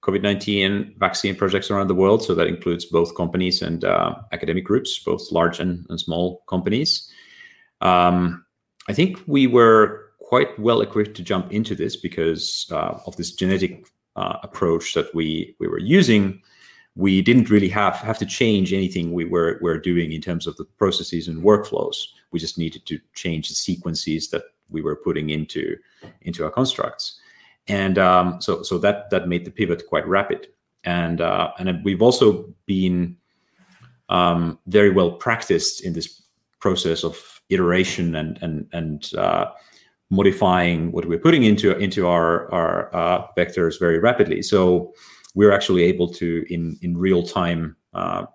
COVID 0.02 0.22
19 0.22 0.96
vaccine 0.98 1.36
projects 1.36 1.70
around 1.70 1.88
the 1.88 1.96
world. 1.96 2.24
So 2.24 2.34
that 2.36 2.48
includes 2.48 2.86
both 2.86 3.16
companies 3.16 3.62
and 3.62 3.84
uh, 3.84 4.16
academic 4.32 4.64
groups, 4.66 5.00
both 5.00 5.32
large 5.32 5.60
and, 5.60 5.86
and 5.90 6.00
small 6.00 6.44
companies. 6.48 7.12
Um, 7.82 8.46
I 8.88 8.94
think 8.94 9.22
we 9.28 9.48
were 9.48 10.12
quite 10.20 10.58
well 10.60 10.82
equipped 10.82 11.16
to 11.18 11.24
jump 11.24 11.52
into 11.52 11.76
this 11.76 11.96
because 11.96 12.66
uh, 12.72 13.00
of 13.06 13.16
this 13.18 13.34
genetic 13.34 13.86
uh, 14.20 14.38
approach 14.44 14.94
that 14.94 15.14
we, 15.14 15.56
we 15.60 15.68
were 15.68 15.80
using. 15.80 16.42
We 16.96 17.22
didn't 17.22 17.50
really 17.50 17.70
have, 17.70 17.96
have 17.96 18.18
to 18.20 18.26
change 18.26 18.74
anything 18.74 19.14
we 19.14 19.26
were, 19.26 19.60
were 19.62 19.80
doing 19.80 20.12
in 20.12 20.22
terms 20.22 20.48
of 20.48 20.58
the 20.58 20.66
processes 20.66 21.28
and 21.28 21.44
workflows. 21.44 21.96
We 22.32 22.40
just 22.40 22.58
needed 22.58 22.86
to 22.88 23.00
change 23.14 23.48
the 23.48 23.56
sequences 23.56 24.30
that 24.30 24.44
we 24.70 24.82
were 24.82 24.96
putting 24.96 25.30
into, 25.30 25.78
into 26.22 26.44
our 26.44 26.52
constructs 26.52 27.20
and 27.70 28.00
um, 28.00 28.42
so 28.42 28.64
so 28.64 28.78
that 28.80 29.10
that 29.12 29.28
made 29.28 29.46
the 29.46 29.52
pivot 29.52 29.88
quite 29.88 30.08
rapid. 30.08 30.48
And 30.84 31.22
uh, 31.22 31.52
and 31.60 31.84
we've 31.86 32.02
also 32.02 32.52
been 32.66 33.16
um, 34.10 34.60
very 34.66 34.90
well 34.90 35.12
practiced 35.12 35.86
in 35.86 35.94
this 35.94 36.24
process 36.60 37.04
of 37.04 37.42
iteration 37.50 38.16
and 38.16 38.40
and 38.42 38.68
and 38.74 39.12
uh, 39.18 39.52
modifying 40.10 40.92
what 40.92 41.06
we're 41.06 41.20
putting 41.20 41.44
into 41.44 41.78
into 41.78 42.08
our 42.08 42.52
our 42.52 42.96
uh, 42.96 43.28
vectors 43.38 43.80
very 43.80 44.00
rapidly. 44.00 44.42
So 44.42 44.94
we're 45.36 45.52
actually 45.52 45.84
able 45.84 46.08
to 46.16 46.46
in 46.50 46.78
in 46.82 46.98
real 46.98 47.24
time 47.24 47.76
uh, 47.94 48.26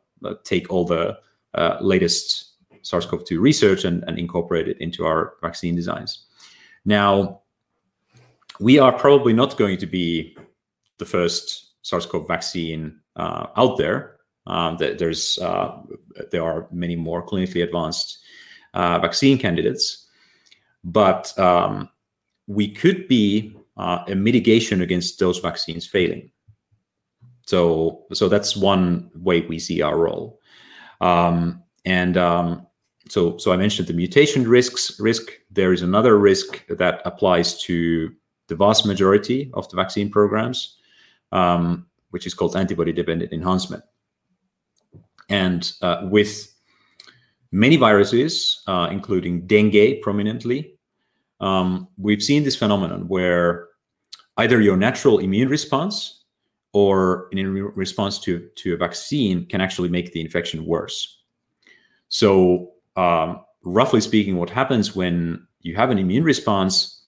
take 0.44 0.70
all 0.70 0.84
the 0.84 1.18
uh, 1.54 1.78
latest 1.80 2.52
SARS-CoV-2 2.82 3.40
research 3.40 3.84
and, 3.84 4.04
and 4.06 4.18
incorporate 4.18 4.68
it 4.68 4.78
into 4.80 5.06
our 5.06 5.34
vaccine 5.40 5.74
designs. 5.74 6.26
Now, 6.84 7.40
we 8.60 8.78
are 8.78 8.92
probably 8.92 9.32
not 9.32 9.56
going 9.56 9.78
to 9.78 9.86
be 9.86 10.36
the 10.98 11.04
first 11.04 11.72
SARS-CoV 11.82 12.28
vaccine 12.28 13.00
uh, 13.16 13.46
out 13.56 13.78
there. 13.78 14.16
Um, 14.46 14.76
there's 14.78 15.38
uh, 15.38 15.80
there 16.30 16.42
are 16.42 16.68
many 16.70 16.96
more 16.96 17.26
clinically 17.26 17.62
advanced 17.62 18.18
uh, 18.74 18.98
vaccine 18.98 19.38
candidates, 19.38 20.03
but 20.84 21.36
um, 21.38 21.88
we 22.46 22.68
could 22.68 23.08
be 23.08 23.56
uh, 23.76 24.04
a 24.06 24.14
mitigation 24.14 24.82
against 24.82 25.18
those 25.18 25.38
vaccines 25.38 25.86
failing. 25.86 26.30
So 27.46 28.04
so 28.12 28.28
that's 28.28 28.56
one 28.56 29.10
way 29.14 29.40
we 29.42 29.58
see 29.58 29.82
our 29.82 29.98
role. 29.98 30.40
Um, 31.00 31.62
and 31.84 32.16
um, 32.16 32.66
so 33.08 33.36
so 33.38 33.52
I 33.52 33.56
mentioned 33.56 33.88
the 33.88 33.94
mutation 33.94 34.46
risks 34.48 34.98
risk. 35.00 35.30
There 35.50 35.72
is 35.72 35.82
another 35.82 36.18
risk 36.18 36.66
that 36.68 37.02
applies 37.04 37.60
to 37.62 38.12
the 38.48 38.56
vast 38.56 38.86
majority 38.86 39.50
of 39.54 39.68
the 39.68 39.76
vaccine 39.76 40.10
programs, 40.10 40.76
um, 41.32 41.86
which 42.10 42.26
is 42.26 42.34
called 42.34 42.56
antibody-dependent 42.56 43.32
enhancement. 43.32 43.82
And 45.30 45.72
uh, 45.80 46.02
with 46.10 46.54
many 47.50 47.76
viruses, 47.76 48.62
uh, 48.66 48.88
including 48.90 49.46
dengue 49.46 50.02
prominently, 50.02 50.73
um, 51.44 51.88
we've 51.98 52.22
seen 52.22 52.42
this 52.42 52.56
phenomenon 52.56 53.06
where 53.06 53.68
either 54.38 54.62
your 54.62 54.78
natural 54.78 55.18
immune 55.18 55.48
response 55.48 56.24
or 56.72 57.28
in 57.32 57.52
response 57.76 58.18
to, 58.18 58.48
to 58.56 58.72
a 58.72 58.76
vaccine 58.78 59.44
can 59.46 59.60
actually 59.60 59.90
make 59.90 60.12
the 60.12 60.22
infection 60.22 60.64
worse. 60.64 61.20
So, 62.08 62.72
um, 62.96 63.44
roughly 63.62 64.00
speaking, 64.00 64.36
what 64.36 64.48
happens 64.48 64.96
when 64.96 65.46
you 65.60 65.76
have 65.76 65.90
an 65.90 65.98
immune 65.98 66.24
response, 66.24 67.02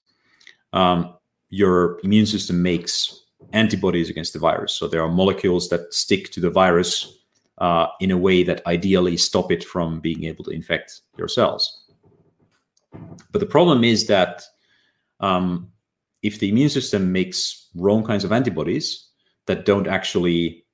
um, 0.75 1.15
your 1.49 1.99
immune 2.05 2.27
system 2.27 2.63
makes 2.63 3.25
antibodies 3.55 4.11
against 4.11 4.35
the 4.35 4.39
virus. 4.39 4.75
So, 4.75 4.87
there 4.87 5.03
are 5.03 5.09
molecules 5.09 5.71
that 5.71 5.95
stick 5.95 6.31
to 6.33 6.41
the 6.41 6.51
virus 6.51 7.21
uh, 7.59 7.87
in 8.01 8.11
a 8.11 8.19
way 8.19 8.43
that 8.43 8.67
ideally 8.67 9.17
stop 9.17 9.51
it 9.51 9.65
from 9.65 10.01
being 10.01 10.25
able 10.25 10.45
to 10.45 10.51
infect 10.51 11.01
your 11.17 11.29
cells. 11.29 11.86
But 13.33 13.41
the 13.41 13.47
problem 13.47 13.85
is 13.85 14.07
that 14.07 14.43
um, 15.21 15.71
if 16.23 16.39
the 16.39 16.49
immune 16.49 16.71
system 16.71 17.13
makes 17.13 17.69
wrong 17.75 18.05
kinds 18.05 18.25
of 18.25 18.33
antibodies 18.33 19.09
that 19.47 19.65
don't 19.65 19.87
actually 19.87 20.65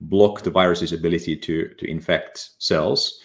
block 0.00 0.42
the 0.42 0.50
virus's 0.50 0.92
ability 0.92 1.36
to, 1.36 1.68
to 1.78 1.90
infect 1.90 2.50
cells, 2.58 3.20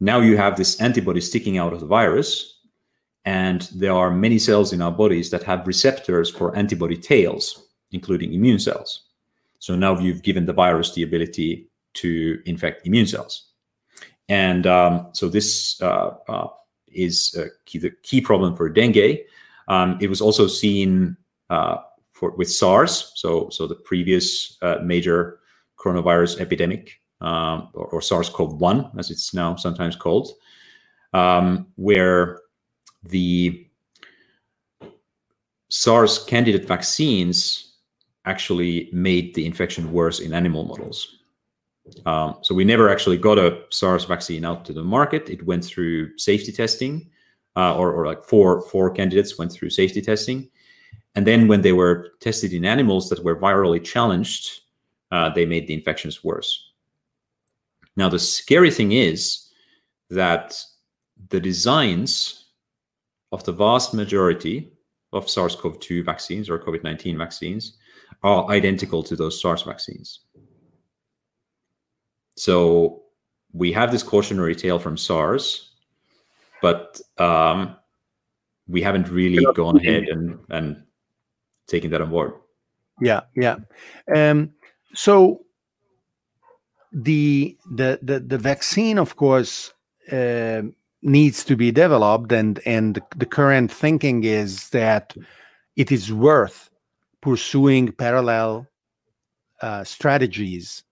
now 0.00 0.20
you 0.20 0.36
have 0.36 0.56
this 0.56 0.80
antibody 0.80 1.20
sticking 1.20 1.58
out 1.58 1.72
of 1.72 1.80
the 1.80 1.86
virus. 1.86 2.60
And 3.24 3.62
there 3.74 3.92
are 3.92 4.10
many 4.10 4.38
cells 4.38 4.72
in 4.72 4.82
our 4.82 4.92
bodies 4.92 5.30
that 5.30 5.42
have 5.44 5.66
receptors 5.66 6.30
for 6.30 6.54
antibody 6.56 6.96
tails, 6.96 7.68
including 7.90 8.34
immune 8.34 8.58
cells. 8.58 9.04
So 9.60 9.74
now 9.74 9.98
you've 9.98 10.22
given 10.22 10.44
the 10.44 10.52
virus 10.52 10.92
the 10.92 11.04
ability 11.04 11.68
to 11.94 12.42
infect 12.44 12.86
immune 12.86 13.06
cells. 13.06 13.50
And 14.28 14.66
um, 14.66 15.08
so 15.12 15.28
this 15.28 15.80
uh, 15.80 16.10
uh, 16.28 16.48
is 16.94 17.36
key, 17.64 17.78
the 17.78 17.90
key 18.02 18.20
problem 18.20 18.56
for 18.56 18.68
dengue. 18.68 19.18
Um, 19.68 19.98
it 20.00 20.08
was 20.08 20.20
also 20.20 20.46
seen 20.46 21.16
uh, 21.50 21.78
for 22.12 22.30
with 22.32 22.50
SARS, 22.50 23.12
so 23.14 23.48
so 23.50 23.66
the 23.66 23.74
previous 23.74 24.56
uh, 24.62 24.78
major 24.82 25.40
coronavirus 25.78 26.40
epidemic, 26.40 27.00
um, 27.20 27.68
or, 27.74 27.86
or, 27.86 28.00
SARS-CoV-1 28.00 28.98
as 28.98 29.10
it's 29.10 29.34
now 29.34 29.54
sometimes 29.56 29.96
called, 29.96 30.30
um, 31.12 31.66
where 31.76 32.40
the 33.02 33.66
SARS 35.68 36.24
candidate 36.24 36.66
vaccines 36.66 37.74
actually 38.24 38.88
made 38.92 39.34
the 39.34 39.44
infection 39.44 39.92
worse 39.92 40.20
in 40.20 40.32
animal 40.32 40.64
models. 40.64 41.18
Um, 42.06 42.36
so 42.42 42.54
we 42.54 42.64
never 42.64 42.88
actually 42.88 43.18
got 43.18 43.38
a 43.38 43.62
SARS 43.70 44.04
vaccine 44.04 44.44
out 44.44 44.64
to 44.66 44.72
the 44.72 44.82
market. 44.82 45.28
It 45.28 45.44
went 45.44 45.64
through 45.64 46.16
safety 46.18 46.50
testing, 46.50 47.10
uh, 47.56 47.76
or, 47.76 47.92
or 47.92 48.06
like 48.06 48.22
four 48.24 48.62
four 48.62 48.90
candidates 48.90 49.38
went 49.38 49.52
through 49.52 49.70
safety 49.70 50.00
testing, 50.00 50.48
and 51.14 51.26
then 51.26 51.46
when 51.46 51.60
they 51.62 51.72
were 51.72 52.12
tested 52.20 52.52
in 52.52 52.64
animals 52.64 53.08
that 53.10 53.22
were 53.22 53.36
virally 53.36 53.82
challenged, 53.82 54.62
uh, 55.12 55.28
they 55.30 55.46
made 55.46 55.66
the 55.66 55.74
infections 55.74 56.24
worse. 56.24 56.72
Now 57.96 58.08
the 58.08 58.18
scary 58.18 58.70
thing 58.70 58.92
is 58.92 59.50
that 60.10 60.58
the 61.28 61.40
designs 61.40 62.46
of 63.30 63.44
the 63.44 63.52
vast 63.52 63.94
majority 63.94 64.72
of 65.12 65.30
SARS-CoV-2 65.30 66.04
vaccines 66.04 66.50
or 66.50 66.58
COVID-19 66.58 67.16
vaccines 67.16 67.76
are 68.22 68.48
identical 68.50 69.02
to 69.02 69.14
those 69.16 69.40
SARS 69.40 69.62
vaccines. 69.62 70.20
So 72.36 73.02
we 73.52 73.72
have 73.72 73.92
this 73.92 74.02
cautionary 74.02 74.54
tale 74.54 74.78
from 74.78 74.96
SARS, 74.96 75.70
but 76.60 77.00
um, 77.18 77.76
we 78.66 78.82
haven't 78.82 79.08
really 79.08 79.44
gone 79.54 79.76
ahead 79.76 80.04
and, 80.04 80.38
and 80.50 80.82
taken 81.66 81.90
that 81.90 82.00
on 82.00 82.10
board. 82.10 82.34
Yeah, 83.00 83.20
yeah. 83.36 83.56
Um, 84.14 84.52
so 84.94 85.44
the 86.92 87.56
the 87.72 87.98
the 88.02 88.20
the 88.20 88.38
vaccine, 88.38 88.98
of 88.98 89.16
course, 89.16 89.72
uh, 90.12 90.62
needs 91.02 91.44
to 91.44 91.56
be 91.56 91.72
developed, 91.72 92.30
and 92.32 92.60
and 92.64 93.00
the 93.16 93.26
current 93.26 93.72
thinking 93.72 94.22
is 94.24 94.70
that 94.70 95.14
it 95.76 95.90
is 95.90 96.12
worth 96.12 96.70
pursuing 97.20 97.90
parallel 97.90 98.66
uh, 99.60 99.82
strategies 99.82 100.84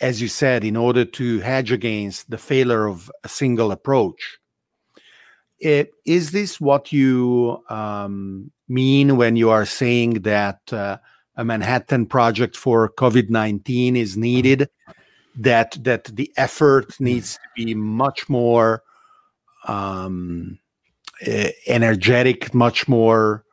as 0.00 0.20
you 0.20 0.28
said, 0.28 0.64
in 0.64 0.76
order 0.76 1.04
to 1.04 1.40
hedge 1.40 1.72
against 1.72 2.30
the 2.30 2.38
failure 2.38 2.86
of 2.86 3.10
a 3.22 3.28
single 3.28 3.70
approach. 3.70 4.38
It, 5.58 5.92
is 6.06 6.30
this 6.30 6.60
what 6.60 6.90
you 6.90 7.62
um, 7.68 8.50
mean 8.68 9.16
when 9.16 9.36
you 9.36 9.50
are 9.50 9.66
saying 9.66 10.22
that 10.22 10.72
uh, 10.72 10.96
a 11.36 11.44
Manhattan 11.44 12.06
project 12.06 12.56
for 12.56 12.88
COVID 12.88 13.28
19 13.28 13.96
is 13.96 14.16
needed? 14.16 14.70
That, 15.36 15.76
that 15.84 16.04
the 16.04 16.32
effort 16.36 16.98
needs 16.98 17.34
to 17.34 17.40
be 17.54 17.74
much 17.74 18.28
more 18.28 18.82
um, 19.68 20.58
energetic, 21.66 22.54
much 22.54 22.88
more 22.88 23.44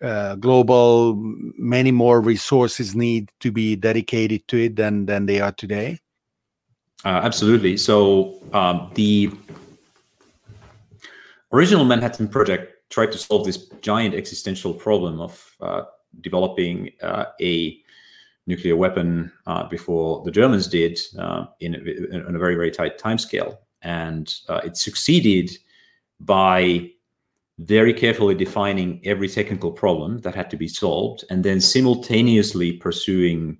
uh, 0.00 0.36
global, 0.36 1.14
many 1.16 1.90
more 1.90 2.20
resources 2.20 2.94
need 2.94 3.30
to 3.40 3.50
be 3.50 3.76
dedicated 3.76 4.46
to 4.48 4.64
it 4.64 4.76
than 4.76 5.06
than 5.06 5.26
they 5.26 5.40
are 5.40 5.52
today? 5.52 5.98
Uh, 7.04 7.20
absolutely. 7.22 7.76
So 7.76 8.40
um, 8.52 8.90
the 8.94 9.30
original 11.52 11.84
Manhattan 11.84 12.28
Project 12.28 12.90
tried 12.90 13.12
to 13.12 13.18
solve 13.18 13.44
this 13.44 13.68
giant 13.82 14.14
existential 14.14 14.74
problem 14.74 15.20
of 15.20 15.56
uh, 15.60 15.82
developing 16.20 16.90
uh, 17.02 17.26
a 17.40 17.78
nuclear 18.46 18.76
weapon 18.76 19.30
uh, 19.46 19.68
before 19.68 20.22
the 20.24 20.30
Germans 20.30 20.66
did 20.66 20.98
uh, 21.18 21.46
in, 21.60 21.74
in, 21.74 22.34
a 22.34 22.38
very 22.38 22.54
very 22.54 22.70
tight 22.70 22.98
time 22.98 23.18
scale, 23.18 23.60
and 23.82 24.34
it 24.64 24.76
succeeded 24.76 25.50
by 26.20 26.90
very 27.58 27.92
carefully 27.92 28.34
defining 28.34 29.00
every 29.04 29.28
technical 29.28 29.72
problem 29.72 30.18
that 30.18 30.34
had 30.34 30.48
to 30.50 30.56
be 30.56 30.68
solved 30.68 31.24
and 31.28 31.44
then 31.44 31.60
simultaneously 31.60 32.72
pursuing 32.72 33.58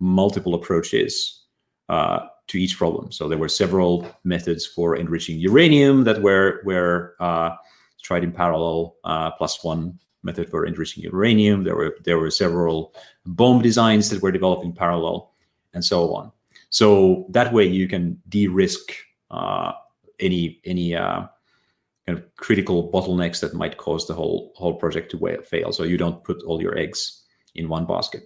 multiple 0.00 0.54
approaches 0.54 1.44
uh, 1.88 2.26
to 2.48 2.58
each 2.58 2.76
problem. 2.76 3.10
So 3.12 3.28
there 3.28 3.38
were 3.38 3.48
several 3.48 4.06
methods 4.24 4.66
for 4.66 4.96
enriching 4.96 5.38
uranium 5.38 6.04
that 6.04 6.22
were 6.22 6.60
were 6.64 7.14
uh, 7.20 7.50
tried 8.02 8.24
in 8.24 8.32
parallel, 8.32 8.96
uh, 9.04 9.30
plus 9.32 9.62
one 9.64 9.98
method 10.22 10.50
for 10.50 10.66
enriching 10.66 11.04
uranium. 11.04 11.64
There 11.64 11.76
were 11.76 11.96
there 12.04 12.18
were 12.18 12.30
several 12.30 12.94
bomb 13.24 13.62
designs 13.62 14.10
that 14.10 14.22
were 14.22 14.32
developed 14.32 14.64
in 14.64 14.72
parallel, 14.72 15.32
and 15.72 15.84
so 15.84 16.14
on. 16.14 16.32
So 16.70 17.26
that 17.30 17.52
way 17.52 17.64
you 17.64 17.88
can 17.88 18.20
de-risk 18.28 18.92
uh, 19.30 19.72
any 20.18 20.60
any 20.64 20.94
uh, 20.94 21.26
kind 22.06 22.18
of 22.18 22.24
critical 22.36 22.90
bottlenecks 22.92 23.40
that 23.40 23.54
might 23.54 23.76
cause 23.76 24.06
the 24.06 24.14
whole 24.14 24.52
whole 24.54 24.74
project 24.74 25.10
to 25.10 25.42
fail. 25.42 25.72
So 25.72 25.82
you 25.82 25.98
don't 25.98 26.22
put 26.22 26.42
all 26.44 26.62
your 26.62 26.78
eggs 26.78 27.24
in 27.54 27.68
one 27.68 27.86
basket. 27.86 28.22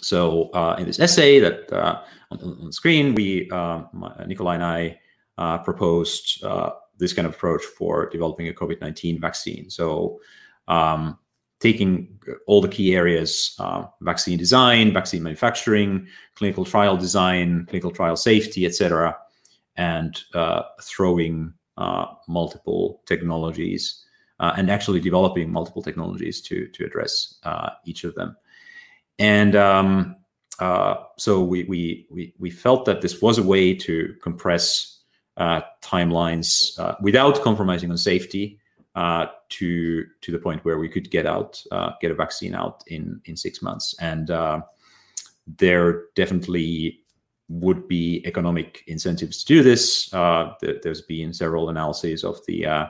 So 0.00 0.50
uh, 0.50 0.76
in 0.78 0.86
this 0.86 1.00
essay 1.00 1.40
that 1.40 1.72
uh, 1.72 2.02
on, 2.30 2.40
on, 2.40 2.66
the 2.66 2.72
screen, 2.72 3.14
we 3.14 3.48
uh, 3.50 3.82
Nikolai 4.26 4.54
and 4.54 4.64
I 4.64 4.98
uh, 5.38 5.58
proposed 5.58 6.42
uh, 6.44 6.70
this 6.98 7.12
kind 7.12 7.26
of 7.26 7.34
approach 7.34 7.62
for 7.62 8.08
developing 8.10 8.48
a 8.48 8.52
COVID 8.52 8.80
nineteen 8.80 9.20
vaccine. 9.20 9.70
So 9.70 10.20
um, 10.68 11.18
taking 11.60 12.18
all 12.46 12.60
the 12.60 12.68
key 12.68 12.94
areas: 12.94 13.54
uh, 13.58 13.84
vaccine 14.02 14.38
design, 14.38 14.92
vaccine 14.92 15.22
manufacturing, 15.22 16.06
clinical 16.34 16.64
trial 16.64 16.96
design, 16.96 17.66
clinical 17.68 17.90
trial 17.90 18.16
safety, 18.16 18.66
etc., 18.66 19.16
and 19.76 20.22
throwing 20.82 21.46
uh, 21.46 21.59
multiple 22.28 23.02
technologies 23.06 24.04
uh, 24.40 24.52
and 24.56 24.70
actually 24.70 25.00
developing 25.00 25.52
multiple 25.52 25.82
technologies 25.82 26.40
to 26.40 26.66
to 26.68 26.84
address 26.84 27.38
uh, 27.44 27.70
each 27.84 28.04
of 28.04 28.14
them. 28.14 28.36
And 29.18 29.54
um, 29.54 30.16
uh, 30.60 30.94
so 31.18 31.42
we, 31.42 31.64
we 31.64 32.06
we 32.10 32.34
we 32.38 32.50
felt 32.50 32.84
that 32.86 33.00
this 33.00 33.20
was 33.22 33.38
a 33.38 33.42
way 33.42 33.74
to 33.74 34.14
compress 34.22 35.00
uh, 35.36 35.60
timelines 35.82 36.78
uh, 36.78 36.96
without 37.00 37.42
compromising 37.42 37.90
on 37.90 37.98
safety 37.98 38.58
uh, 38.94 39.26
to 39.48 40.04
to 40.20 40.32
the 40.32 40.38
point 40.38 40.64
where 40.64 40.78
we 40.78 40.88
could 40.88 41.10
get 41.10 41.26
out 41.26 41.62
uh, 41.70 41.92
get 42.00 42.10
a 42.10 42.14
vaccine 42.14 42.54
out 42.54 42.82
in 42.88 43.20
in 43.24 43.36
six 43.36 43.62
months 43.62 43.94
and 44.00 44.30
uh, 44.30 44.60
there 45.46 46.04
definitely 46.14 46.99
would 47.50 47.86
be 47.88 48.22
economic 48.24 48.82
incentives 48.86 49.44
to 49.44 49.54
do 49.54 49.62
this. 49.62 50.12
Uh, 50.14 50.54
there's 50.60 51.02
been 51.02 51.34
several 51.34 51.68
analyses 51.68 52.24
of 52.24 52.38
the 52.46 52.88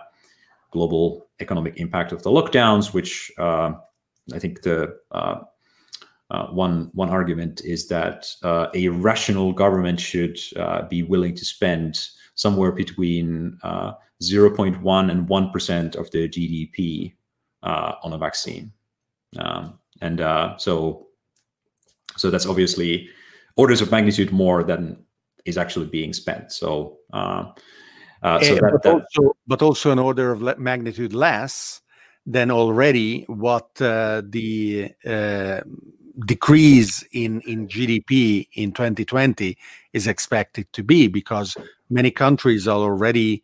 global 0.70 1.26
economic 1.40 1.78
impact 1.78 2.12
of 2.12 2.22
the 2.22 2.30
lockdowns 2.30 2.94
which 2.94 3.32
i 3.38 4.38
think 4.38 4.62
the 4.62 4.94
uh, 6.30 6.46
one 6.46 6.90
one 6.94 7.10
argument 7.10 7.60
is 7.64 7.88
that 7.88 8.28
uh, 8.44 8.68
a 8.74 8.88
rational 8.88 9.52
government 9.52 9.98
should 9.98 10.38
uh, 10.56 10.82
be 10.82 11.02
willing 11.02 11.34
to 11.34 11.44
spend 11.44 12.08
somewhere 12.36 12.70
between 12.70 13.58
0.1 14.22 15.10
and 15.10 15.28
1 15.28 15.50
percent 15.50 15.96
of 15.96 16.08
their 16.12 16.28
GDP 16.28 17.14
on 17.64 18.12
a 18.12 18.18
vaccine, 18.18 18.72
um, 19.40 19.78
and 20.00 20.20
so 20.60 21.08
so 22.16 22.30
that's 22.30 22.46
obviously 22.46 23.08
orders 23.60 23.80
of 23.80 23.90
magnitude 23.90 24.30
more 24.32 24.62
than 24.70 24.80
is 25.44 25.56
actually 25.58 25.86
being 25.86 26.12
spent. 26.12 26.52
So. 26.52 26.98
Uh, 27.12 27.44
so 28.42 28.54
that, 28.54 28.70
but, 28.72 28.82
that, 28.82 28.94
also, 28.94 29.36
but 29.46 29.62
also 29.62 29.90
an 29.90 29.98
order 29.98 30.30
of 30.30 30.58
magnitude 30.58 31.14
less 31.14 31.80
than 32.26 32.50
already 32.50 33.24
what 33.28 33.80
uh, 33.80 34.20
the 34.28 34.92
uh, 35.06 35.60
decrease 36.26 37.02
in, 37.12 37.40
in 37.42 37.66
GDP 37.66 38.46
in 38.52 38.72
2020 38.72 39.56
is 39.94 40.06
expected 40.06 40.70
to 40.74 40.82
be 40.82 41.08
because 41.08 41.56
many 41.88 42.10
countries 42.10 42.68
are 42.68 42.80
already 42.80 43.42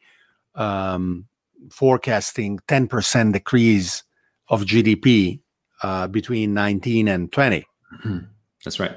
um, 0.54 1.26
forecasting 1.70 2.58
10% 2.68 3.32
decrease 3.32 4.02
of 4.48 4.62
GDP 4.62 5.40
uh, 5.82 6.06
between 6.06 6.54
19 6.54 7.08
and 7.08 7.32
20. 7.32 7.64
Mm-hmm. 8.04 8.18
That's 8.64 8.78
right. 8.78 8.96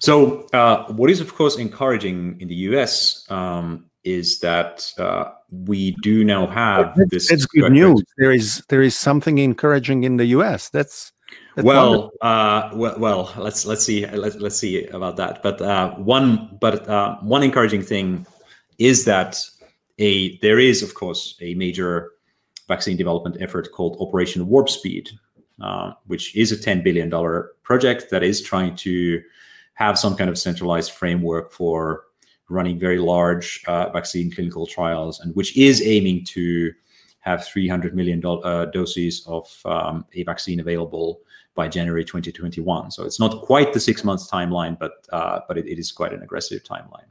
So, 0.00 0.46
uh, 0.54 0.90
what 0.92 1.10
is 1.10 1.20
of 1.20 1.34
course 1.34 1.56
encouraging 1.56 2.40
in 2.40 2.48
the 2.48 2.54
US 2.70 3.30
um, 3.30 3.84
is 4.02 4.40
that 4.40 4.92
uh, 4.98 5.32
we 5.50 5.92
do 6.02 6.24
now 6.24 6.46
have 6.46 6.98
this. 7.10 7.30
It's 7.30 7.44
good 7.44 7.70
news. 7.70 8.02
There 8.16 8.32
is 8.32 8.64
there 8.68 8.82
is 8.82 8.96
something 8.96 9.38
encouraging 9.38 10.04
in 10.04 10.16
the 10.16 10.26
US. 10.36 10.70
That's 10.70 11.12
well, 11.56 12.10
uh, 12.22 12.70
well, 12.72 12.98
well, 12.98 13.34
let's 13.36 13.66
let's 13.66 13.84
see 13.84 14.06
let's 14.06 14.36
let's 14.36 14.58
see 14.58 14.86
about 14.86 15.16
that. 15.18 15.42
But 15.42 15.60
uh, 15.60 15.94
one 15.96 16.56
but 16.60 16.88
uh, 16.88 17.16
one 17.18 17.42
encouraging 17.42 17.82
thing 17.82 18.26
is 18.78 19.04
that 19.04 19.38
a 19.98 20.38
there 20.38 20.58
is 20.58 20.82
of 20.82 20.94
course 20.94 21.36
a 21.42 21.54
major 21.54 22.12
vaccine 22.68 22.96
development 22.96 23.36
effort 23.40 23.70
called 23.72 23.98
Operation 24.00 24.48
Warp 24.48 24.70
Speed, 24.70 25.10
uh, 25.60 25.92
which 26.06 26.34
is 26.34 26.52
a 26.52 26.56
ten 26.56 26.82
billion 26.82 27.10
dollar 27.10 27.50
project 27.64 28.10
that 28.10 28.22
is 28.22 28.40
trying 28.40 28.74
to 28.76 29.20
have 29.80 29.98
some 29.98 30.14
kind 30.14 30.28
of 30.28 30.36
centralized 30.36 30.92
framework 30.92 31.50
for 31.50 32.04
running 32.50 32.78
very 32.78 32.98
large 32.98 33.64
uh, 33.66 33.88
vaccine 33.88 34.30
clinical 34.30 34.66
trials, 34.66 35.20
and 35.20 35.34
which 35.34 35.56
is 35.56 35.80
aiming 35.80 36.22
to 36.22 36.70
have 37.20 37.46
300 37.46 37.94
million 37.94 38.22
uh, 38.24 38.66
doses 38.66 39.24
of 39.26 39.48
um, 39.64 40.04
a 40.14 40.22
vaccine 40.24 40.60
available 40.60 41.20
by 41.54 41.66
January 41.66 42.04
2021. 42.04 42.90
So 42.90 43.04
it's 43.04 43.18
not 43.18 43.40
quite 43.40 43.72
the 43.72 43.80
six 43.80 44.04
months 44.04 44.30
timeline, 44.30 44.78
but 44.78 44.92
uh, 45.12 45.40
but 45.48 45.56
it, 45.56 45.66
it 45.66 45.78
is 45.78 45.90
quite 45.92 46.12
an 46.12 46.22
aggressive 46.22 46.62
timeline. 46.62 47.08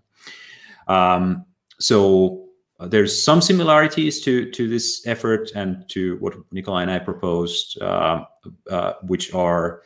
Um, 0.87 1.45
so 1.79 2.45
uh, 2.79 2.87
there's 2.87 3.23
some 3.23 3.41
similarities 3.41 4.21
to 4.25 4.51
to 4.51 4.69
this 4.69 5.07
effort 5.07 5.51
and 5.55 5.89
to 5.89 6.17
what 6.17 6.35
Nikolai 6.51 6.83
and 6.83 6.91
I 6.91 6.99
proposed, 6.99 7.81
uh, 7.81 8.25
uh 8.69 8.93
which 9.01 9.33
are 9.33 9.81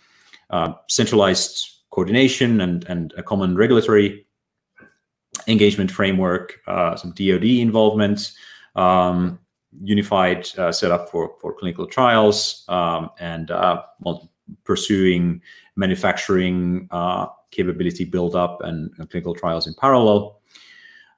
centralized 0.88 1.73
coordination 1.94 2.62
and 2.62 2.84
and 2.90 3.14
a 3.18 3.24
common 3.24 3.56
regulatory 3.56 4.26
engagement 5.48 5.92
framework, 5.92 6.60
uh, 6.68 6.96
some 6.96 7.12
DoD 7.12 7.46
involvement. 7.46 8.32
Um, 8.76 9.40
unified 9.82 10.46
setup 10.46 11.10
for, 11.10 11.34
for 11.42 11.52
clinical 11.52 11.88
trials 11.88 12.64
um, 12.70 13.10
and 13.20 13.52
pursuing 14.64 15.42
manufacturing 15.76 16.88
uh, 16.92 17.28
capability 17.52 18.06
build 18.06 18.36
up 18.36 18.62
and, 18.62 18.92
and, 18.98 19.10
clinical 19.10 19.34
trials 19.34 19.68
in 19.68 19.74
parallel. 19.76 20.40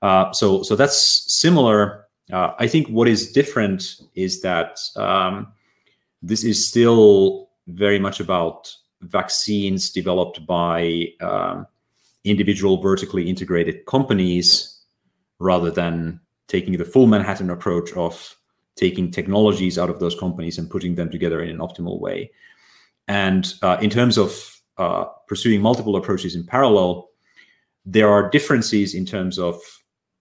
Uh, 0.01 0.31
so, 0.31 0.63
so 0.63 0.75
that's 0.75 1.25
similar. 1.27 2.05
Uh, 2.31 2.51
I 2.59 2.67
think 2.67 2.87
what 2.87 3.07
is 3.07 3.31
different 3.31 4.01
is 4.15 4.41
that 4.41 4.79
um, 4.95 5.47
this 6.21 6.43
is 6.43 6.67
still 6.67 7.49
very 7.67 7.99
much 7.99 8.19
about 8.19 8.73
vaccines 9.09 9.89
developed 9.89 10.45
by 10.45 11.07
um, 11.21 11.67
individual 12.23 12.81
vertically 12.81 13.29
integrated 13.29 13.85
companies 13.85 14.81
rather 15.39 15.71
than 15.71 16.19
taking 16.47 16.77
the 16.77 16.85
full 16.85 17.07
Manhattan 17.07 17.49
approach 17.49 17.91
of 17.93 18.35
taking 18.75 19.11
technologies 19.11 19.77
out 19.77 19.89
of 19.89 19.99
those 19.99 20.19
companies 20.19 20.57
and 20.57 20.69
putting 20.69 20.95
them 20.95 21.09
together 21.09 21.41
in 21.41 21.49
an 21.49 21.57
optimal 21.57 21.99
way. 21.99 22.31
And 23.07 23.53
uh, 23.61 23.77
in 23.81 23.89
terms 23.89 24.17
of 24.17 24.61
uh, 24.77 25.05
pursuing 25.27 25.61
multiple 25.61 25.95
approaches 25.95 26.35
in 26.35 26.45
parallel, 26.45 27.09
there 27.85 28.09
are 28.09 28.29
differences 28.29 28.93
in 28.93 29.05
terms 29.05 29.39
of 29.39 29.61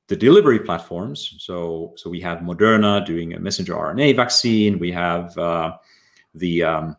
the 0.09 0.17
delivery 0.17 0.61
platforms. 0.61 1.35
So, 1.39 1.95
so 1.97 2.11
we 2.11 2.21
have 2.21 2.39
Moderna 2.39 3.05
doing 3.05 3.33
a 3.33 3.41
messenger 3.41 3.75
RNA 3.75 4.17
vaccine. 4.17 4.79
We 4.79 4.93
have 4.93 5.37
uh, 5.39 5.77
the 6.35 6.63
um, 6.63 6.97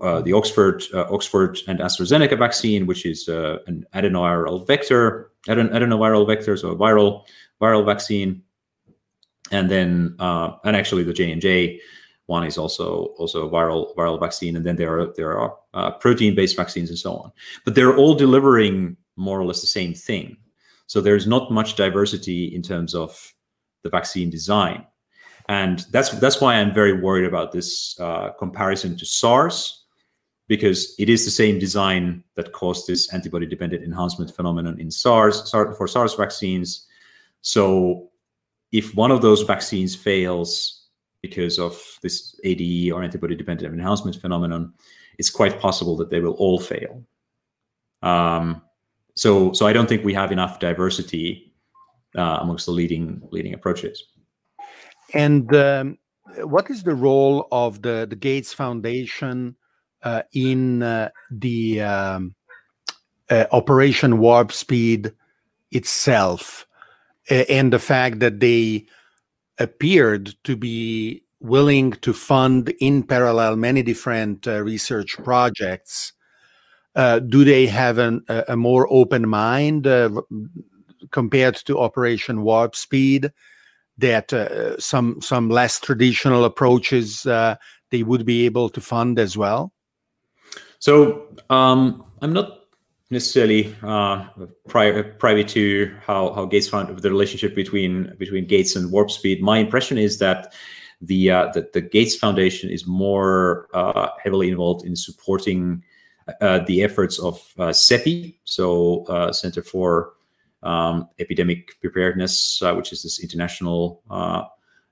uh, 0.00 0.20
the 0.20 0.32
Oxford 0.32 0.84
uh, 0.94 1.06
Oxford 1.10 1.58
and 1.66 1.80
AstraZeneca 1.80 2.38
vaccine, 2.38 2.86
which 2.86 3.04
is 3.04 3.28
uh, 3.28 3.58
an 3.66 3.86
adenoviral 3.94 4.66
vector, 4.66 5.30
adeno- 5.48 5.72
adenoviral 5.72 6.26
vector, 6.26 6.56
so 6.56 6.70
a 6.70 6.76
viral 6.76 7.24
viral 7.60 7.84
vaccine, 7.84 8.42
and 9.50 9.70
then 9.70 10.14
and 10.18 10.76
actually 10.76 11.02
the 11.02 11.12
J 11.12 11.32
and 11.32 11.42
J 11.42 11.80
one 12.30 12.46
is 12.46 12.56
also 12.56 13.06
also 13.18 13.48
a 13.48 13.50
viral 13.50 13.94
viral 13.96 14.18
vaccine, 14.18 14.54
and 14.56 14.64
then 14.64 14.76
there 14.76 14.98
are 14.98 15.12
there 15.16 15.36
are 15.36 15.56
uh, 15.74 15.90
protein 15.90 16.34
based 16.36 16.56
vaccines 16.56 16.88
and 16.88 16.98
so 16.98 17.16
on. 17.16 17.32
But 17.64 17.74
they're 17.74 17.96
all 17.96 18.14
delivering 18.14 18.96
more 19.16 19.38
or 19.40 19.44
less 19.44 19.60
the 19.60 19.66
same 19.66 19.92
thing. 19.92 20.36
So 20.86 21.00
there's 21.00 21.26
not 21.26 21.50
much 21.50 21.74
diversity 21.74 22.54
in 22.54 22.62
terms 22.62 22.94
of 22.94 23.34
the 23.82 23.90
vaccine 23.90 24.30
design, 24.30 24.86
and 25.48 25.84
that's 25.90 26.10
that's 26.10 26.40
why 26.40 26.54
I'm 26.54 26.72
very 26.72 26.92
worried 26.92 27.26
about 27.26 27.50
this 27.50 27.98
uh, 27.98 28.30
comparison 28.38 28.96
to 28.98 29.04
SARS, 29.04 29.79
because 30.50 30.96
it 30.98 31.08
is 31.08 31.24
the 31.24 31.30
same 31.30 31.60
design 31.60 32.24
that 32.34 32.52
caused 32.52 32.88
this 32.88 33.14
antibody 33.14 33.46
dependent 33.46 33.84
enhancement 33.84 34.34
phenomenon 34.34 34.80
in 34.80 34.90
SARS 34.90 35.48
for 35.48 35.86
SARS 35.86 36.14
vaccines. 36.14 36.88
So 37.40 38.10
if 38.72 38.92
one 38.96 39.12
of 39.12 39.22
those 39.22 39.42
vaccines 39.42 39.94
fails 39.94 40.88
because 41.22 41.60
of 41.60 41.80
this 42.02 42.34
ADE 42.42 42.90
or 42.90 43.04
antibody 43.04 43.36
dependent 43.36 43.72
enhancement 43.72 44.16
phenomenon, 44.16 44.74
it's 45.18 45.30
quite 45.30 45.60
possible 45.60 45.96
that 45.98 46.10
they 46.10 46.18
will 46.18 46.32
all 46.32 46.58
fail. 46.58 47.04
Um, 48.02 48.60
so, 49.14 49.52
so 49.52 49.68
I 49.68 49.72
don't 49.72 49.88
think 49.88 50.04
we 50.04 50.14
have 50.14 50.32
enough 50.32 50.58
diversity 50.58 51.54
uh, 52.18 52.38
amongst 52.40 52.66
the 52.66 52.72
leading 52.72 53.22
leading 53.30 53.54
approaches. 53.54 54.02
And 55.14 55.54
um, 55.54 55.98
what 56.42 56.68
is 56.70 56.82
the 56.82 56.94
role 56.96 57.46
of 57.52 57.82
the 57.82 58.04
the 58.10 58.16
Gates 58.16 58.52
Foundation 58.52 59.54
in 60.32 60.82
uh, 60.82 61.10
the 61.30 61.80
um, 61.82 62.34
uh, 63.28 63.46
Operation 63.52 64.18
Warp 64.18 64.52
Speed 64.52 65.12
itself, 65.70 66.66
and 67.28 67.72
the 67.72 67.78
fact 67.78 68.20
that 68.20 68.40
they 68.40 68.86
appeared 69.58 70.34
to 70.44 70.56
be 70.56 71.22
willing 71.40 71.92
to 71.92 72.12
fund 72.12 72.68
in 72.80 73.02
parallel 73.02 73.56
many 73.56 73.82
different 73.82 74.46
uh, 74.46 74.62
research 74.62 75.16
projects. 75.22 76.12
Uh, 76.94 77.18
do 77.18 77.44
they 77.44 77.66
have 77.66 77.98
an, 77.98 78.22
a, 78.28 78.44
a, 78.48 78.56
more 78.56 78.86
open 78.90 79.28
mind 79.28 79.86
uh, 79.86 80.10
compared 81.12 81.54
to 81.54 81.78
Operation 81.78 82.42
Warp 82.42 82.74
Speed? 82.74 83.32
That 83.96 84.32
uh, 84.32 84.78
some 84.78 85.20
some 85.20 85.50
less 85.50 85.78
traditional 85.78 86.44
approaches 86.44 87.26
uh, 87.26 87.56
they 87.90 88.02
would 88.02 88.24
be 88.24 88.46
able 88.46 88.70
to 88.70 88.80
fund 88.80 89.18
as 89.18 89.36
well. 89.36 89.72
So 90.80 91.28
um, 91.50 92.04
I'm 92.22 92.32
not 92.32 92.60
necessarily 93.10 93.74
uh, 93.82 94.26
prior, 94.66 95.02
private 95.02 95.48
to 95.48 95.94
how, 96.04 96.32
how 96.32 96.46
Gates 96.46 96.68
found 96.68 96.98
the 96.98 97.10
relationship 97.10 97.54
between 97.54 98.14
between 98.18 98.46
Gates 98.46 98.76
and 98.76 98.90
Warp 98.90 99.10
Speed. 99.10 99.42
My 99.42 99.58
impression 99.58 99.98
is 99.98 100.18
that 100.18 100.54
the 101.02 101.30
uh, 101.30 101.52
that 101.52 101.74
the 101.74 101.82
Gates 101.82 102.16
Foundation 102.16 102.70
is 102.70 102.86
more 102.86 103.68
uh, 103.74 104.08
heavily 104.22 104.48
involved 104.48 104.86
in 104.86 104.96
supporting 104.96 105.82
uh, 106.40 106.60
the 106.60 106.82
efforts 106.82 107.18
of 107.18 107.36
uh, 107.58 107.68
CEPI, 107.68 108.36
so 108.44 109.04
uh, 109.04 109.32
Center 109.32 109.62
for 109.62 110.14
um, 110.62 111.08
Epidemic 111.18 111.78
Preparedness, 111.80 112.62
uh, 112.62 112.72
which 112.74 112.92
is 112.92 113.02
this 113.02 113.20
international 113.22 114.02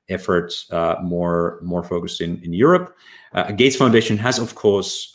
uh, 0.09 0.15
effort 0.15 0.53
uh, 0.71 0.97
more 1.03 1.59
more 1.63 1.83
focused 1.83 2.21
in 2.21 2.41
in 2.43 2.53
Europe. 2.53 2.97
Gates 3.57 3.77
Foundation 3.77 4.17
has, 4.19 4.39
of 4.39 4.55
course, 4.55 5.13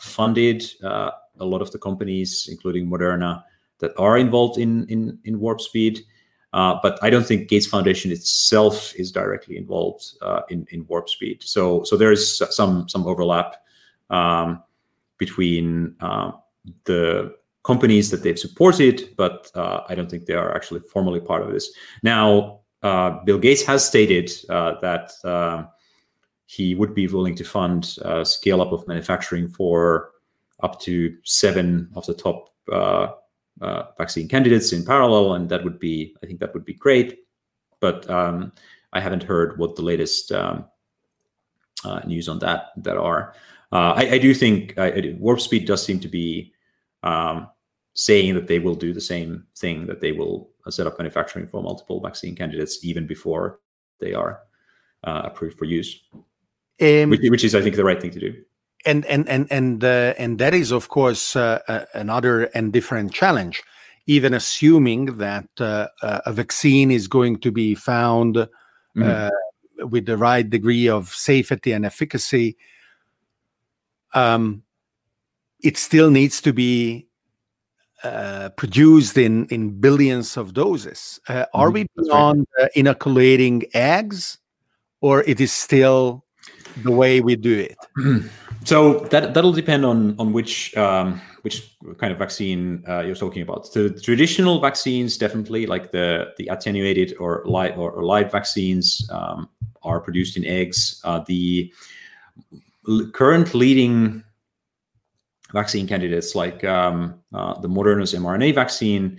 funded 0.00 0.64
a 0.82 1.44
lot 1.44 1.62
of 1.62 1.70
the 1.70 1.78
companies, 1.78 2.48
including 2.50 2.86
Moderna, 2.86 3.42
that 3.78 3.92
are 3.98 4.18
involved 4.18 4.58
in 4.58 4.86
in, 4.88 5.18
in 5.24 5.40
warp 5.40 5.60
speed. 5.60 6.04
Uh, 6.54 6.78
but 6.82 7.02
I 7.02 7.10
don't 7.10 7.26
think 7.26 7.48
Gates 7.48 7.66
Foundation 7.66 8.12
itself 8.12 8.94
is 8.94 9.10
directly 9.10 9.56
involved 9.56 10.16
uh, 10.22 10.42
in, 10.50 10.64
in 10.70 10.86
warp 10.86 11.08
speed. 11.08 11.42
So 11.42 11.82
so 11.84 11.96
there 11.96 12.12
is 12.12 12.42
some 12.50 12.88
some 12.88 13.06
overlap 13.06 13.56
um, 14.10 14.62
between 15.18 15.96
uh, 16.00 16.32
the 16.84 17.34
companies 17.64 18.10
that 18.10 18.22
they've 18.22 18.38
supported, 18.38 19.08
but 19.16 19.50
uh, 19.54 19.80
I 19.88 19.94
don't 19.94 20.08
think 20.08 20.26
they 20.26 20.34
are 20.34 20.54
actually 20.54 20.80
formally 20.80 21.20
part 21.20 21.42
of 21.42 21.52
this. 21.52 21.72
Now, 22.02 22.28
uh, 22.38 22.56
Bill 23.24 23.38
Gates 23.38 23.62
has 23.64 23.84
stated 23.84 24.30
that 24.48 25.12
um, 25.24 25.68
he 26.46 26.74
would 26.74 26.94
be 26.94 27.06
willing 27.06 27.34
to 27.36 27.44
fund 27.44 27.96
scale 28.24 28.60
up 28.60 28.72
of 28.72 28.86
manufacturing 28.86 29.48
for 29.48 30.10
up 30.62 30.80
to 30.80 31.16
seven 31.24 31.90
of 31.94 32.06
the 32.06 32.14
top 32.14 32.50
uh, 33.60 33.84
vaccine 33.96 34.28
candidates 34.28 34.72
in 34.72 34.84
parallel, 34.84 35.34
and 35.34 35.48
that 35.48 35.62
would 35.62 35.78
be, 35.78 36.14
I 36.22 36.26
think, 36.26 36.40
that 36.40 36.52
would 36.54 36.64
be 36.64 36.74
great. 36.74 37.20
But 37.80 38.08
um, 38.10 38.52
I 38.92 39.00
haven't 39.00 39.22
heard 39.22 39.58
what 39.58 39.76
the 39.76 39.82
latest 39.82 40.32
um, 40.32 40.64
uh, 41.84 42.00
news 42.06 42.28
on 42.28 42.38
that 42.40 42.70
that 42.78 42.96
are. 42.96 43.34
Uh, 43.72 43.94
I, 43.96 44.10
I, 44.12 44.18
do 44.18 44.32
think 44.34 44.76
uh, 44.78 44.90
Warp 45.18 45.40
Speed 45.40 45.66
does 45.66 45.84
seem 45.84 45.98
to 46.00 46.08
be 46.08 46.52
um, 47.02 47.48
saying 47.94 48.34
that 48.34 48.48
they 48.48 48.58
will 48.58 48.74
do 48.74 48.92
the 48.92 49.00
same 49.00 49.46
thing, 49.56 49.86
that 49.86 50.00
they 50.00 50.12
will 50.12 50.50
set 50.68 50.86
up 50.86 50.98
manufacturing 50.98 51.46
for 51.46 51.62
multiple 51.62 52.00
vaccine 52.00 52.34
candidates 52.34 52.84
even 52.84 53.06
before 53.06 53.60
they 54.00 54.14
are 54.14 54.40
uh, 55.04 55.22
approved 55.24 55.58
for 55.58 55.64
use, 55.64 56.02
um, 56.80 57.10
which, 57.10 57.20
which 57.30 57.44
is, 57.44 57.54
I 57.54 57.62
think, 57.62 57.76
the 57.76 57.84
right 57.84 58.00
thing 58.00 58.10
to 58.10 58.20
do. 58.20 58.34
And 58.86 59.06
and 59.06 59.26
and 59.28 59.46
and 59.50 59.82
uh, 59.82 60.12
and 60.18 60.38
that 60.38 60.52
is 60.52 60.70
of 60.70 60.88
course 60.88 61.36
uh, 61.36 61.60
uh, 61.68 61.86
another 61.94 62.44
and 62.54 62.70
different 62.72 63.14
challenge. 63.14 63.62
Even 64.06 64.34
assuming 64.34 65.16
that 65.16 65.48
uh, 65.58 65.88
uh 66.02 66.20
a 66.26 66.32
vaccine 66.32 66.90
is 66.90 67.08
going 67.08 67.38
to 67.38 67.50
be 67.50 67.74
found 67.74 68.46
mm-hmm. 68.94 69.88
with 69.88 70.04
the 70.04 70.18
right 70.18 70.48
degree 70.48 70.86
of 70.86 71.08
safety 71.08 71.72
and 71.72 71.86
efficacy 71.86 72.58
um, 74.14 74.62
it 75.62 75.76
still 75.76 76.10
needs 76.10 76.40
to 76.40 76.52
be 76.52 77.06
produced 78.56 79.16
in 79.16 79.46
in 79.46 79.80
billions 79.80 80.36
of 80.36 80.52
doses 80.52 81.20
are 81.28 81.46
mm-hmm. 81.52 81.72
we 81.72 81.86
beyond 81.96 82.46
right. 82.58 82.70
inoculating 82.74 83.62
eggs 83.74 84.38
or 85.00 85.22
it 85.22 85.40
is 85.40 85.52
still 85.52 86.24
the 86.82 86.90
way 86.90 87.20
we 87.20 87.36
do 87.36 87.58
it 87.58 87.76
So 88.64 89.00
that 89.10 89.34
that'll 89.34 89.52
depend 89.52 89.84
on 89.84 90.16
on 90.18 90.32
which 90.32 90.74
um, 90.76 91.20
which 91.42 91.76
kind 91.98 92.12
of 92.12 92.18
vaccine 92.18 92.82
uh, 92.88 93.00
you're 93.00 93.14
talking 93.14 93.42
about. 93.42 93.70
The 93.72 93.90
traditional 93.90 94.58
vaccines, 94.60 95.18
definitely, 95.18 95.66
like 95.66 95.92
the 95.92 96.32
the 96.38 96.48
attenuated 96.48 97.14
or 97.20 97.42
live 97.44 97.78
or, 97.78 97.90
or 97.90 98.04
live 98.04 98.32
vaccines, 98.32 99.06
um, 99.12 99.50
are 99.82 100.00
produced 100.00 100.36
in 100.38 100.46
eggs. 100.46 101.00
Uh, 101.04 101.22
the 101.26 101.72
current 103.12 103.54
leading 103.54 104.24
vaccine 105.54 105.86
candidates, 105.86 106.34
like 106.34 106.62
um, 106.64 107.18
uh, 107.32 107.58
the 107.60 107.68
Moderna's 107.68 108.12
mRNA 108.12 108.54
vaccine, 108.54 109.18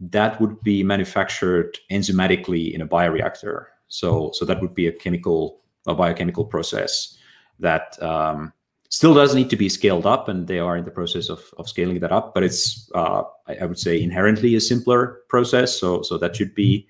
that 0.00 0.40
would 0.40 0.60
be 0.62 0.82
manufactured 0.82 1.78
enzymatically 1.92 2.74
in 2.74 2.80
a 2.80 2.88
bioreactor. 2.88 3.66
So 3.86 4.32
so 4.34 4.44
that 4.46 4.60
would 4.60 4.74
be 4.74 4.88
a 4.88 4.92
chemical 4.92 5.60
a 5.86 5.94
biochemical 5.94 6.44
process 6.44 7.16
that 7.58 8.02
um, 8.02 8.52
still 8.88 9.14
does 9.14 9.34
need 9.34 9.50
to 9.50 9.56
be 9.56 9.68
scaled 9.68 10.06
up, 10.06 10.28
and 10.28 10.46
they 10.46 10.58
are 10.58 10.76
in 10.76 10.84
the 10.84 10.90
process 10.90 11.28
of, 11.28 11.40
of 11.58 11.68
scaling 11.68 12.00
that 12.00 12.12
up. 12.12 12.34
But 12.34 12.42
it's, 12.42 12.90
uh, 12.94 13.22
I, 13.46 13.56
I, 13.62 13.64
would 13.66 13.78
say, 13.78 14.00
inherently 14.00 14.54
a 14.54 14.60
simpler 14.60 15.20
process, 15.28 15.78
so 15.78 16.02
so 16.02 16.18
that 16.18 16.36
should 16.36 16.54
be 16.54 16.86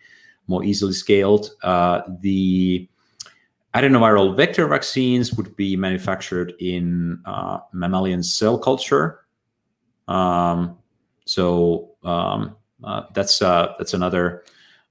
more 0.47 0.65
easily 0.65 0.93
scaled. 0.93 1.51
Uh, 1.63 2.03
the 2.21 2.89
adenoviral 3.75 4.37
vector 4.37 4.67
vaccines 4.67 5.33
would 5.35 5.57
be 5.57 5.77
manufactured 5.77 6.55
in 6.61 7.21
uh, 7.25 7.59
mammalian 7.73 8.23
cell 8.23 8.59
culture. 8.59 9.21
Um, 10.09 10.77
so 11.25 11.93
um, 12.05 12.57
uh, 12.85 13.05
that's 13.15 13.41
uh, 13.41 13.75
that's 13.79 13.95
another 13.95 14.45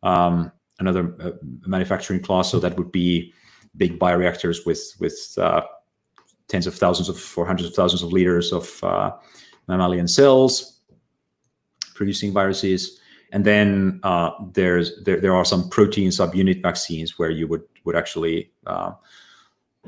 um, 0.04 0.52
another 0.80 1.16
uh, 1.22 1.32
manufacturing 1.66 2.22
class. 2.22 2.50
So 2.50 2.60
that 2.60 2.78
would 2.78 2.92
be 2.92 3.34
big 3.78 4.00
bioreactors 4.00 4.66
with 4.66 4.96
with 5.00 5.36
uh, 5.38 5.62
tens 6.48 6.68
of 6.68 6.76
thousands 6.76 7.10
of 7.10 7.38
or 7.38 7.46
hundreds 7.46 7.70
of 7.70 7.76
thousands 7.76 8.02
of 8.02 8.12
liters 8.12 8.52
of 8.52 8.84
uh, 8.84 9.12
mammalian 9.68 10.08
cells 10.08 10.80
producing 11.94 12.34
viruses. 12.34 13.00
And 13.32 13.46
then 13.46 14.00
uh, 14.04 14.32
there's 14.54 15.04
there, 15.04 15.20
there 15.20 15.36
are 15.36 15.46
some 15.46 15.70
protein 15.70 16.10
subunit 16.10 16.62
vaccines 16.62 17.18
where 17.18 17.30
you 17.30 17.48
would 17.48 17.64
would 17.86 17.96
actually 17.96 18.52
uh, 18.68 18.92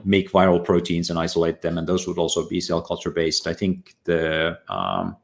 make 0.03 0.31
viral 0.31 0.63
proteins 0.63 1.09
and 1.09 1.19
isolate 1.19 1.61
them, 1.61 1.77
and 1.77 1.87
those 1.87 2.07
would 2.07 2.17
also 2.17 2.47
be 2.47 2.61
cell 2.61 2.81
culture 2.81 3.11
based. 3.11 3.47
I 3.47 3.53
think 3.53 3.95
the 4.05 4.59
um, 4.69 5.17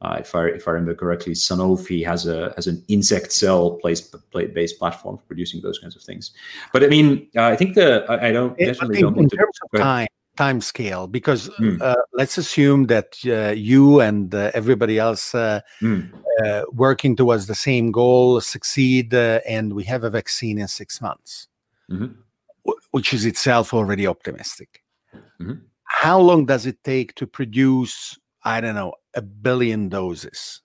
uh, 0.00 0.16
if 0.20 0.34
I 0.34 0.46
if 0.46 0.68
I 0.68 0.72
remember 0.72 0.94
correctly, 0.94 1.32
Sanofi 1.32 2.04
has 2.04 2.26
a 2.26 2.52
has 2.56 2.66
an 2.66 2.82
insect 2.88 3.32
cell 3.32 3.78
based 3.82 4.14
based 4.32 4.78
platform 4.78 5.18
for 5.18 5.24
producing 5.24 5.60
those 5.62 5.78
kinds 5.78 5.96
of 5.96 6.02
things. 6.02 6.32
But 6.72 6.84
I 6.84 6.88
mean, 6.88 7.28
uh, 7.36 7.44
I 7.44 7.56
think 7.56 7.74
the 7.74 8.04
I, 8.08 8.28
I 8.28 8.32
don't 8.32 8.56
definitely 8.58 8.98
in, 8.98 9.02
don't 9.02 9.18
in 9.18 9.28
terms 9.30 9.58
to, 9.58 9.78
of 9.78 9.80
time 9.80 10.08
time 10.42 10.60
scale 10.60 11.06
because 11.06 11.48
mm. 11.60 11.80
uh, 11.80 12.02
let's 12.12 12.36
assume 12.38 12.86
that 12.86 13.08
uh, 13.26 13.52
you 13.70 14.00
and 14.00 14.34
uh, 14.34 14.50
everybody 14.54 14.98
else 14.98 15.32
mm. 15.32 16.10
working 16.72 17.16
towards 17.16 17.46
the 17.46 17.54
same 17.54 17.92
goal 17.92 18.40
succeed 18.40 19.14
and 19.54 19.74
we 19.78 19.84
have 19.84 20.02
a 20.04 20.10
vaccine 20.10 20.58
in 20.58 20.68
six 20.68 21.00
months 21.00 21.48
mm-hmm. 21.90 22.10
w- 22.64 22.80
which 22.90 23.12
is 23.12 23.24
itself 23.24 23.74
already 23.74 24.06
optimistic 24.06 24.82
mm-hmm. 25.40 25.58
how 26.02 26.18
long 26.18 26.46
does 26.46 26.64
it 26.66 26.78
take 26.82 27.14
to 27.14 27.26
produce 27.26 28.18
i 28.44 28.60
don't 28.60 28.74
know 28.74 28.92
a 29.14 29.22
billion 29.22 29.88
doses? 29.88 30.60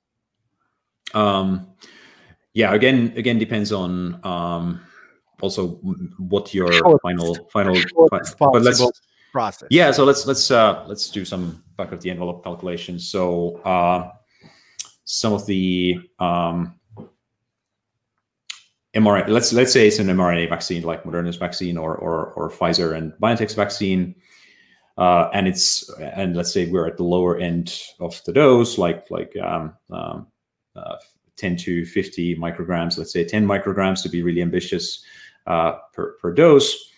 Um, 1.13 1.67
yeah, 2.53 2.73
again, 2.73 3.13
again 3.15 3.39
depends 3.39 3.71
on 3.71 4.19
um, 4.25 4.82
also 5.41 5.80
what 6.17 6.53
your 6.53 6.71
final 6.99 7.36
final. 7.51 7.75
but 8.09 8.61
let's 8.61 8.82
process. 9.38 9.67
Yeah, 9.71 9.91
so 9.91 10.03
let's 10.03 10.25
let's 10.25 10.51
uh, 10.51 10.83
let's 10.88 11.09
do 11.09 11.23
some 11.25 11.63
back 11.77 11.91
of 11.91 12.01
the 12.01 12.09
envelope 12.09 12.43
calculations. 12.43 13.09
So 13.09 13.57
uh, 13.63 14.11
some 15.05 15.33
of 15.33 15.45
the 15.45 15.99
um, 16.19 16.79
mRNA, 18.95 19.29
let's 19.29 19.53
let's 19.53 19.73
say 19.73 19.88
it's 19.88 19.99
an 19.99 20.07
mRNA 20.07 20.49
vaccine 20.49 20.83
like 20.83 21.03
Moderna's 21.03 21.38
vaccine 21.38 21.77
or 21.77 21.95
or, 21.95 22.33
or 22.33 22.49
Pfizer 22.49 22.95
and 22.95 23.13
BioNTech's 23.21 23.55
vaccine 23.55 24.15
uh, 24.97 25.29
and 25.33 25.47
it's 25.47 25.89
and 25.99 26.35
let's 26.35 26.51
say 26.51 26.65
we're 26.67 26.88
at 26.88 26.97
the 26.97 27.03
lower 27.03 27.38
end 27.38 27.81
of 27.99 28.19
the 28.25 28.33
dose, 28.33 28.77
like 28.77 29.09
like 29.11 29.35
um, 29.38 29.73
um, 29.91 30.27
uh, 30.75 30.95
10 31.35 31.55
to 31.57 31.85
50 31.85 32.35
micrograms. 32.38 32.97
Let's 32.97 33.13
say 33.13 33.23
10 33.23 33.45
micrograms 33.45 34.01
to 34.03 34.09
be 34.09 34.23
really 34.23 34.41
ambitious 34.41 35.03
uh, 35.45 35.73
per 35.93 36.13
per 36.13 36.33
dose. 36.33 36.91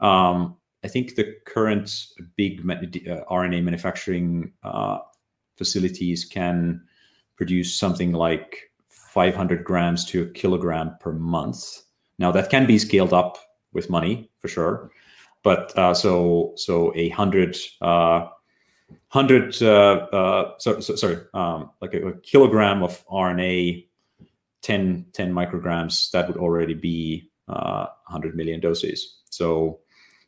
Um, 0.00 0.55
I 0.84 0.88
think 0.88 1.14
the 1.14 1.34
current 1.46 1.90
big 2.36 2.60
uh, 2.60 3.24
RNA 3.30 3.62
manufacturing 3.62 4.52
uh, 4.62 4.98
facilities 5.56 6.24
can 6.24 6.82
produce 7.36 7.78
something 7.78 8.12
like 8.12 8.70
500 8.88 9.64
grams 9.64 10.04
to 10.06 10.22
a 10.22 10.26
kilogram 10.26 10.96
per 11.00 11.12
month. 11.12 11.82
Now 12.18 12.30
that 12.32 12.50
can 12.50 12.66
be 12.66 12.78
scaled 12.78 13.12
up 13.12 13.38
with 13.72 13.90
money 13.90 14.30
for 14.38 14.48
sure 14.48 14.90
but 15.46 15.78
uh, 15.78 15.94
so 15.94 16.52
so 16.56 16.92
a 16.96 17.08
hundred 17.10 17.56
uh, 17.80 18.26
hundred 19.08 19.54
uh, 19.62 20.08
uh, 20.12 20.52
so, 20.58 20.80
so, 20.80 20.96
sorry 20.96 21.18
um, 21.34 21.70
like 21.80 21.94
a, 21.94 22.08
a, 22.08 22.20
kilogram 22.20 22.82
of 22.82 23.06
RNA 23.06 23.86
10, 24.62 25.06
10 25.12 25.32
micrograms 25.32 26.10
that 26.10 26.26
would 26.26 26.36
already 26.36 26.74
be 26.74 27.30
uh, 27.46 27.86
100 28.08 28.34
million 28.34 28.58
doses 28.58 29.20
so 29.30 29.78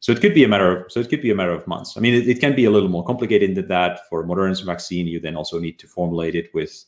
so 0.01 0.12
it 0.12 0.20
could 0.20 0.34
be 0.34 0.44
a 0.44 0.49
matter 0.49 0.76
of 0.84 0.92
so 0.92 1.01
it 1.01 1.09
could 1.09 1.22
be 1.22 1.30
a 1.30 1.34
matter 1.34 1.53
of 1.53 1.66
months 1.66 1.96
I 1.96 2.01
mean 2.01 2.14
it, 2.14 2.28
it 2.28 2.40
can 2.40 2.55
be 2.55 2.64
a 2.64 2.70
little 2.70 2.88
more 2.88 3.05
complicated 3.05 3.55
than 3.55 3.68
that 3.68 4.09
for 4.09 4.24
Moderna's 4.24 4.61
vaccine 4.61 5.07
you 5.07 5.20
then 5.20 5.36
also 5.36 5.59
need 5.59 5.78
to 5.80 5.86
formulate 5.86 6.34
it 6.34 6.53
with, 6.55 6.70
with 6.70 6.84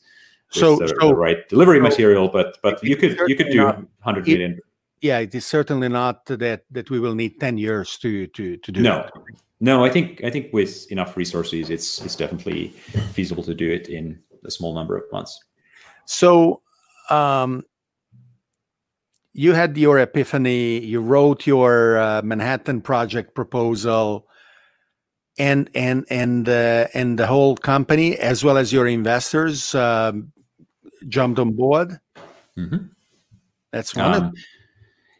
so, 0.49 0.75
the, 0.77 0.87
so, 0.87 1.09
the 1.09 1.15
right 1.15 1.47
delivery 1.49 1.79
so 1.79 1.83
material 1.83 2.27
but 2.27 2.57
but 2.61 2.83
you 2.83 2.95
could 2.95 3.19
you 3.27 3.35
could 3.35 3.51
do 3.51 3.63
100 3.65 4.27
million 4.27 4.59
yeah, 5.01 5.17
it 5.17 5.33
is 5.33 5.45
certainly 5.45 5.89
not 5.89 6.25
that 6.27 6.63
that 6.69 6.89
we 6.89 6.99
will 6.99 7.15
need 7.15 7.39
ten 7.39 7.57
years 7.57 7.97
to 7.97 8.27
to 8.27 8.57
to 8.57 8.71
do. 8.71 8.81
No, 8.81 9.09
no, 9.59 9.83
I 9.83 9.89
think 9.89 10.23
I 10.23 10.29
think 10.29 10.53
with 10.53 10.91
enough 10.91 11.17
resources, 11.17 11.69
it's 11.69 12.01
it's 12.01 12.15
definitely 12.15 12.69
feasible 13.13 13.43
to 13.43 13.55
do 13.55 13.69
it 13.69 13.89
in 13.89 14.19
a 14.45 14.51
small 14.51 14.75
number 14.75 14.95
of 14.95 15.03
months. 15.11 15.43
So, 16.05 16.61
um, 17.09 17.63
you 19.33 19.53
had 19.53 19.77
your 19.77 19.99
epiphany. 19.99 20.79
You 20.79 21.01
wrote 21.01 21.47
your 21.47 21.97
uh, 21.97 22.21
Manhattan 22.23 22.81
Project 22.81 23.33
proposal, 23.35 24.27
and 25.37 25.69
and 25.73 26.05
and 26.09 26.49
uh, 26.49 26.87
and 26.93 27.17
the 27.17 27.27
whole 27.27 27.55
company, 27.55 28.17
as 28.17 28.43
well 28.43 28.57
as 28.57 28.73
your 28.73 28.87
investors, 28.87 29.73
um, 29.75 30.31
jumped 31.07 31.39
on 31.39 31.51
board. 31.51 31.99
Mm-hmm. 32.57 32.85
That's 33.71 33.95
one 33.95 34.13
Um, 34.13 34.33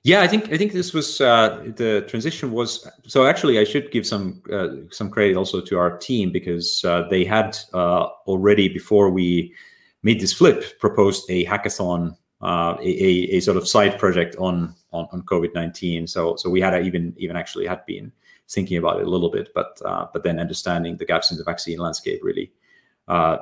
yeah, 0.04 0.22
I 0.22 0.28
think 0.28 0.52
I 0.52 0.58
think 0.58 0.74
this 0.74 0.94
was 0.94 1.22
uh, 1.22 1.64
the 1.76 2.04
transition 2.08 2.52
was 2.52 2.90
so. 3.06 3.28
Actually, 3.28 3.60
I 3.60 3.64
should 3.64 3.92
give 3.92 4.08
some 4.08 4.42
uh, 4.52 4.70
some 4.90 5.12
credit 5.12 5.38
also 5.38 5.62
to 5.62 5.78
our 5.78 5.98
team 5.98 6.32
because 6.32 6.84
uh, 6.84 7.08
they 7.10 7.24
had 7.24 7.56
uh, 7.74 8.08
already 8.26 8.68
before 8.68 9.12
we 9.12 9.54
made 10.02 10.20
this 10.20 10.34
flip 10.34 10.80
proposed 10.80 11.30
a 11.30 11.46
hackathon, 11.46 12.18
uh, 12.42 12.76
a, 12.82 13.38
a, 13.38 13.40
sort 13.40 13.58
of 13.58 13.68
side 13.68 14.00
project 14.00 14.36
on 14.38 14.76
on, 14.92 15.08
on 15.12 15.22
COVID 15.24 15.54
nineteen. 15.54 16.08
So 16.08 16.36
so 16.36 16.50
we 16.50 16.62
had 16.62 16.86
even 16.86 17.14
even 17.18 17.36
actually 17.36 17.68
had 17.68 17.86
been 17.86 18.12
thinking 18.50 18.78
about 18.78 19.00
it 19.00 19.08
a 19.08 19.10
little 19.10 19.30
bit, 19.30 19.50
but 19.54 19.80
uh, 19.86 20.08
but 20.14 20.24
then 20.24 20.40
understanding 20.40 20.98
the 20.98 21.06
gaps 21.06 21.32
in 21.32 21.38
the 21.38 21.44
vaccine 21.44 21.80
landscape 21.80 22.22
really 22.24 22.52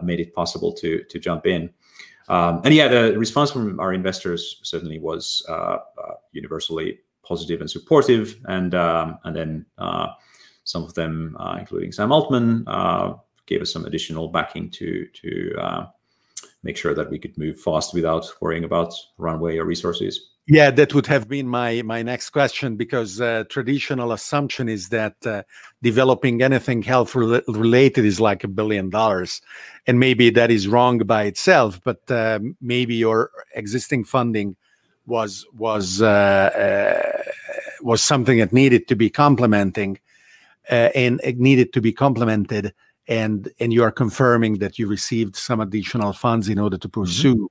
made 0.02 0.20
it 0.20 0.34
possible 0.34 0.74
to 0.74 1.04
to 1.04 1.20
jump 1.20 1.46
in. 1.46 1.70
Um, 2.30 2.62
and 2.64 2.74
yeah, 2.74 2.88
the 2.88 3.18
response 3.18 3.52
from 3.52 3.80
our 3.80 3.92
investors 3.92 4.60
certainly 4.64 5.00
was 5.00 5.44
uh, 5.50 5.80
uh, 5.98 6.14
universally 6.32 7.00
positive 7.24 7.60
and 7.60 7.70
supportive. 7.70 8.40
And 8.46 8.76
um, 8.76 9.18
and 9.24 9.36
then 9.36 9.66
uh, 9.78 10.10
some 10.64 10.84
of 10.84 10.94
them, 10.94 11.36
uh, 11.40 11.58
including 11.60 11.92
Sam 11.92 12.12
Altman, 12.12 12.68
uh, 12.68 13.16
gave 13.48 13.62
us 13.62 13.74
some 13.74 13.86
additional 13.86 14.28
backing 14.28 14.70
to 14.72 15.08
to 15.08 15.56
uh, 15.60 15.86
make 16.64 16.78
sure 16.78 16.94
that 16.94 17.10
we 17.10 17.20
could 17.20 17.38
move 17.38 17.60
fast 17.60 17.94
without 17.94 18.26
worrying 18.42 18.64
about 18.64 18.94
runway 19.18 19.58
or 19.58 19.66
resources. 19.66 20.30
Yeah, 20.52 20.72
that 20.72 20.96
would 20.96 21.06
have 21.06 21.30
been 21.30 21.48
my 21.48 21.84
my 21.84 22.02
next 22.02 22.32
question 22.32 22.76
because 22.76 23.22
uh, 23.22 23.44
traditional 23.50 24.12
assumption 24.12 24.68
is 24.68 24.90
that 24.90 25.14
uh, 25.24 25.44
developing 25.84 26.42
anything 26.42 26.82
health 26.82 27.14
re- 27.14 27.44
related 27.48 28.04
is 28.04 28.20
like 28.20 28.44
a 28.44 28.48
billion 28.48 28.90
dollars, 28.90 29.42
and 29.86 30.00
maybe 30.00 30.32
that 30.32 30.50
is 30.50 30.68
wrong 30.68 30.98
by 31.00 31.26
itself. 31.26 31.80
But 31.84 32.10
uh, 32.10 32.40
maybe 32.62 32.96
your 32.96 33.30
existing 33.54 34.06
funding 34.06 34.56
was 35.06 35.46
was 35.54 36.02
uh, 36.02 36.08
uh, 36.08 37.22
was 37.84 38.02
something 38.02 38.40
that 38.40 38.52
needed 38.52 38.88
to 38.88 38.96
be 38.96 39.12
complementing, 39.12 40.00
uh, 40.72 40.90
and 40.96 41.22
it 41.24 41.38
needed 41.38 41.74
to 41.74 41.82
be 41.82 41.94
complemented. 41.94 42.74
And 43.10 43.52
and 43.60 43.74
you 43.74 43.84
are 43.84 43.92
confirming 43.92 44.60
that 44.60 44.80
you 44.80 44.88
received 44.88 45.36
some 45.36 45.60
additional 45.60 46.14
funds 46.14 46.48
in 46.48 46.58
order 46.58 46.78
to 46.78 46.88
mm-hmm. 46.88 47.02
pursue. 47.02 47.36
Mm-hmm 47.36 47.46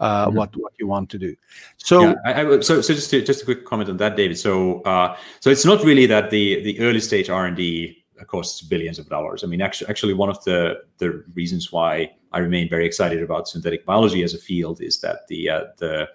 uh, 0.00 0.26
mm-hmm. 0.26 0.36
what 0.36 0.56
what 0.56 0.72
you 0.78 0.86
want 0.86 1.10
to 1.10 1.18
do. 1.18 1.34
So, 1.76 2.00
yeah, 2.00 2.14
I, 2.24 2.40
I, 2.40 2.60
so 2.60 2.80
so 2.80 2.94
just 2.94 3.10
to, 3.10 3.22
just 3.22 3.42
a 3.42 3.44
quick 3.44 3.64
comment 3.64 3.88
on 3.90 3.96
that, 3.98 4.16
David. 4.16 4.38
So 4.38 4.80
uh, 4.82 5.16
so 5.40 5.50
it's 5.50 5.64
not 5.64 5.84
really 5.84 6.06
that 6.06 6.30
the 6.30 6.62
the 6.62 6.80
early 6.80 7.00
stage 7.00 7.30
R 7.30 7.46
and 7.46 7.56
D 7.56 8.04
costs 8.26 8.62
billions 8.62 8.98
of 8.98 9.08
dollars. 9.08 9.44
I 9.44 9.46
mean, 9.46 9.60
actually, 9.60 9.88
actually, 9.88 10.14
one 10.14 10.28
of 10.28 10.42
the 10.44 10.82
the 10.98 11.24
reasons 11.34 11.72
why 11.72 12.10
I 12.32 12.38
remain 12.38 12.68
very 12.68 12.86
excited 12.86 13.22
about 13.22 13.48
synthetic 13.48 13.84
biology 13.84 14.22
as 14.22 14.34
a 14.34 14.38
field 14.38 14.80
is 14.80 15.00
that 15.00 15.26
the 15.28 15.50
uh, 15.50 15.64
the 15.78 16.08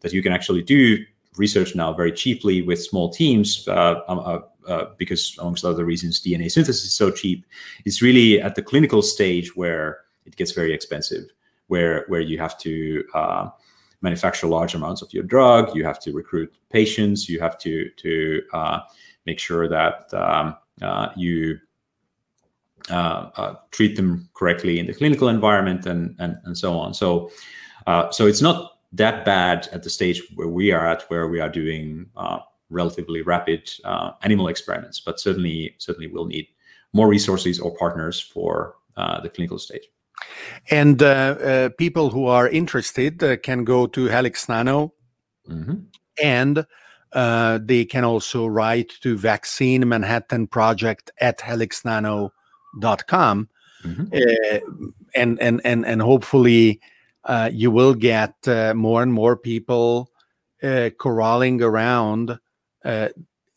that 0.00 0.12
you 0.12 0.22
can 0.22 0.32
actually 0.32 0.62
do 0.62 0.98
research 1.36 1.74
now 1.74 1.92
very 1.92 2.12
cheaply 2.12 2.62
with 2.62 2.80
small 2.80 3.10
teams. 3.10 3.66
Uh, 3.66 4.00
um, 4.08 4.44
uh, 4.66 4.86
because 4.98 5.36
amongst 5.38 5.64
other 5.64 5.84
reasons, 5.84 6.20
DNA 6.20 6.50
synthesis 6.50 6.84
is 6.84 6.94
so 6.94 7.10
cheap. 7.10 7.46
It's 7.84 8.02
really 8.02 8.40
at 8.40 8.54
the 8.54 8.62
clinical 8.62 9.02
stage 9.02 9.56
where 9.56 10.00
it 10.26 10.36
gets 10.36 10.52
very 10.52 10.72
expensive 10.72 11.24
where 11.68 12.04
where 12.08 12.20
you 12.20 12.38
have 12.38 12.58
to 12.58 13.04
uh, 13.14 13.48
manufacture 14.00 14.46
large 14.46 14.74
amounts 14.74 15.02
of 15.02 15.12
your 15.12 15.22
drug, 15.22 15.74
you 15.74 15.84
have 15.84 15.98
to 16.00 16.12
recruit 16.12 16.52
patients, 16.70 17.28
you 17.28 17.40
have 17.40 17.58
to 17.58 17.88
to 17.90 18.42
uh, 18.52 18.80
make 19.26 19.38
sure 19.38 19.68
that 19.68 20.12
um, 20.14 20.56
uh, 20.82 21.08
you 21.16 21.58
uh, 22.90 23.54
treat 23.70 23.96
them 23.96 24.28
correctly 24.34 24.78
in 24.78 24.86
the 24.86 24.94
clinical 24.94 25.28
environment, 25.28 25.86
and 25.86 26.14
and 26.18 26.36
and 26.44 26.56
so 26.56 26.78
on. 26.78 26.94
So 26.94 27.30
so 28.10 28.26
it's 28.26 28.42
not 28.42 28.72
that 28.92 29.24
bad 29.24 29.68
at 29.72 29.82
the 29.82 29.90
stage 29.90 30.22
where 30.36 30.48
we 30.48 30.70
are 30.70 30.86
at, 30.86 31.02
where 31.10 31.28
we 31.28 31.40
are 31.40 31.48
doing 31.48 32.06
relatively 32.74 33.22
rapid 33.22 33.70
animal 34.22 34.48
experiments, 34.48 35.00
but 35.00 35.20
certainly 35.20 35.74
certainly 35.78 36.08
we'll 36.08 36.26
need 36.26 36.48
more 36.92 37.08
resources 37.08 37.58
or 37.58 37.76
partners 37.76 38.20
for 38.20 38.74
the 38.96 39.30
clinical 39.32 39.58
stage. 39.58 39.88
And 40.70 41.02
uh, 41.02 41.06
uh, 41.06 41.68
people 41.78 42.10
who 42.10 42.26
are 42.26 42.48
interested 42.48 43.22
uh, 43.22 43.36
can 43.36 43.64
go 43.64 43.86
to 43.88 44.06
Helix 44.06 44.48
Nano 44.48 44.94
mm-hmm. 45.48 45.74
and 46.22 46.66
uh, 47.12 47.58
they 47.62 47.84
can 47.84 48.04
also 48.04 48.46
write 48.46 48.92
to 49.02 49.16
Vaccine 49.16 49.88
Manhattan 49.88 50.46
Project 50.46 51.10
at 51.20 51.38
helixnano.com. 51.38 53.48
Mm-hmm. 53.84 54.04
Uh, 54.12 54.58
and, 55.14 55.40
and, 55.40 55.60
and, 55.64 55.86
and 55.86 56.02
hopefully 56.02 56.80
uh, 57.24 57.50
you 57.52 57.70
will 57.70 57.94
get 57.94 58.34
more 58.74 59.02
and 59.02 59.12
more 59.12 59.36
people 59.36 60.10
corralling 60.98 61.62
around 61.62 62.38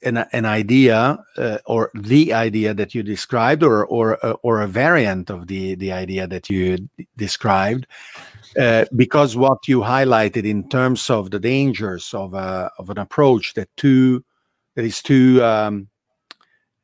an, 0.03 0.17
an 0.31 0.45
idea 0.45 1.17
uh, 1.37 1.57
or 1.65 1.91
the 1.93 2.33
idea 2.33 2.73
that 2.73 2.93
you 2.93 3.03
described 3.03 3.63
or 3.63 3.85
or 3.85 4.23
uh, 4.25 4.33
or 4.43 4.61
a 4.61 4.67
variant 4.67 5.29
of 5.29 5.47
the 5.47 5.75
the 5.75 5.91
idea 5.91 6.27
that 6.27 6.49
you 6.49 6.89
described 7.15 7.87
uh, 8.59 8.85
because 8.95 9.35
what 9.35 9.67
you 9.67 9.79
highlighted 9.81 10.45
in 10.45 10.67
terms 10.69 11.09
of 11.09 11.31
the 11.31 11.39
dangers 11.39 12.13
of 12.13 12.33
a, 12.33 12.37
uh, 12.37 12.69
of 12.77 12.89
an 12.89 12.97
approach 12.97 13.53
that 13.55 13.69
too 13.75 14.23
that 14.75 14.85
is 14.85 15.01
too 15.01 15.43
um, 15.43 15.87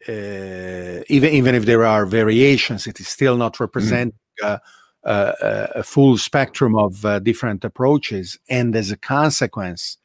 uh, 0.08 1.04
even 1.08 1.32
even 1.34 1.56
if 1.56 1.66
there 1.66 1.86
are 1.86 2.06
variations 2.06 2.88
it 2.88 3.00
is 3.00 3.08
still 3.08 3.38
not 3.38 3.54
mm-hmm. 3.54 3.64
representing 3.64 4.20
mm. 4.41 4.60
a, 5.04 5.72
a, 5.76 5.84
full 5.84 6.18
spectrum 6.18 6.76
of 6.76 7.06
uh, 7.06 7.20
different 7.20 7.64
approaches 7.64 8.39
and 8.50 8.76
as 8.76 8.89
a 8.89 8.98
consequence 8.98 9.98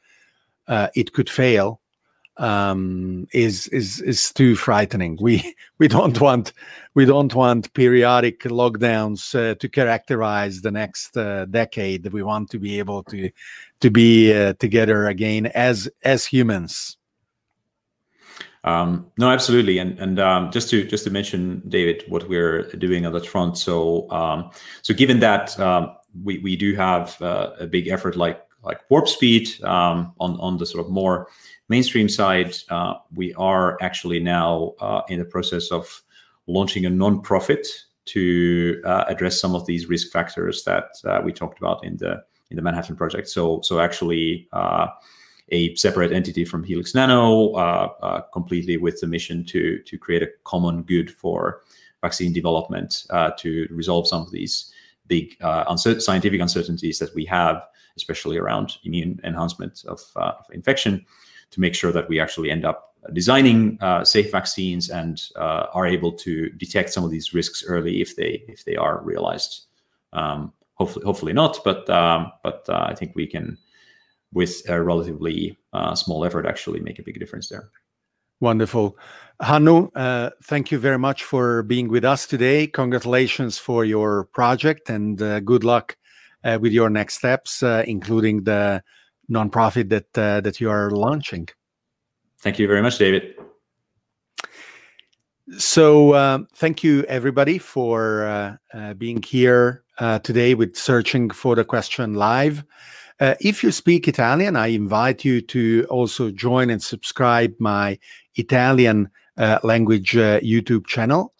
it 0.94 1.14
could 1.14 1.30
fail 1.30 1.80
um, 2.38 3.26
is 3.32 3.66
is 3.68 4.00
is 4.00 4.32
too 4.32 4.54
frightening. 4.56 5.18
We 5.20 5.54
we 5.78 5.88
don't 5.88 6.20
want 6.20 6.52
we 6.94 7.04
don't 7.04 7.34
want 7.34 7.72
periodic 7.74 8.40
lockdowns 8.44 9.34
uh, 9.34 9.54
to 9.56 9.68
characterize 9.68 10.62
the 10.62 10.70
next 10.70 11.16
uh, 11.16 11.44
decade. 11.46 12.12
We 12.12 12.22
want 12.22 12.50
to 12.50 12.58
be 12.58 12.78
able 12.78 13.02
to 13.04 13.30
to 13.80 13.90
be 13.90 14.32
uh, 14.32 14.54
together 14.54 15.06
again 15.06 15.46
as 15.46 15.88
as 16.04 16.24
humans. 16.24 16.96
Um, 18.64 19.10
no, 19.18 19.30
absolutely, 19.30 19.78
and 19.78 19.98
and 19.98 20.18
um, 20.18 20.50
just 20.50 20.70
to 20.70 20.84
just 20.84 21.04
to 21.04 21.10
mention, 21.10 21.62
David, 21.68 22.04
what 22.08 22.28
we're 22.28 22.64
doing 22.72 23.06
on 23.06 23.12
that 23.12 23.26
front. 23.26 23.56
So 23.56 24.10
um, 24.10 24.50
so 24.82 24.94
given 24.94 25.20
that 25.20 25.58
um, 25.58 25.96
we 26.24 26.38
we 26.38 26.56
do 26.56 26.74
have 26.74 27.20
uh, 27.22 27.52
a 27.60 27.66
big 27.66 27.88
effort 27.88 28.16
like 28.16 28.44
like 28.62 28.80
warp 28.90 29.08
speed 29.08 29.48
um, 29.64 30.12
on 30.18 30.38
on 30.40 30.58
the 30.58 30.66
sort 30.66 30.84
of 30.84 30.92
more 30.92 31.28
mainstream 31.68 32.08
side, 32.08 32.56
uh, 32.70 32.94
we 33.14 33.34
are 33.34 33.78
actually 33.80 34.20
now 34.20 34.74
uh, 34.80 35.02
in 35.08 35.18
the 35.18 35.24
process 35.24 35.70
of 35.70 36.02
launching 36.46 36.86
a 36.86 36.90
non-profit 36.90 37.66
to 38.06 38.80
uh, 38.84 39.04
address 39.08 39.38
some 39.38 39.54
of 39.54 39.66
these 39.66 39.86
risk 39.86 40.10
factors 40.10 40.64
that 40.64 40.88
uh, 41.04 41.20
we 41.22 41.32
talked 41.32 41.58
about 41.58 41.84
in 41.84 41.96
the 41.98 42.22
in 42.50 42.56
the 42.56 42.62
Manhattan 42.62 42.96
project. 42.96 43.28
So 43.28 43.60
so 43.62 43.80
actually 43.80 44.48
uh, 44.52 44.88
a 45.50 45.74
separate 45.74 46.12
entity 46.12 46.44
from 46.46 46.64
Helix 46.64 46.94
Nano, 46.94 47.52
uh, 47.52 48.22
completely 48.32 48.78
with 48.78 49.00
the 49.00 49.06
mission 49.06 49.44
to 49.46 49.82
to 49.82 49.98
create 49.98 50.22
a 50.22 50.30
common 50.44 50.82
good 50.82 51.10
for 51.10 51.62
vaccine 52.00 52.32
development 52.32 53.04
to 53.38 53.66
resolve 53.70 54.06
some 54.06 54.22
of 54.22 54.30
these 54.30 54.72
big 55.08 55.36
scientific 55.76 56.40
uncertainties 56.40 56.98
that 57.00 57.14
we 57.14 57.24
have, 57.24 57.66
especially 57.96 58.38
around 58.38 58.76
immune 58.84 59.20
enhancement 59.24 59.84
of, 59.86 60.00
of 60.16 60.46
infection 60.52 61.04
to 61.50 61.60
make 61.60 61.74
sure 61.74 61.92
that 61.92 62.08
we 62.08 62.20
actually 62.20 62.50
end 62.50 62.64
up 62.64 62.88
designing 63.12 63.78
uh, 63.80 64.04
safe 64.04 64.30
vaccines 64.30 64.90
and 64.90 65.22
uh, 65.36 65.66
are 65.72 65.86
able 65.86 66.12
to 66.12 66.50
detect 66.50 66.92
some 66.92 67.04
of 67.04 67.10
these 67.10 67.32
risks 67.32 67.64
early 67.66 68.00
if 68.00 68.16
they 68.16 68.42
if 68.48 68.64
they 68.64 68.76
are 68.76 69.02
realized. 69.02 69.66
Um, 70.12 70.52
hopefully, 70.74 71.04
hopefully 71.04 71.32
not, 71.32 71.58
but 71.64 71.88
um, 71.90 72.32
but 72.42 72.64
uh, 72.68 72.86
I 72.88 72.94
think 72.94 73.14
we 73.14 73.26
can, 73.26 73.58
with 74.32 74.62
a 74.68 74.82
relatively 74.82 75.56
uh, 75.72 75.94
small 75.94 76.24
effort, 76.24 76.46
actually 76.46 76.80
make 76.80 76.98
a 76.98 77.02
big 77.02 77.18
difference 77.18 77.48
there. 77.48 77.70
Wonderful. 78.40 78.96
Hannu, 79.42 79.90
uh, 79.96 80.30
thank 80.44 80.70
you 80.70 80.78
very 80.78 80.98
much 80.98 81.24
for 81.24 81.64
being 81.64 81.88
with 81.88 82.04
us 82.04 82.24
today. 82.26 82.68
Congratulations 82.68 83.58
for 83.58 83.84
your 83.84 84.24
project 84.26 84.90
and 84.90 85.20
uh, 85.20 85.40
good 85.40 85.64
luck 85.64 85.96
with 86.60 86.72
your 86.72 86.88
next 86.88 87.16
steps, 87.16 87.62
including 87.62 88.44
the 88.44 88.82
nonprofit 89.30 89.88
that 89.90 90.18
uh, 90.18 90.40
that 90.40 90.60
you 90.60 90.70
are 90.70 90.90
launching. 90.90 91.48
Thank 92.40 92.58
you 92.58 92.66
very 92.66 92.82
much, 92.82 92.98
David. 92.98 93.34
So, 95.56 96.12
uh, 96.12 96.40
thank 96.56 96.84
you 96.84 97.04
everybody 97.04 97.56
for 97.56 98.26
uh, 98.26 98.56
uh, 98.74 98.94
being 98.94 99.22
here 99.22 99.82
uh, 99.98 100.18
today 100.18 100.54
with 100.54 100.76
Searching 100.76 101.30
for 101.30 101.56
the 101.56 101.64
Question 101.64 102.14
Live. 102.14 102.64
Uh, 103.18 103.34
if 103.40 103.64
you 103.64 103.72
speak 103.72 104.06
Italian, 104.06 104.56
I 104.56 104.68
invite 104.68 105.24
you 105.24 105.40
to 105.40 105.86
also 105.88 106.30
join 106.30 106.68
and 106.68 106.82
subscribe 106.82 107.54
my 107.58 107.98
Italian 108.34 109.08
uh, 109.38 109.58
language 109.64 110.12
YouTube 110.12 110.86
channel. 110.86 111.32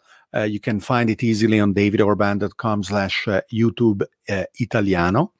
you 0.46 0.60
can 0.60 0.80
find 0.80 1.10
it 1.10 1.22
easily 1.22 1.60
on 1.60 1.74
davidorban.com 1.74 2.82
slash 2.84 3.26
YouTube 3.52 4.02
Italiano. 4.58 5.32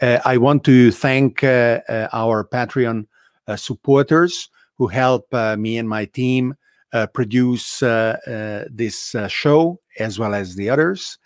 Uh, 0.00 0.18
I 0.24 0.36
want 0.36 0.64
to 0.64 0.90
thank 0.90 1.44
uh, 1.44 1.80
uh, 1.88 2.08
our 2.12 2.44
Patreon 2.44 3.06
supporters 3.56 4.48
who 4.78 4.86
help 4.86 5.32
me 5.32 5.76
and 5.78 5.88
my 5.88 6.06
team 6.06 6.54
uh, 6.94 7.08
produce 7.08 7.82
uh, 7.82 8.16
uh, 8.24 8.68
this 8.70 9.16
show 9.28 9.80
as 9.98 10.18
well 10.18 10.32
as 10.32 10.54
the 10.54 10.70
others. 10.70 11.18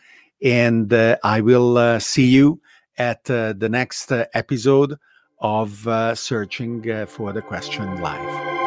And 0.42 0.92
I 1.22 1.40
will 1.42 2.00
see 2.00 2.26
you 2.26 2.60
at 2.96 3.24
the 3.24 3.68
next 3.70 4.10
episode 4.10 4.96
of 5.40 5.86
Searching 6.18 7.06
for 7.06 7.32
the 7.32 7.42
Question 7.42 8.00
Live. 8.00 8.57